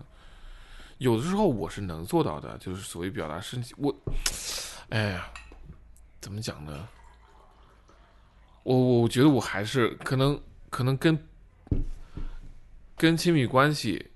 [0.98, 3.74] 有的时候我是能做到的，就是所谓表达生气。
[3.78, 3.94] 我，
[4.90, 5.28] 哎呀，
[6.20, 6.88] 怎么讲呢？
[8.62, 11.18] 我我我觉得我还是可能可能跟
[12.96, 14.10] 跟亲密关系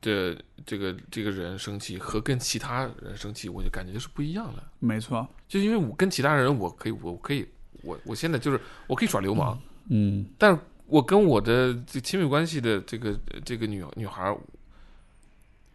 [0.00, 0.36] 的
[0.66, 4.62] 这个这个人生气和跟其他人生气，我就感觉是不一样的。
[4.80, 7.46] 没错，就因为我跟其他人，我可以，我可以，
[7.82, 9.56] 我我现在就是我可以耍流氓，
[9.90, 10.58] 嗯，但是
[10.88, 14.36] 我跟我的这亲密关系的这个这个女女孩儿，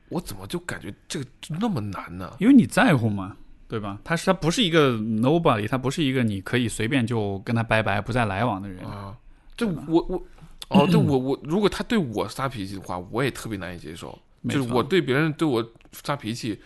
[0.10, 1.26] 我怎么就感觉这个
[1.61, 2.35] 那么难呢？
[2.40, 3.38] 因为你在乎嘛，
[3.68, 3.99] 对吧？
[4.03, 8.84] 他是他不是一个 nobody，他不是一个你可以随便就跟他拜拜不再来往的人。
[8.85, 9.15] 啊，
[9.56, 10.23] 这我我
[10.69, 14.18] 哦，对我我如果他对我撒脾气的话，我也特别难以接受。
[14.49, 16.60] 就是我对别人对我撒脾气，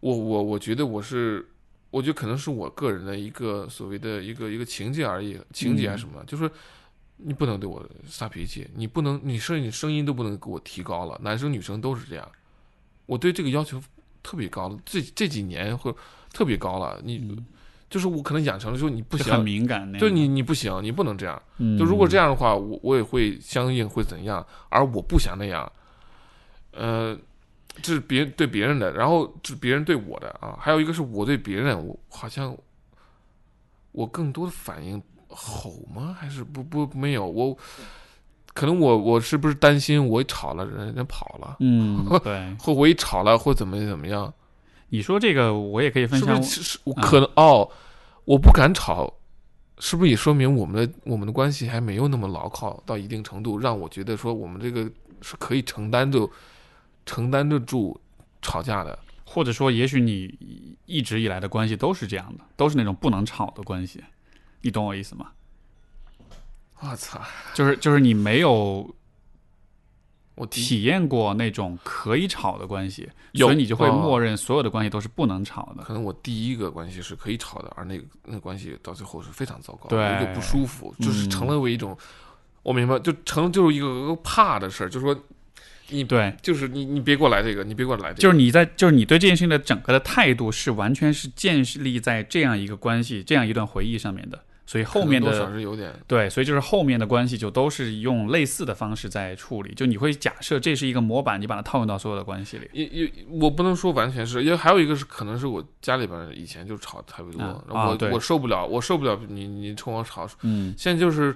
[0.00, 1.48] 我我我觉得我是，
[1.90, 6.50] 我觉得可能是我个人的一个所谓的一个一个情节而已，情节还是什么，就是
[7.18, 12.26] 你不能对我撒脾气，你不能，你甚至你声音都不能给我提高了，男生女生都是这样，
[13.06, 13.82] 我对这个要求
[14.22, 15.94] 特别高了，这这几年会
[16.32, 17.36] 特别高了，你、
[17.90, 19.42] 就是我可能养成了说你不行。
[19.42, 19.98] 敏感那。
[19.98, 21.40] 就你你不行，你不能这样。
[21.56, 25.70] 嗯，就如果这样的话，我我也会相应会怎样，而我不想那样。
[26.72, 27.18] 呃，
[27.82, 32.56] 这是别人对别人的，然后这是别人对我的啊，还有一个是我对别人，我好像
[33.90, 35.02] 我更多的反应
[35.40, 36.16] 吼吗？
[36.18, 37.56] 还是不不没有我？
[38.54, 44.32] 可能我我是不是担心我吵了人家跑了，嗯， 对，或我一吵了或怎么怎么样？
[44.88, 46.56] 你说这个我也可以分享是？
[46.56, 47.70] 是是我啊可能、哦，
[48.24, 49.12] 我不敢吵，
[49.78, 54.90] 是不是也说明我们的我们的关系还没有那么牢靠到一定程度，让我觉得说我们这个
[55.22, 56.28] 是可以承担的
[57.06, 58.00] 承担得住
[58.42, 58.98] 吵架的。
[59.30, 64.02] 或者说，也许你一直以来的关系都是这样的，都是那种不能吵的关系，
[64.62, 65.30] 你懂我意思吗？
[66.80, 67.20] 我操！
[67.54, 68.94] 就是就是你没有
[70.36, 75.82] 我体验过那种可以吵的关系，有所以你就会哦默认所有的关系都是不能吵的。
[75.82, 81.98] 可能我第一个关系是可以吵的，而那个那个关系到最后是非常糟糕，对我就不舒服，就是嗯成了为一种，
[82.62, 85.20] 我明白，就成就是一个个怕的事儿，就是说
[85.88, 102.68] 你对，就是你你别给我来这个，你别给我来这个，就是你在，就是你对这件事情的整个的态度是完全是建立在这样一个关系、这样一段回忆上面的，所以后面多少的是有点对，所以就是后面的关系就都是用类似的方式在处理，就你会假设这是一个模板，你把它套用到所有的关系里。
[102.74, 111.34] 也也，我不能说完全是，因为还有一个是可能是我家里边以前就吵特别多，我、我受不了，我受不了你你冲我吵，嗯，现在就是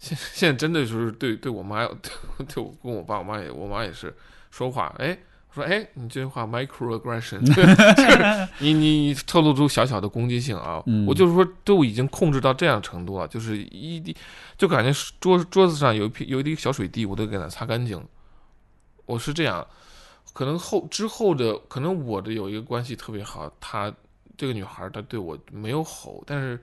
[0.00, 4.12] 现现在真的就是对对我妈 对对我跟我爸我妈也我妈也是
[4.50, 5.16] 说话，哎
[5.56, 14.16] 说哎你这句话 microaggression， 就是你你你透露出小小的攻击性啊，嗯我就是说都已经控制到这样程度了，就是一滴
[14.56, 18.02] 就感觉桌桌子上有一片有一滴小水滴，我都给它擦干净，
[19.06, 19.66] 我是这样。
[20.32, 23.90] 可能后之后的，可能我的有一个关系特别好，她
[24.36, 26.62] 这个女孩儿她对我没有吼，但是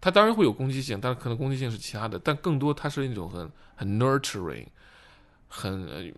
[0.00, 4.64] 她当然会有攻击性，但是可能攻击性是其他的，但更多她是那种很很 nurturing，
[5.48, 6.14] 很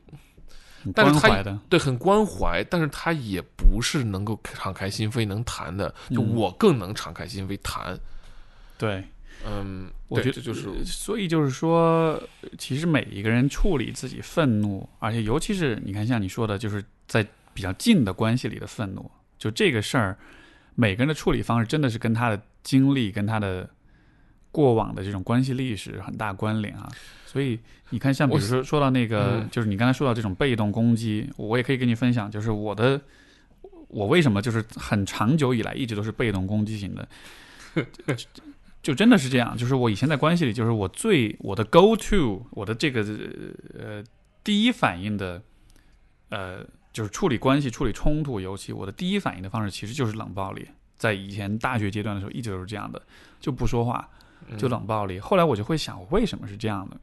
[0.95, 6.35] 但是他对很关怀，但是他也不是能够敞开心扉能谈的，就嗯。
[6.35, 7.99] 我更能敞开心扉谈。
[8.79, 9.05] 对，
[9.47, 12.23] 嗯，我觉得就是所以就是说，
[12.59, 20.19] 其实每一个人处理自己愤怒，而且尤其是你看，像你说的，就是在比较近的关系里的愤怒，就这个事儿，
[20.75, 23.69] 每个人的处理方式真的是跟他的经历、跟他的
[24.51, 26.89] 过往的这种关系历史很大关联啊。
[27.25, 27.59] 所以
[27.91, 33.01] 你看，像比如说说到那个，嗯就是你刚才说到这种被动攻击，我也可以跟你分享，就是我的。
[33.89, 37.09] 我为什么就是很长久以来一直都是被动攻击型的，
[38.83, 39.57] 就真的是这样。
[39.57, 43.01] 就是我以前在关系里，就是我最我的 go to，我的这个
[43.79, 44.03] 呃
[44.43, 45.41] 第一反应的
[46.31, 50.67] 呃，就是处理关系、处理冲突，尤其我的第一反应的方式其实就是冷暴力。
[50.97, 53.01] 在以前大学阶段的时候，一直都是这样的，
[53.39, 54.07] 就不说话，
[54.57, 55.19] 就冷暴力。
[55.19, 56.97] 后来我就会想，为什么是这样的？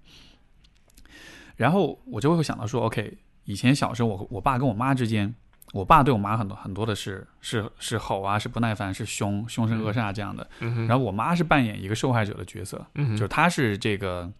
[1.56, 5.34] 然后我就会想到说，OK，以前小时候我我爸跟我妈之间。
[5.72, 10.48] 我爸对我妈很多很多的是是是吼啊，是不耐烦，是凶凶神恶煞这样的。
[10.60, 14.32] 嗯然后我妈是扮演一个受害者的角色，嗯就是她是这个，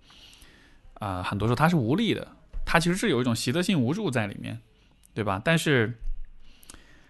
[0.96, 2.28] 啊，很多时候她是无力的，
[2.68, 4.60] 她其实是有一种习得性无助在里面，
[5.16, 5.42] 对吧？
[5.44, 5.98] 但是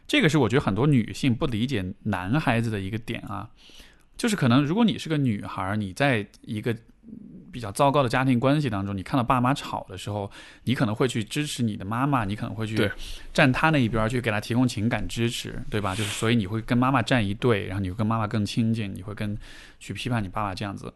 [0.07, 3.49] 这个是我觉得很多女性不理解男孩子的一个点啊，
[4.17, 6.75] 就是可能如果你是个女孩，你在一个
[7.51, 10.31] 比较糟糕的家庭关系当中，你看到爸妈吵的时候，
[10.63, 12.91] 你可能会去支持你的妈妈，你可能会去
[13.33, 15.93] 站她那一边，去给她提供情感支持，对吧？
[15.95, 19.37] 就是所以你会跟妈妈站一队，然后你会跟妈妈更亲近，你会跟
[19.79, 20.91] 去批判你爸爸这样子。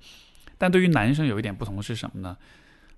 [0.58, 2.36] 但对于男生有一点不同是什么呢？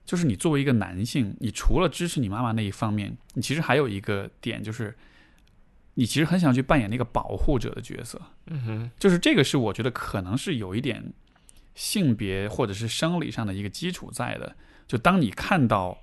[0.05, 4.95] 就是你作为一个男性，你除了支持你妈妈那一方面，你其实还有一个点，就是
[5.99, 8.21] 你其实很想去扮演那个保护者的角色。
[8.47, 11.11] 嗯哼，就是这个是我觉得可能是有一点
[11.75, 14.55] 性别或者是生理上的一个基础在的。
[14.87, 15.97] 就当你看到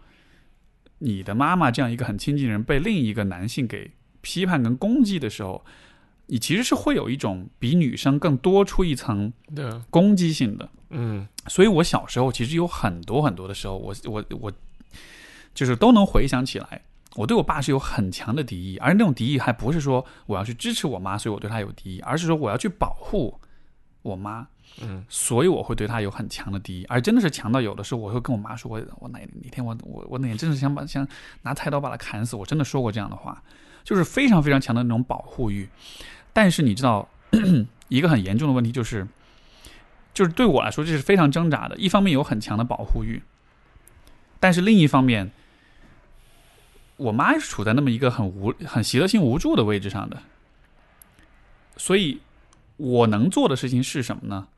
[0.99, 3.91] 你的妈妈这样一个很亲近的人被另一个男性给
[4.21, 5.65] 批判跟攻击的时候，
[6.27, 10.69] 你其实是会有一种比女生更多出一层对啊，攻击性的。
[10.91, 14.53] 嗯所以我小时候其实有很多很多的时候，我我我
[15.55, 16.83] 就是都能回想起来，
[17.17, 23.39] 我对我爸是有很强的敌意，而那种敌意还不是说我要去支持我妈，所以我对她有敌意，而是说我要去保护
[24.03, 24.47] 我妈，
[24.81, 31.07] 嗯，所以我会对她有很强的敌意，而真的是强到有的时候我会跟我妈说，我我哪哪天我我我哪天真的想把想
[31.43, 33.43] 拿菜刀把她砍死，我真的说过这样的话，
[33.83, 35.69] 就是非常非常强的那种保护欲。
[36.33, 37.09] 但是你知道，
[37.89, 39.07] 一个很严重的问题就是。
[40.15, 41.77] 就是对我来说，这是非常挣扎的。
[41.77, 43.21] 一方面有很强的保护欲，
[44.41, 45.31] 但是另一方面，
[46.97, 50.23] 我妈是处在那么一个很无、很习得性无助的位置上的，
[51.77, 52.21] 所以
[52.77, 54.49] 我能做的事情是什么呢？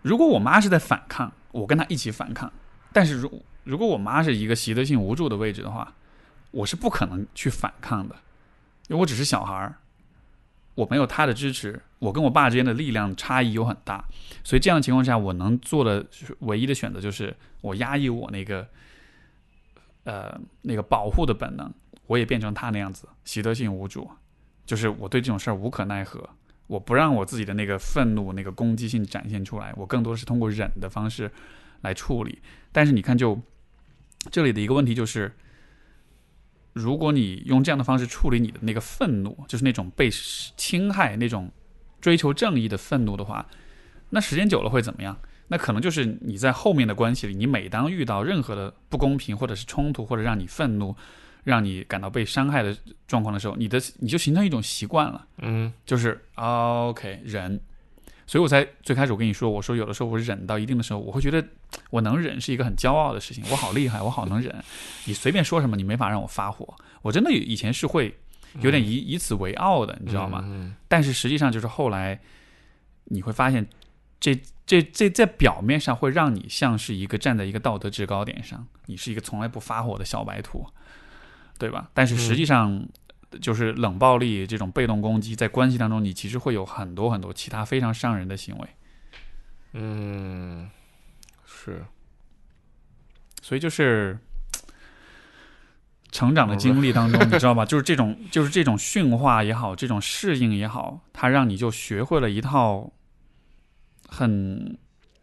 [0.00, 2.48] 如果我妈是在反抗，我跟她一起反抗；
[2.92, 5.94] 但是如如果我妈是一个习得性无助的位置的话，
[6.50, 8.16] 我是不可能去反抗的，
[8.88, 9.76] 因为我只是小孩儿，
[10.74, 14.04] 我没有她的支持，我跟我爸之间的力量差异又很大。
[14.42, 16.04] 所以这样情况下，我能做的
[16.40, 18.66] 唯一的选择就是我压抑我那个，
[20.04, 21.72] 呃，那个保护的本能，
[22.06, 24.10] 我也变成他那样子，习得性无助，
[24.66, 26.28] 就是我对这种事儿无可奈何，
[26.66, 31.30] 我不让我自己的那个愤怒、那个攻击性展现出来，我更多是通过忍的方式
[31.82, 32.40] 来处理。
[32.72, 33.40] 但是你看，就
[34.30, 35.32] 这里的一个问题就是，
[36.72, 40.10] 如果你用这样的方式处理你的那个愤怒，就是那种被
[40.56, 41.50] 侵害、那种
[42.00, 43.46] 追求正义的愤怒的话，
[44.10, 45.16] 那时间久了会怎么样？
[45.52, 50.96] 那可能就是你在后面的关系里，你每当遇到任何的不公平或者是冲突，或者让你愤怒、
[51.44, 52.74] 让你感到被伤害的
[53.06, 57.60] 状况的时候，你的你就形成一种习惯了，嗯就是、啊 OK 忍。
[58.26, 61.44] 所以我才最开始我跟你说，我说有的时候我忍到一定的时候，我会觉得
[61.90, 64.64] 我能忍是一个很骄傲的事情，我好厉害，我好能忍。
[65.04, 66.74] 你随便说什么，你没法让我发火。
[67.02, 68.16] 我真的以前是会
[68.62, 70.42] 有点以以此为傲的，你知道吗？
[70.46, 72.18] 嗯但是实际上就是后来
[73.04, 73.66] 你会发现
[74.22, 80.64] 这，这这在表面上会让你像是一个站在一个道德制高点上，你是一个从来不发火的小白兔，
[81.58, 81.90] 对吧？
[81.92, 82.86] 但是实际上，
[83.40, 88.68] 就是冷暴力这种被动攻击，在关系当中，你其实会有很多很多其他非常伤人的行为。
[89.72, 90.70] 嗯，
[91.44, 91.84] 是，
[93.42, 94.16] 所以就是
[96.12, 97.64] 成长的经历当中，你知道吧？
[97.64, 102.92] 就是这种，就是这种驯化也好，这种适应也好，它让你就学会了一套
[104.12, 104.78] 很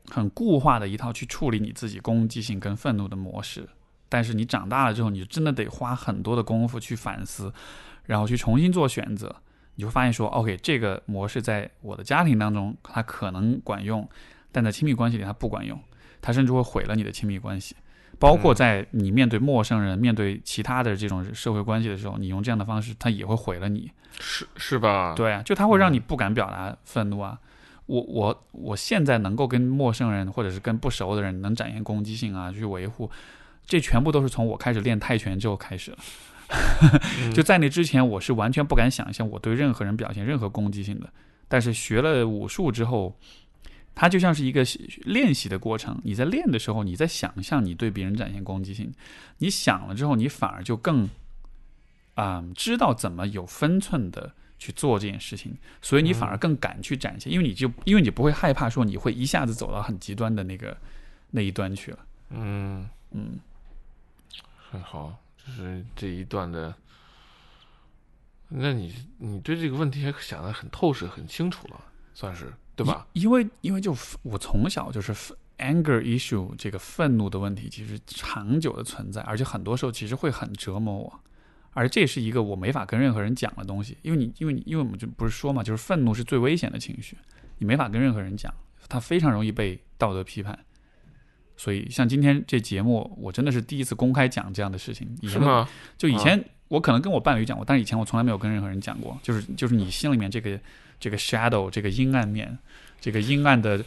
[0.09, 3.69] 很固化的一套去处理你自己攻击性跟愤怒的模式。
[4.09, 7.53] 但是你长大了之后，你真的得花很多的功夫去反思，
[8.05, 9.35] 然后去重新做选择。
[9.75, 14.09] 你会发现说，OK，这个模式在我的家庭当中它可能管用，
[14.51, 15.79] 但在亲密关系里它不管用，
[16.21, 17.75] 它甚至会毁了你的亲密关系。
[18.17, 23.89] 包括在你面对陌生人、面对其他的这种社会关系的时候，你用这样的方式，它也会毁了你。
[24.19, 27.39] 是是吧？，对啊，就它会让你不敢表达愤怒啊。
[27.89, 33.09] 我我我现在能够跟陌生人或者是跟不熟的人能展现攻击性啊，去维护，
[33.65, 35.97] 这全部都是从我开始练泰拳之后开始了。
[37.33, 41.11] 就在那之前，我是完全不敢想象我对任何人表现任何攻击性的。
[41.47, 43.15] 但是学了武术之后，
[43.95, 44.63] 它就像是一个
[45.05, 45.99] 练习的过程。
[46.03, 48.93] 你在练的时候，你在想象你对别人展现攻击性，
[49.39, 51.09] 你想了之后，你反而就更
[52.13, 60.77] 啊知道怎么有分寸的去做这件事情，所以你反而更敢去展现，因为你就因为你不会害怕说你会一下子走到很极端的那个
[61.31, 61.99] 那一端去了。
[62.29, 63.39] 嗯嗯，
[64.69, 66.75] 很好，就是这一段的。
[68.49, 71.81] 那你你对这个问题还想的很透彻、很清楚了，
[72.13, 73.07] 算是对吧？
[73.13, 75.13] 因为因为就我从小就是
[75.59, 81.19] anger issue 这个愤怒的问题，其实长久的存在，而且很多时候其实会很折磨我，
[81.71, 87.17] 而这是一个我没法跟任何人讲的东西，因为你因为你因为我们就不是说嘛，就是愤怒是最危险的情绪，
[87.57, 88.53] 你没法跟任何人讲，
[88.87, 90.57] 它非常容易被道德批判。
[91.55, 95.67] 所以像今天这节目，我真的是第一次公开讲这样的事情，是吗？
[95.97, 96.43] 就以前。
[96.69, 99.19] 我可能跟我伴侣讲过，但是以前我从来没有跟任何人讲过。
[99.23, 100.59] 就是就是你心里面这个
[100.99, 102.55] 这个 shadow 这个阴暗面，
[103.01, 103.83] 这个阴暗的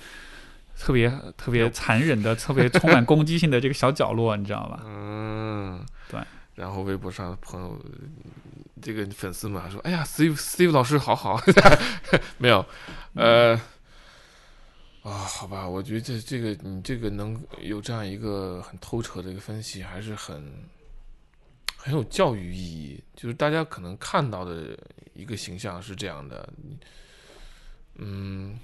[0.77, 4.83] 特别特别残忍的、特别充满攻击性的这个小角落，你知道吧？
[4.85, 6.21] 嗯，对。
[6.55, 7.85] 然后微博上的朋友，
[8.81, 11.41] 这个粉丝们说：“哎呀，Steve Steve 老师好好。
[12.39, 12.65] ”没有，
[13.15, 13.55] 呃，
[15.03, 20.71] 啊，好吧，我觉得这这个你这个能有这样一个很透彻的一个分析，还是很。
[21.85, 24.79] 很有教育意义，就是大家可能看到的
[25.15, 26.49] 一个形象是这样的，
[27.97, 28.57] 嗯，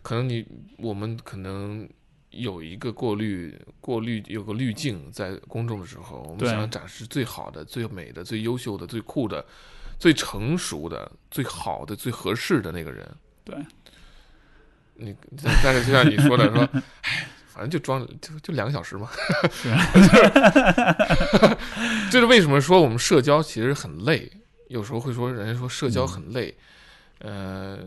[0.00, 0.46] 可能你
[0.78, 1.88] 我们可能
[2.36, 9.44] 有一个过滤，过滤有个滤镜，在公众的时候，我们想要展示最好的、最美的、最优秀的、最酷的、
[9.98, 13.08] 最成熟的、最好的、最合适的那个人。
[13.44, 13.56] 对，
[14.94, 15.14] 你
[15.62, 16.68] 但是就像你说的说，
[17.02, 17.28] 哎。
[17.56, 19.08] 反正就装就就两个小时嘛，
[22.12, 24.30] 就是为什么说我们社交其实很累？
[24.68, 26.54] 有时候会说人家说社交很累，
[27.20, 27.78] 呃，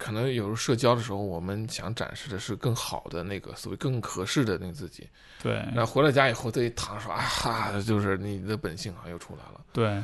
[0.00, 5.06] 可能有时候社交的时候，我们想展示的是更好的那个所谓更合适的那个自己。
[5.42, 9.60] 对，那回到家以后，这一躺说啊哈，就是你的本性好像又出来了。
[9.74, 10.02] 对，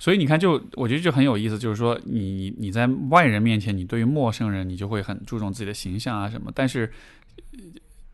[0.00, 6.92] 所以你看，就我觉得就很有意思，就是说你你在外人面前，你对于陌生人，你就会很注重自己的形象啊什么，但是。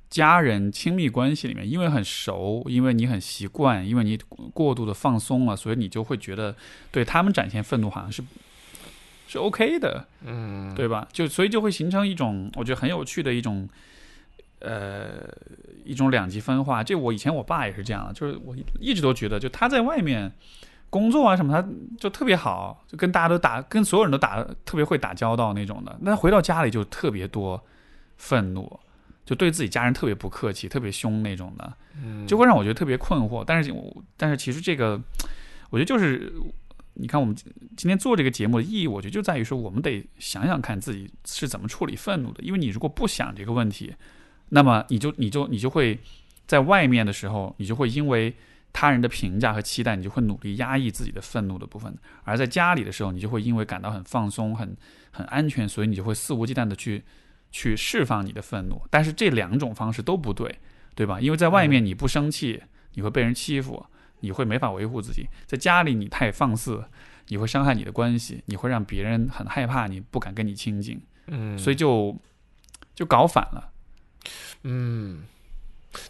[0.08, 4.16] 家人亲密关系里面，因为很熟，因为你很习惯，因为你
[4.54, 6.54] 过度的放松了，所以你就会觉得
[6.92, 8.22] 对他们展现愤怒好像是
[9.26, 11.06] 是 OK 的，嗯，对吧？
[11.12, 13.68] 就所以就会形成一种我觉得很有趣的一种
[14.60, 15.28] 呃
[15.84, 16.82] 一种两极分化。
[16.82, 20.32] 这我以前我爸也是这样，就是我一直都觉得，就他在外面
[20.90, 25.96] 工作啊什么，他就特别好，就跟大家都打，跟所有人都打，特别会打交道那种的。
[26.00, 27.62] 那回到家里就特别多
[28.16, 28.80] 愤怒。
[29.24, 31.72] 就对自己家人特别不客气，特别凶那种的，
[32.28, 33.42] 就会让我觉得特别困惑。
[33.44, 33.74] 但是，
[34.16, 35.02] 但是其实这个，
[35.68, 36.32] 我觉得就是，
[36.96, 37.34] 你看我们
[37.76, 42.42] 今天做这个节目的意义，我觉得就在于说，我们得想想看自己是怎么处理愤怒的。
[42.42, 43.94] 因为你如果不想这个问题，
[44.48, 45.98] 那么你就你就你就会
[46.46, 48.34] 在外面的时候，你就会因为
[48.72, 51.92] 他人的评价和期待，你就会努力压抑自己的愤怒的部分；
[52.24, 54.76] 而在家里的时候，你就会因为感到很放松、很
[55.10, 57.02] 很安全，所以你就会肆无忌惮的去。
[57.52, 60.58] 去释放你的愤怒，但是这两种方式都不对，
[60.94, 61.18] 对吧？
[61.18, 62.60] 因为在外面你不生气，
[62.94, 63.86] 你会被人欺负，
[64.20, 66.84] 你会没法维护自己；在家里你太放肆，
[67.28, 71.00] 你会伤害你的关系，你会让别人很害怕，你不敢跟你亲近。
[71.26, 72.16] 嗯，所以就
[72.94, 73.72] 就搞反了。
[74.62, 75.24] 嗯，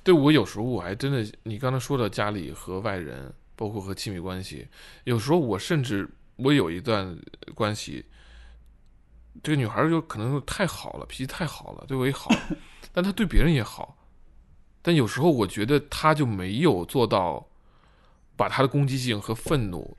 [0.03, 4.69] 对我有时候我还真的，你刚才说的家里和外人，包括和亲密关系，
[5.05, 7.19] 有时候我甚至我有一段
[7.55, 8.05] 关系。
[9.43, 12.31] 这个女孩就可能太好了，脾气太好了，对我也好，
[12.91, 13.99] 但她对别人也好。
[14.81, 17.47] 但有时候我觉得她就没有做到
[18.37, 19.97] 把他的攻击性和愤怒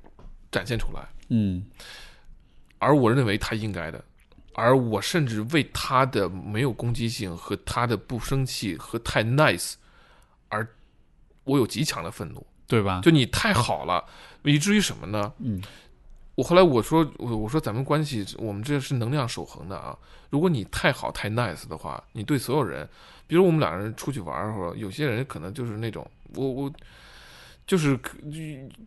[0.52, 1.08] 展现出来。
[1.30, 1.66] 嗯，
[2.78, 4.04] 而我认为他应该的，
[4.54, 9.74] 而我甚至为他的没有攻击性和他的不生气和太 nice
[10.50, 10.68] 而
[11.44, 13.02] 我有极强的愤怒，对吧？
[13.04, 14.06] 就你太好了，
[14.44, 15.34] 以至于什么呢？
[15.40, 15.62] 嗯。
[16.36, 19.98] 我后来我说我我说咱们关系我们这是能量守恒的啊！
[20.30, 22.88] 如果你太好太 nice 的话，你对所有人，
[23.26, 26.72] 比如我们两个人出去玩或者有些人可能就是那种我我
[27.68, 28.00] 就是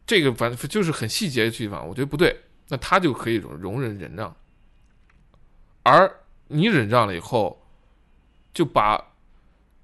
[0.05, 2.35] 这个反正就是很细节的地方，我觉得不对，
[2.69, 4.35] 那他就可以容容忍忍让，
[5.85, 6.11] 而
[6.49, 7.63] 你忍让了以后，
[8.53, 9.01] 就把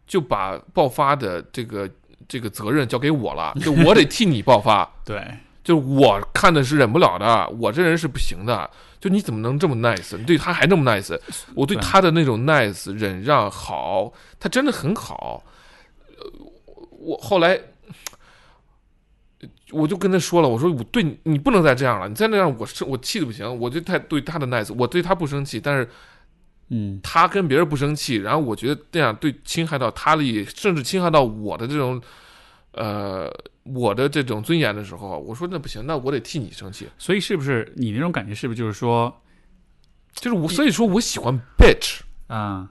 [0.07, 1.89] 就把爆发的这个
[2.27, 5.23] 这个责任交给我了，就我得替你爆发， 对。
[5.63, 8.71] 就是我看的是忍不了的，我这人是不行的。
[9.01, 10.17] 就你怎么能这么 nice？
[10.17, 11.19] 你对他还那么 nice？
[11.57, 15.43] 我对对他的那种 nice 忍让好，他真的很好。
[16.17, 16.33] 呃，
[17.01, 17.61] 我后来
[19.73, 23.59] 我就跟他说了，我说我对你，你不能再这样了，你再那样，我生我气的不行。
[23.59, 25.89] 我就太对他的 nice，我对他不生气，但是
[26.69, 32.01] 嗯，他跟别人不生气，然后我觉得这样对侵害到他的利益，甚至侵害到我的这种
[32.73, 33.33] 呃
[33.65, 36.89] 我的这种尊严的时候，我说那不行，那我得替你生气。
[36.99, 39.13] 所以是不是你那种感觉是不是就是说
[40.15, 42.01] 就是我，所以说我喜欢 bitch。
[42.29, 42.69] 啊，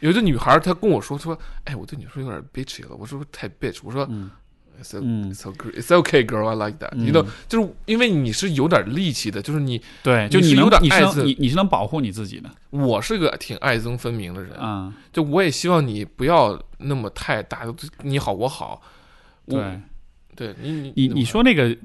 [0.00, 2.96] 有的女孩她跟我说说，哎，我对你说有点 bitchy 了。
[2.96, 4.30] 我说太 bitch，我说嗯
[4.80, 6.90] it's o- 嗯 it's okay, it's okay, girl, I like that。
[6.92, 17.62] 嗯你 know，就是因为你是有点力气的，就是你对，就你是有你能你是点爱憎你你是能保护你自己的我是个挺爱憎分明的人，啊，就我也希望你不要那么太大，
[18.02, 18.82] 你好我好。
[19.46, 19.80] 对。
[20.36, 21.76] 对你你你你说那个，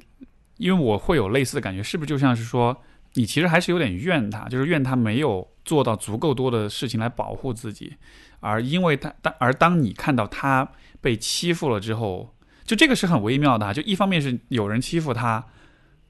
[0.58, 2.78] 因为我会有类似的感觉，是不是就像是说，
[3.16, 7.96] 你其实还是有点怨他，就是怨他没有做到足够多的事情来保护自己，
[8.40, 12.34] 而因为他当而当你看到他被欺负了之后，
[12.66, 15.46] 就这个是很微妙的啊，就一方面是有人欺负他，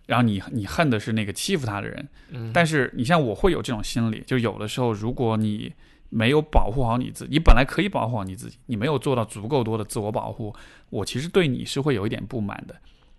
[0.08, 5.74] 然后你你恨的是那个欺负他的人，嗯但是你像我会有这种心理，就有的时候如果你
[6.10, 10.56] 没有保护好你自己，你本来可以保护好你自己，你没有做到足够多的自我保护，
[10.90, 12.76] 我其实对你是会有一点不满的，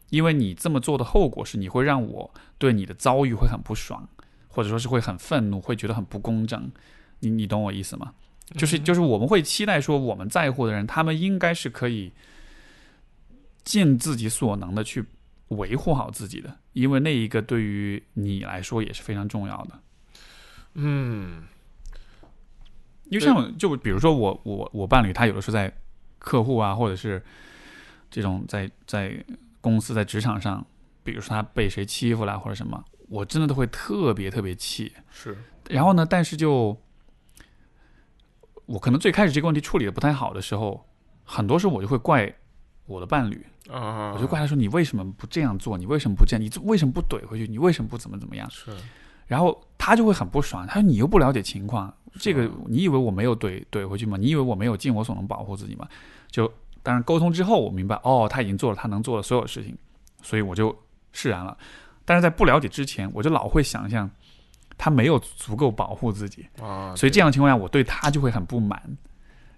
[0.09, 4.09] 因为你这么做的后果是你会让我对你的遭遇会很不爽，
[4.49, 6.71] 或者说是会很愤怒，会觉得很不公正。
[7.21, 8.13] 你你懂我意思吗？
[8.57, 12.13] 就是就是我们会期待说我们在乎的人，他们应该是可以
[13.67, 15.05] 尽自己所能的去
[15.49, 19.81] 维护好自己的，因为那一个对于你来说也是非常重要的。
[20.75, 21.43] 嗯
[23.07, 25.77] 因为像就比如说我我我伴侣他有的时候在
[26.19, 27.21] 客户啊，或者是
[28.11, 29.25] 这种在在
[29.61, 30.65] 公司在职场上，
[31.03, 34.93] 比如说他被谁欺负了或者什么，我真的都会特别特别气。
[35.11, 35.37] 是
[35.71, 36.81] 然后呢，但是就
[38.67, 40.89] 我可能最开始这个问题处理的不太好的时候，
[41.25, 42.33] 很多时候我就会怪
[42.87, 45.77] 我的伴侣，啊，我就怪他说你为什么不这样做？
[45.77, 46.43] 你为什么不这样？
[46.43, 47.47] 你为什么不怼回去？
[47.47, 48.49] 你为什么不怎么怎么样？
[48.51, 48.71] 是
[49.27, 54.17] 然后他就会很不爽，他说你又不了解情况，这个你以为我没有怼怼回去吗？
[54.17, 55.89] 你以为我没有尽我所能保护自己吗？
[56.31, 56.47] 就
[56.83, 59.77] 当然沟通之后，我明白哦，他已经做了他能做的所有事情，
[60.23, 60.77] 所以我就
[61.13, 61.59] 释然了。
[62.05, 64.09] 但是在不了解之前，我就老会想象
[64.79, 68.81] 他没有足够保护自己，啊，所以这样的情况下，我对他就会很不满，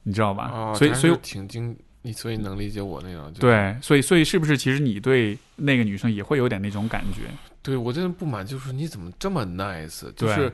[0.02, 0.44] 你知道吧？
[0.44, 3.32] 啊，所以所以挺经你，所以能理解我那种。
[3.32, 7.22] 就是对，所以所以是不是其实你对那个女生也会有点那种感觉？
[7.62, 10.10] 对我真的不满，就是你怎么这么 nice？
[10.12, 10.52] 就是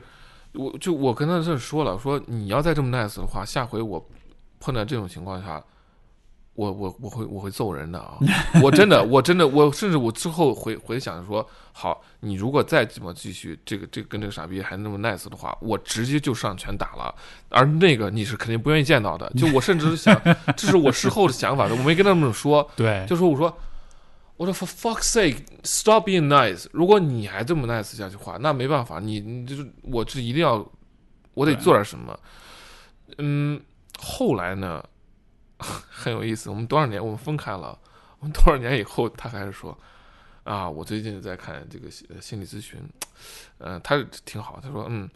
[0.53, 4.03] 我就我跟他这说了，说你要再这么 nice 的话，下回我
[4.59, 5.63] 碰到这种情况下，
[6.55, 8.17] 我我我会我会揍人的啊！
[8.63, 17.13] 我真的我真的我甚至我之后回回想说，好，你如果再这么继续这个这个跟这个傻逼还那么 nice 的话，我直接就上拳打了。
[17.49, 20.19] 而那个你是肯定不愿意见到的，就我甚至是想，
[20.55, 23.57] 这是我事后的想法的，我没跟他们说， 对，就说我说
[24.37, 26.67] 我说 for fuck's sake stop being nice。
[26.71, 30.65] 如果你还这么 nice 下去的话，那没办法，你你就是我是一定要，
[31.33, 32.17] 我得做点什么。
[33.17, 33.59] 嗯，
[33.99, 34.83] 后来呢，
[35.89, 36.49] 很有意思。
[36.49, 37.77] 我们多少年我们分开了，
[38.19, 39.77] 我们多少年以后，他还是说
[40.43, 42.79] 啊，我最近在看这个心心理咨询，
[43.59, 44.59] 嗯、他挺好。
[44.61, 45.09] 他说嗯。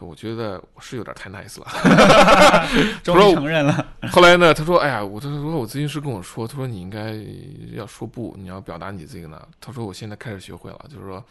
[0.00, 1.66] 我觉得我是有点太 nice 了，
[3.04, 3.86] 终于承认了。
[4.10, 7.16] 后来呢，他说：“哎呀，我他说我咨询师跟我说，他说你应该
[7.72, 9.40] 要说不，你要表达你这个呢。
[9.60, 11.24] 他说我现在开始学会了，就是说，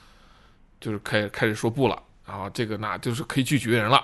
[0.80, 4.02] 就是开开始说不了，然后这个那就是可以拒绝人了。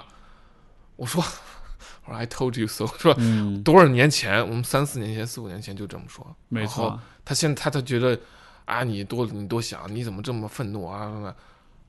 [0.97, 1.23] 我说，
[2.05, 6.35] 我说 I told you so，说嗯，多少年前，我们三四年前、四五年前就这么说。
[6.47, 8.19] 没错，他现在他他觉得
[8.65, 11.35] 啊，你多你多想，你怎么这么愤怒啊？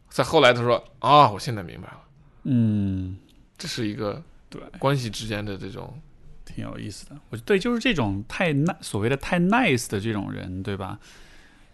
[0.09, 2.01] 再后来他说啊，我现在明白了，
[2.45, 3.16] 嗯，
[3.57, 6.01] 这是一个对，关系之间的这种
[6.45, 7.16] 挺有意思的。
[7.31, 10.99] 我对，就是这种太所谓的太 nice 的这种人，对吧？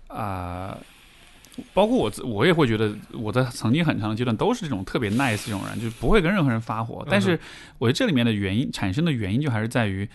[0.09, 0.79] 啊、
[1.73, 7.07] 包括我，我也会觉得，我在曾经很长的阶段都是这种特别 nice 这种人，就是不会跟任何人发火。
[7.11, 7.39] 但是，
[7.79, 10.09] 我觉得这里面的原因产生的原因，就还是在于，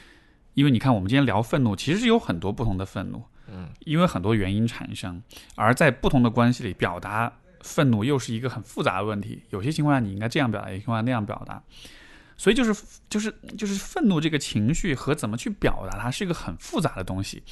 [0.54, 5.22] 因为你看，我们今天聊愤怒，其实是有很多不同的愤怒，嗯，因为很多原因产生，
[5.56, 7.32] 而在不同的关系里表达
[7.62, 9.42] 愤怒又是一个很复杂的问题。
[9.50, 11.62] 有些情况下你应该这样表达，有些情况下那样表达。
[12.38, 17.44] 所以就是就是就是愤怒这个情绪和怎么去表达它是一个很复杂的东西，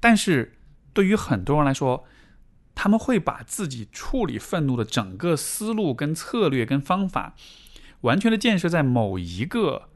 [0.00, 0.50] 但是
[0.94, 2.02] 对于很多人来说，
[2.74, 7.34] 他们会把自己处理愤怒的整个思路、跟策略、跟方法，
[8.02, 9.88] 完全的建设在某一个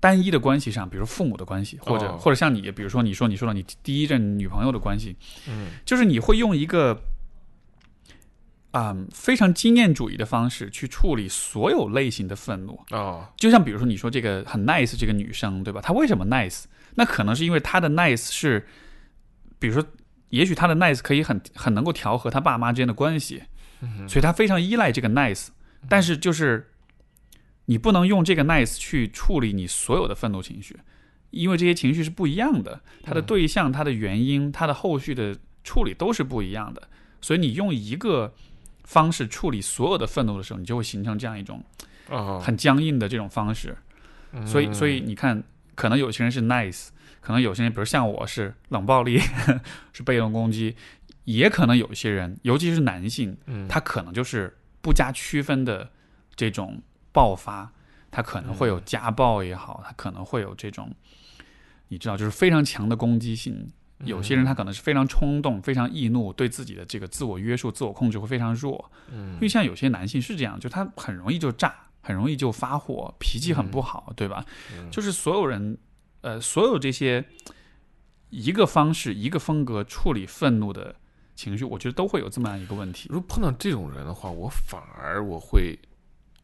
[0.00, 5.16] 单一的关系上，比如父母的关系，或者、哦或者像你，比如说你说你说到你第一任女朋友的关系，
[5.48, 7.02] 嗯就是你会用一个
[8.72, 12.80] 嗯非常经验主义的方式去处理所有类型的愤怒。
[12.90, 15.80] 啊，就像比如说你说这个很 nice 这个女生，对吧？
[15.80, 16.64] 她为什么 nice？
[16.94, 18.66] 那可能是因为她的 nice 是，
[19.58, 19.84] 比如说，
[20.32, 23.42] 也许他的 nice 可以很很能够调和他爸妈之间的关系，
[24.08, 25.48] 所以他非常依赖这个 nice。
[25.90, 26.72] 但是就是
[27.66, 30.78] 你不能用这个 nice 去处理你所有的愤怒情绪，
[31.30, 36.82] 因为这些情绪是不一样的，它的对象、它的原因、它的后续的处理都是不一样的。
[37.20, 38.32] 所以你用一个
[38.84, 41.62] 方式处理所有的愤怒的时候，你就会形成这样一种
[42.08, 43.76] 啊，很僵硬的这种方式。
[44.46, 45.44] 所以，所以你看，
[45.74, 46.88] 可能有些人是 nice，
[47.22, 49.18] 可能有些人，比如像我是冷暴力，
[49.94, 50.76] 是被动攻击，
[51.24, 55.90] 也可能有一些人，尤其是男性，嗯他可能就是不加区分的
[56.34, 56.82] 这种
[57.12, 57.72] 爆发，
[58.10, 60.92] 他可能会有家暴也好，他可能会有这种，
[61.88, 63.70] 你知道，就是非常强的攻击性。
[64.04, 68.90] 有些人他可能是非常冲动、非常易怒，对自己的这个自我约束、自我控制会非常弱。
[69.12, 74.44] 嗯因为像有些男性是这样，就他很容易就炸，很容易就发火，脾气很不好，对吧？
[74.76, 75.78] 嗯就是所有人，
[76.22, 77.24] 呃，所有这些
[78.30, 80.96] 一个方式、一个风格处理愤怒的
[81.36, 83.08] 情绪，我觉得都会有这么样一个问题。
[83.10, 85.78] 如果碰到这种人的话，我反而我会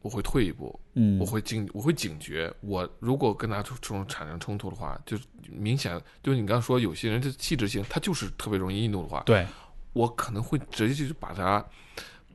[0.01, 2.53] 我会退一步，嗯，我会警我会警觉。
[2.61, 5.17] 我如果跟他这种产生冲突的话，就
[5.49, 9.47] 明显就是你刚刚说有些人的气质性，他就是特别容易易怒的话，对，
[9.93, 11.65] 我可能会直接就把他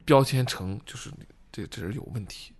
[0.05, 1.11] 标签成就是
[1.53, 2.53] 这这人有问题。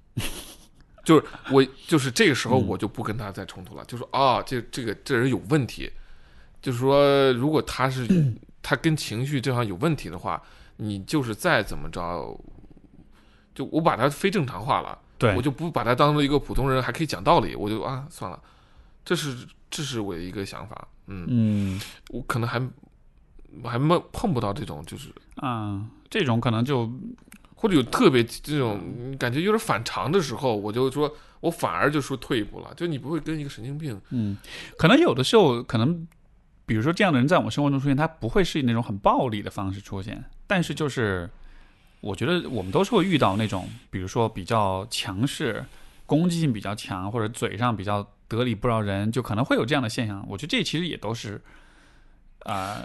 [1.05, 2.67] 就是我，就是这个时候嗯。
[2.67, 5.91] 我就不跟他再冲突了，就说啊，这这个这人有问题，
[6.63, 8.07] 就是说，如果他是
[8.63, 10.43] 他跟情绪这样有问题的话，
[10.79, 12.41] 你就是再怎么着，
[13.55, 18.43] 就我把他非正常化了，对我就不把他当做一个普通人，还可以讲道理，我就啊算了，
[19.05, 21.81] 这是这是我的一个想法，嗯，嗯。
[22.09, 22.59] 我可能还
[23.63, 26.91] 我还没碰不到这种，就是啊，这种可能就
[27.55, 34.37] 或者有特别这种感觉有点反常的时候，我就说我反而就说退一步了，就你不会跟一个神经病，嗯，
[34.79, 36.07] 可能有的时候可能。
[36.67, 41.29] 比如说，这样的人在我们生活中出现，他不会是以那种很暴力的方式出现，但是就是，
[42.01, 45.63] 我觉得我们都是会遇到那种，比如说比较强势、
[46.07, 50.25] 攻击性比较强，或者嘴上比较得理不饶人，就可能会有这样的现象。
[50.27, 51.39] 我觉得这其实也都是，
[52.45, 52.81] 啊、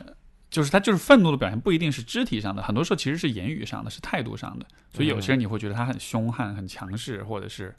[0.49, 4.65] 就是他就是愤怒的表现，不一定是肢体上的，很多时候其实是言语上的，是态度上的。
[4.91, 7.73] 所以有些人你会觉得他很凶悍、很强势，或者是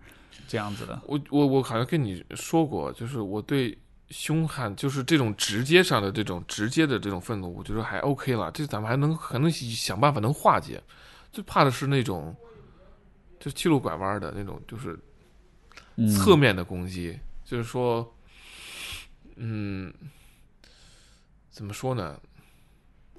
[0.47, 1.01] 这样子的。
[1.07, 3.77] 我我我好像跟你说过，就是我对
[4.11, 10.81] 凶悍，就是这种直接上的这种直接的这种愤怒，我觉得还 OK 了，这咱们还能还能想办法能化解。
[11.33, 12.35] 最怕的是那种，
[13.39, 14.99] 就七路拐弯的那种，就是
[15.97, 18.17] 嗯侧面的攻击，就是说，
[19.37, 19.93] 嗯，
[21.51, 22.19] 怎么说呢？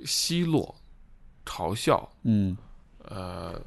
[0.05, 0.75] 奚落、
[1.45, 2.55] 嘲笑，嗯，
[3.05, 3.61] 呃，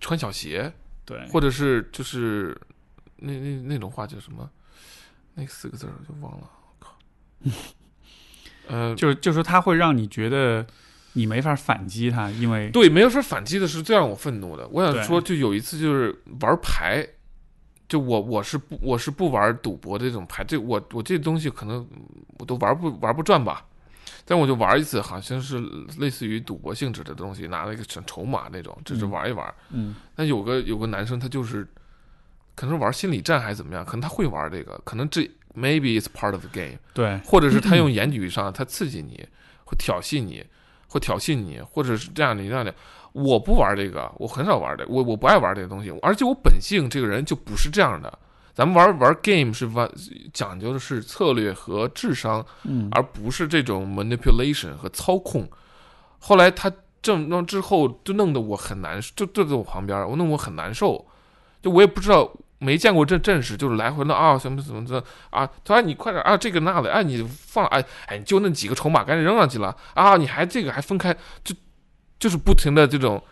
[0.00, 0.72] 穿小鞋，
[1.04, 2.58] 对，或者是就是
[3.16, 4.48] 那那那种话叫什么？
[5.34, 6.96] 那四个字儿我就忘了，我靠。
[8.68, 10.66] 呃，就就是他会让你觉得
[11.14, 14.66] 你没法反击他，因为对，没有说反击的是最让我愤怒的。
[14.68, 17.04] 我想说，就有一次就是玩牌，
[17.88, 21.84] 就我我是不我是不玩赌博的这种牌，这我我这东西可能
[22.38, 23.66] 我都玩不玩不转吧。
[24.24, 25.58] 但我就玩一次，好像是
[25.98, 29.54] 类似于赌博性质的东西，拿了一个筹筹码那种，只是嗯玩一玩。
[29.70, 31.66] 嗯但有个有个男生，他就是
[32.54, 35.22] 可能是玩心理战还是怎么样，可能他会玩这个，可能这
[35.54, 39.26] maybe it's part of the game，对，或者是他用 言语上他刺激你，
[39.64, 40.44] 会挑衅你，
[40.88, 42.74] 会挑衅你，或者是这样的那样的。
[43.12, 48.18] 我不玩这个，我很少玩这个，我我不爱玩这个东西，而且我本性这个人就不是这样的。
[48.60, 49.90] 咱们玩玩 game 是玩
[50.34, 55.48] 讲究的是策略和智商，嗯而不是这种 manipulation 和操控。
[56.18, 56.70] 后来他
[57.00, 61.02] 这么弄之后，就弄得我很难受，就坐在我旁边，我弄得我很难受。
[61.62, 65.48] 就我也不知道，没见过这阵势，就是来回的啊，什么什么的啊。
[65.64, 70.18] 他说你快点啊，这个那的，哎，你放哎哎，你就那几个筹码，赶紧扔上去了啊！
[70.18, 71.54] 你还这个还分开，就
[72.18, 73.24] 就是不停的这种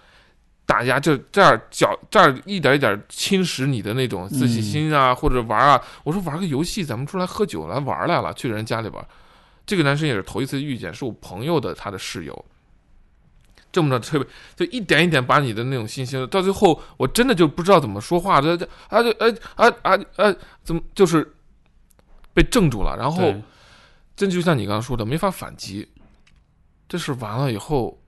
[0.69, 5.83] 打压，就这样脚这儿一点一点侵蚀你的那种自信心啊，或者玩啊。
[6.05, 9.09] 我说玩个游戏，咱们出来喝酒来玩来了，去人家里玩。
[9.65, 12.45] 这个男生也是头一次遇见，是我朋友的他的室友。
[13.73, 21.35] 这么着特别，就一点一点把你的那种信心，到最后我真的就不知道怎么说话，这这啊就呃啊啊啊，怎么就是
[22.35, 23.43] 被镇住了，然后对
[24.17, 25.89] 真就像你刚刚说的，没法反击。
[26.89, 27.99] 这事完了以后，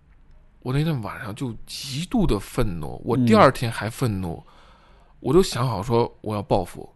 [0.63, 4.43] 我那天晚上就极度的愤怒，我第嗯二天还愤怒，
[5.21, 6.89] 我都想好说我要报复，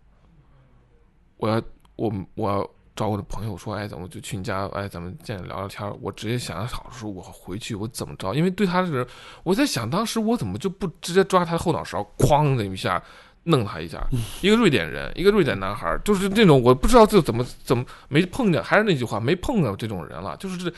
[1.38, 1.62] 我要
[1.96, 5.90] 我我要找我的朋友说，哎，咱们就去你家，哎，咱们见聊聊天。
[6.00, 8.34] 我直接想好说，我回去我怎么着？
[8.34, 9.06] 因为对他这个人，
[9.42, 13.02] 我在想，当时我怎么就不直接抓他的后脑勺，哐的一下
[13.44, 13.98] 弄他一下？
[14.42, 20.72] 一个瑞典人，一个瑞典男孩，就是那种我不知道这怎么怎么没碰见，还是那句话，没碰到这种人了，就是这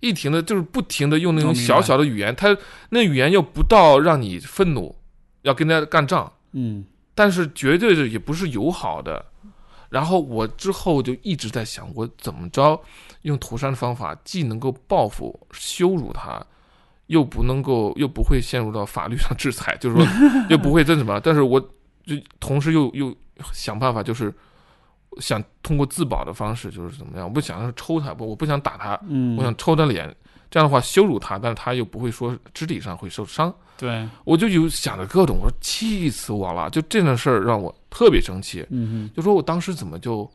[0.00, 2.56] 一停的，就是不停的用那种小小的语言，他
[2.90, 4.94] 那语言又不到让你愤怒，
[5.42, 6.32] 要跟他干仗。
[6.52, 6.84] 嗯
[7.14, 9.24] 但是绝对的也不是友好的。
[9.90, 12.78] 然后我之后就一直在想，我怎么着
[13.22, 16.40] 用涂山的方法，既能够报复、羞辱他，
[17.06, 20.06] 又不能够又不会陷入到法律上制裁，就是说
[20.50, 21.18] 又不会这什么。
[21.20, 21.58] 但是我
[22.04, 23.16] 就同时又又
[23.52, 24.32] 想办法，就是
[25.20, 27.26] 想通过自保的方式，就是怎么样？
[27.26, 30.14] 我不想抽他，不，我不想打他，嗯，我想抽他脸，
[30.50, 33.52] 这样的话羞辱他，但是他又不会说肢体上会受伤。
[33.76, 38.66] 对，我就有想着各种，我说气死我了，就这件事儿让我特别生气。
[38.70, 40.28] 嗯就说我当时怎么就，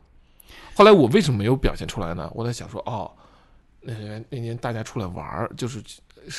[0.74, 2.30] 后来我为什么没有表现出来呢？
[2.34, 3.10] 我在想说，哦，
[3.80, 5.82] 那年那年大家出来玩儿，就是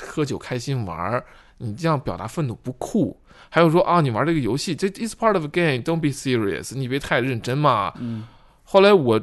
[0.01, 1.23] 喝酒开心玩儿，
[1.57, 3.15] 你这样表达愤怒不酷。
[3.55, 7.93] 还有说啊，你玩这个游戏，这 is part of a game，don't be serious，你别太认真嘛。
[7.99, 8.27] 嗯。
[8.65, 9.21] 后来我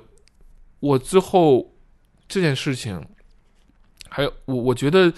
[0.81, 1.71] 我之后
[2.27, 3.07] 这件事情，
[4.09, 5.13] 还有我我觉得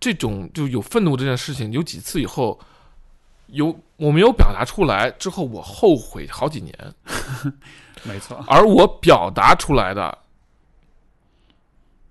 [0.00, 2.58] 这种就有愤怒这件事情，有几次以后，
[3.46, 6.76] 有我没有表达出来之后，我后悔好几年，
[7.44, 7.52] 嗯，
[8.02, 10.18] 没错，而我表达出来的，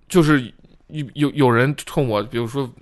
[0.08, 0.50] 就是
[0.86, 2.72] 有有有人冲我，比如说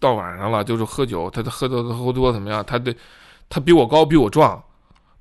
[0.00, 2.64] 到晚上了，就是喝酒，他他喝多喝多怎么样？
[2.64, 2.96] 他对
[3.48, 4.62] 他比我高，比我壮，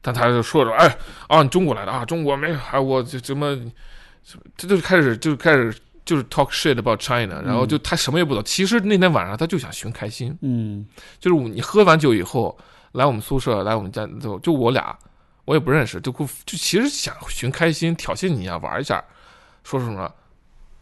[0.01, 0.97] 但他就说着，哎
[1.27, 3.57] 啊，你中国来的啊，中国没有，哎，我这什么，
[4.55, 5.75] 他就开始就开始
[6.05, 8.43] 就是 talk shit about China，然后就他什么也不懂。
[8.43, 10.85] 其实那天晚上他就想寻开心，嗯
[11.19, 12.57] 就是你喝完酒以后
[12.91, 14.97] 来我们宿舍，来我们家就就我俩，
[15.45, 19.03] 我也不认识，就就其实想寻开心，挑衅你一下，玩一下，
[19.63, 20.11] 说什么。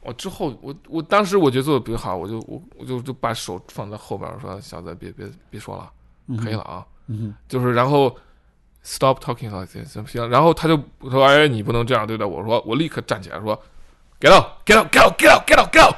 [0.05, 5.91] 我之后，我我当时我觉得做的比较好，我就我我就就把手放在后边，我说小子别别别说了，
[6.27, 8.15] 嗯，可以了，啊，嗯就是然后
[8.83, 10.29] stop talking like this 行不行？
[10.29, 10.79] 然后他就
[11.09, 13.55] 说哎你不能这样对待我，说我立刻站起来说
[14.19, 15.95] get out get out get out get out get out get out，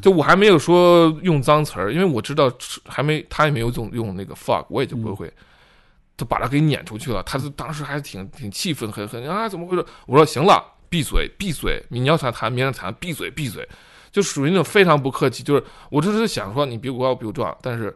[0.00, 2.50] 就我还没有说用脏词儿，因为我知道
[2.86, 5.32] 还没他也没有用用那个 fuck，我也就不会。
[6.16, 9.84] 就把他给撵出去了，他就当时还挺挺气愤，很很啊，怎么回事？
[10.06, 10.62] 我说行了，
[10.94, 13.68] 闭嘴闭嘴，你要想谈，明天谈，闭嘴闭嘴，
[14.12, 15.42] 就属于那种非常不客气。
[15.42, 17.92] 就是我就是想说，你比我高，比我壮，但是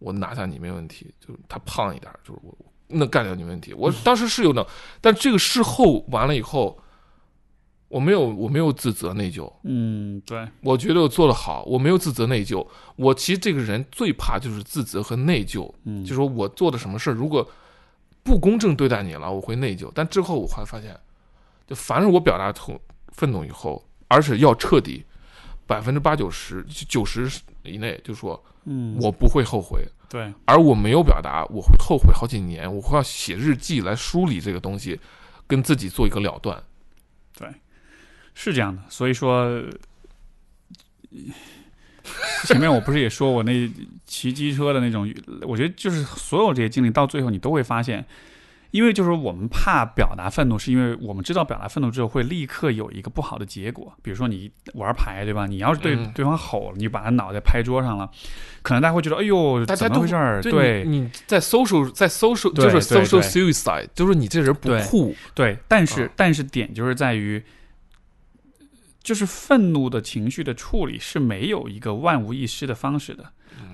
[0.00, 2.52] 我拿下你没问题，就是他胖一点，就是我
[2.88, 3.72] 能干掉你没问题。
[3.72, 4.66] 我当时是有那，
[5.00, 6.76] 但这个事后完了以后，
[7.86, 12.66] 我没有我没有自责内疚，嗯，对，我觉得我做的好，我没有自责内疚。
[12.96, 17.48] 我其实这个人最怕就是自责和内疚，嗯，就说我做的什么事儿如果
[18.24, 19.88] 不公正对待你了，我会内疚。
[19.94, 20.98] 但之后我会发现，
[21.66, 22.80] 就凡是我表达痛
[23.12, 25.04] 愤怒以后，而且要彻底，
[25.66, 27.30] 百分之八九十、九十
[27.62, 29.86] 以内，就说嗯，我不会后悔。
[30.08, 35.00] 对，而我没有表达，我会后悔好几年，我会要写日记来梳理这个东西，
[35.46, 36.62] 跟自己做一个了断。
[37.36, 37.48] 对
[38.34, 39.60] 是这样的，所以说，
[42.46, 43.68] 前面我不是也说我那
[44.06, 45.12] 骑机车的那种，
[45.42, 48.06] 我觉得就是所有这些经历到最后，你都会发现，
[48.74, 55.46] 因为就是我们怕表达愤怒，是因为我们知道表达愤怒之后会立刻有一个不好的结果，比如说你玩牌对吧？
[55.46, 58.10] 你要是对嗯对方吼了，你把他脑袋拍桌上了，
[58.62, 60.42] 可能大家会觉得，哎呦，怎么回事儿？
[60.42, 65.14] 对对你你在 social 在 social 就是 social suicide，就是你这人不酷。
[65.34, 67.40] 对，但是、啊但是点就是在于，
[69.04, 73.24] 就是愤怒的情绪的处理是没有一个万无一失的方式的。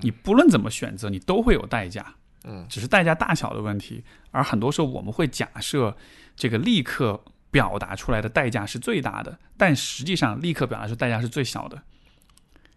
[0.03, 4.03] 你不论怎么选择，你都会有代价，嗯只是代价大小的问题。
[4.31, 5.95] 而很多时候我们会假设
[6.35, 11.81] 这个立刻表达出来的代价是最大的，但实际上立刻表达出代价是最小的，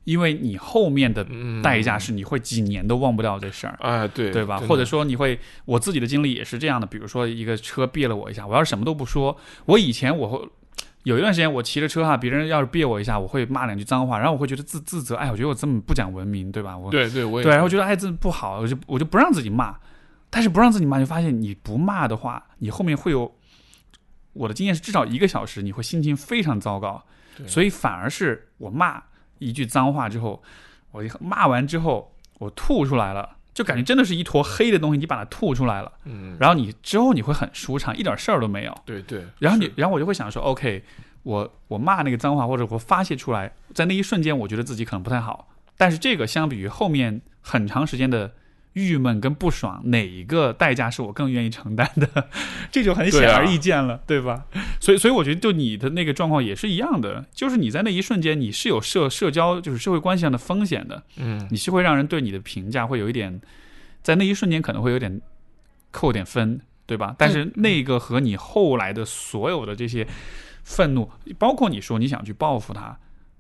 [0.03, 3.79] 因为你后面的嗯，代价是你会几年都忘不掉这事儿。
[3.81, 4.59] 哎，对对吧？
[4.59, 6.87] 或者说你会，我自己的经历也是这样的。
[6.87, 9.37] 比如说一个车别了我一下，我要是什么都不说，
[9.67, 10.49] 我以前我会
[11.05, 16.77] 有一段时间我骑着车哈，别人要是别我一下，我会骂两句脏话，然后我会觉得自自责，哎，我觉得我这么不讲文明，对吧？
[16.77, 19.77] 我对对，我也对，然后觉得哎这不好，我就我就不让自己骂，
[20.29, 23.33] 但是不让自己骂，就发现你不骂的话，你后面会有。
[24.37, 27.01] 我的经验是，至少一个小时你会心情非常糟糕，
[27.37, 29.01] 对所以反而是我骂
[29.39, 30.43] 一句脏话之后，
[30.91, 38.77] 我骂完之后我吐出来了，就感觉真的是一坨黑的东西，你把它吐出来了，嗯，然后你之后你会很舒畅，一点事儿都没有。
[38.85, 40.83] 对对，然后你，然后我就会想说，OK，
[41.23, 45.49] 我我骂那个脏话或者我发泄出来，在那一瞬间，我觉得自己可能不太好，
[45.79, 48.35] 但是这个相比于后面很长时间的
[48.75, 52.29] 郁闷跟不爽，哪一个代价是我更愿意承担的？
[52.71, 54.45] 这就很显而易见了，对吧？
[54.81, 63.41] 所以，所以我觉得就你的那个状况也是一样的，就是你在那一瞬间你是有社社交就是社会关系上的风险的，嗯你是会让人对你的评价会有一点，
[64.03, 65.21] 在那一瞬间可能会有点
[65.91, 67.15] 扣点分，对吧？
[67.17, 70.07] 但是那个和你后来的所有的这些
[70.65, 72.99] 愤怒，包括你说你想去报复他，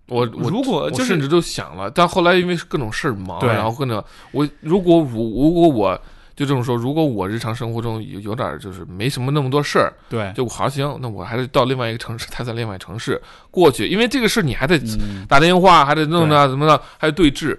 [0.08, 6.00] 我我如果就甚至都想了，但后来因为各种事儿忙，然后跟着我如果如如果我
[6.36, 17.56] 就这么说，如果我日常生活中有有点儿就是没什么那么多事儿，对，就好行，那我还是到另外一个城市，他在另外一个城市过去，因为这个事你还得嗯，打电话，还得弄的怎么的，还得对峙。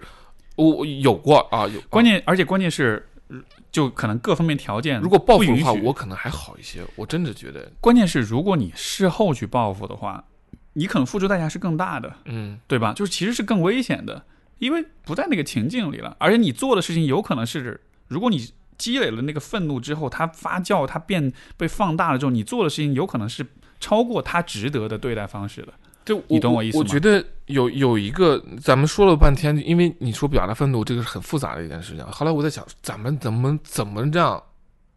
[0.57, 3.07] 我我有过啊，有关键而且关键是，
[3.71, 6.81] 就可能各方面条件如果报复的话，我可能还好一些。
[6.95, 10.23] 我真的觉得，关键是如果你事后去报复的话，
[10.75, 12.13] 你可能付出代价是更大的。
[12.25, 12.93] 嗯，对吧？
[12.93, 14.23] 就是其实是更危险的，
[14.59, 23.45] 因为不在那个情境里了，而且你做的事情有可能是，如果你积累了那个愤怒之后，它发酵，它变被放大了之后，你做的事情有可能是
[23.79, 25.73] 超过他值得的对待方式的。
[26.03, 32.05] 就你懂我意思吗我觉得有有一个，咱们说了半天，因为你说表达愤怒，这个是很复杂的一件事情。
[32.05, 34.41] 后来我在想，咱们怎么怎么这样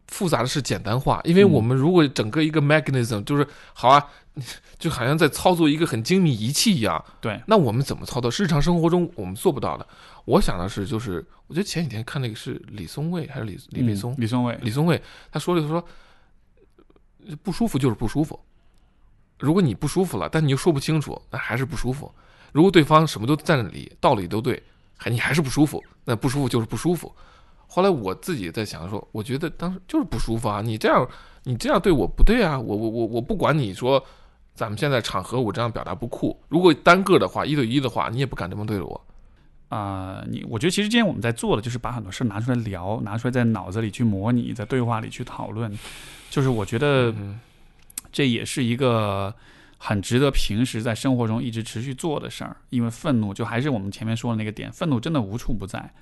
[0.09, 1.21] 复杂的事简单化？
[1.23, 4.05] 因为嗯我们如果整个一个 mechanism 就是好啊，
[4.77, 8.29] 就好像在操作一个很精密仪器一样，对，那我们怎么操作？
[8.31, 9.87] 日常生活中我们做不到的。
[10.25, 15.83] 我想的是，就是我觉得前几天看那个是李松蔚还是李李卫松嗯，李松蔚，李松蔚他说了，他说
[17.43, 18.39] 不舒服就是不舒服。
[19.39, 22.11] 如果你不舒服了，但你又说不清楚，那还是不舒服。
[22.51, 24.61] 如果对方什么都在那里，道理都对，
[24.97, 27.13] 还你还是不舒服，那不舒服就是不舒服。
[27.71, 30.59] 后来我自己在想说，我觉得当时就是不舒服啊！
[30.59, 31.07] 你这样，
[31.43, 32.59] 你这样对我不对啊！
[32.59, 34.03] 我我我我不管你说，
[34.55, 36.35] 咱们现在场合我这样表达不酷。
[36.49, 39.05] 如果单个的话，一对一的话，你也不敢这么对着我。
[39.69, 45.71] 啊、你我觉得其实今天我们在做的就是把很多事拿出来聊，拿出来在脑子里去模拟，在对话里去讨论。
[46.31, 47.39] 就是我觉得嗯
[48.11, 49.31] 这也是一个
[49.77, 55.93] 很值得平时在生活中一直持续做的事儿，因为愤怒就还是我们前面说的那个点，愤怒真的无处不在。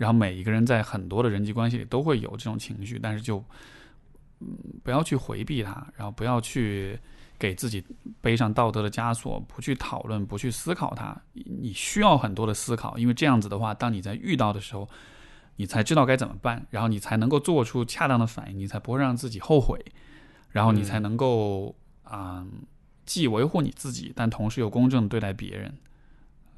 [0.00, 3.36] 然后每一个人在很多的人际关系里都会有这种情绪，但是就
[4.38, 4.48] 嗯
[4.82, 6.98] 不要去回避它，然后不要去
[7.38, 7.84] 给自己
[8.22, 11.14] 背上道德的枷锁，不去讨论，不去思考它。
[11.34, 14.88] 你需要很多的思考，因为这样子的话，当你在遇到的时候，
[15.56, 19.78] 你才知道该怎么办，然后你才能够做出恰当的反应，你才不会让自己后悔，
[20.48, 22.46] 然后你才能够啊、
[23.04, 25.76] 既维护你自己，但同时又公正对待别人。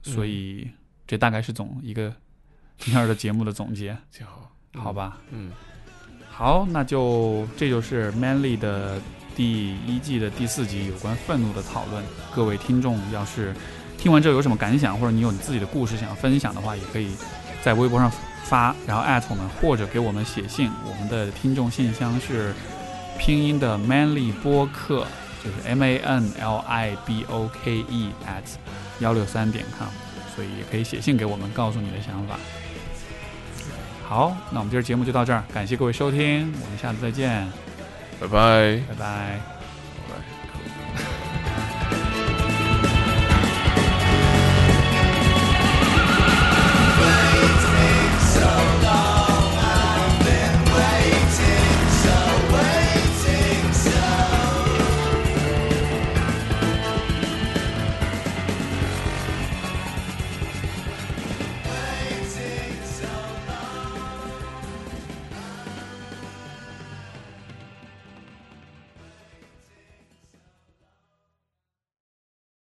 [0.00, 0.70] 所以
[1.08, 2.14] 这大概是总一个
[2.84, 5.18] 今天的节目的总结，挺好，好吧？
[5.30, 5.52] 嗯，
[6.28, 9.00] 好，那就这就是 Manly 的
[9.36, 12.02] 第一季的第四集有关愤怒的讨论。
[12.34, 13.54] 各位听众要是
[13.96, 17.14] 听完之后有什么感想，或者你有你自己的故事想要分享的话，也可以
[17.62, 18.10] 在微博上
[18.42, 20.68] 发，然后艾特我们，或者给我们写信。
[20.84, 22.52] 我们的听众信箱是
[23.16, 25.06] 拼音的 Manly 播客，
[25.44, 28.42] 就是 M A N L I B O K E at
[28.98, 29.86] 幺六三点 com，
[30.34, 32.36] 所以也可以写信给我们，告诉你的想法。
[34.08, 37.46] 好，那我们今儿节目就到这儿，感谢各位收听，我们下次再见，
[38.20, 38.80] 拜拜。
[38.88, 39.51] 拜拜。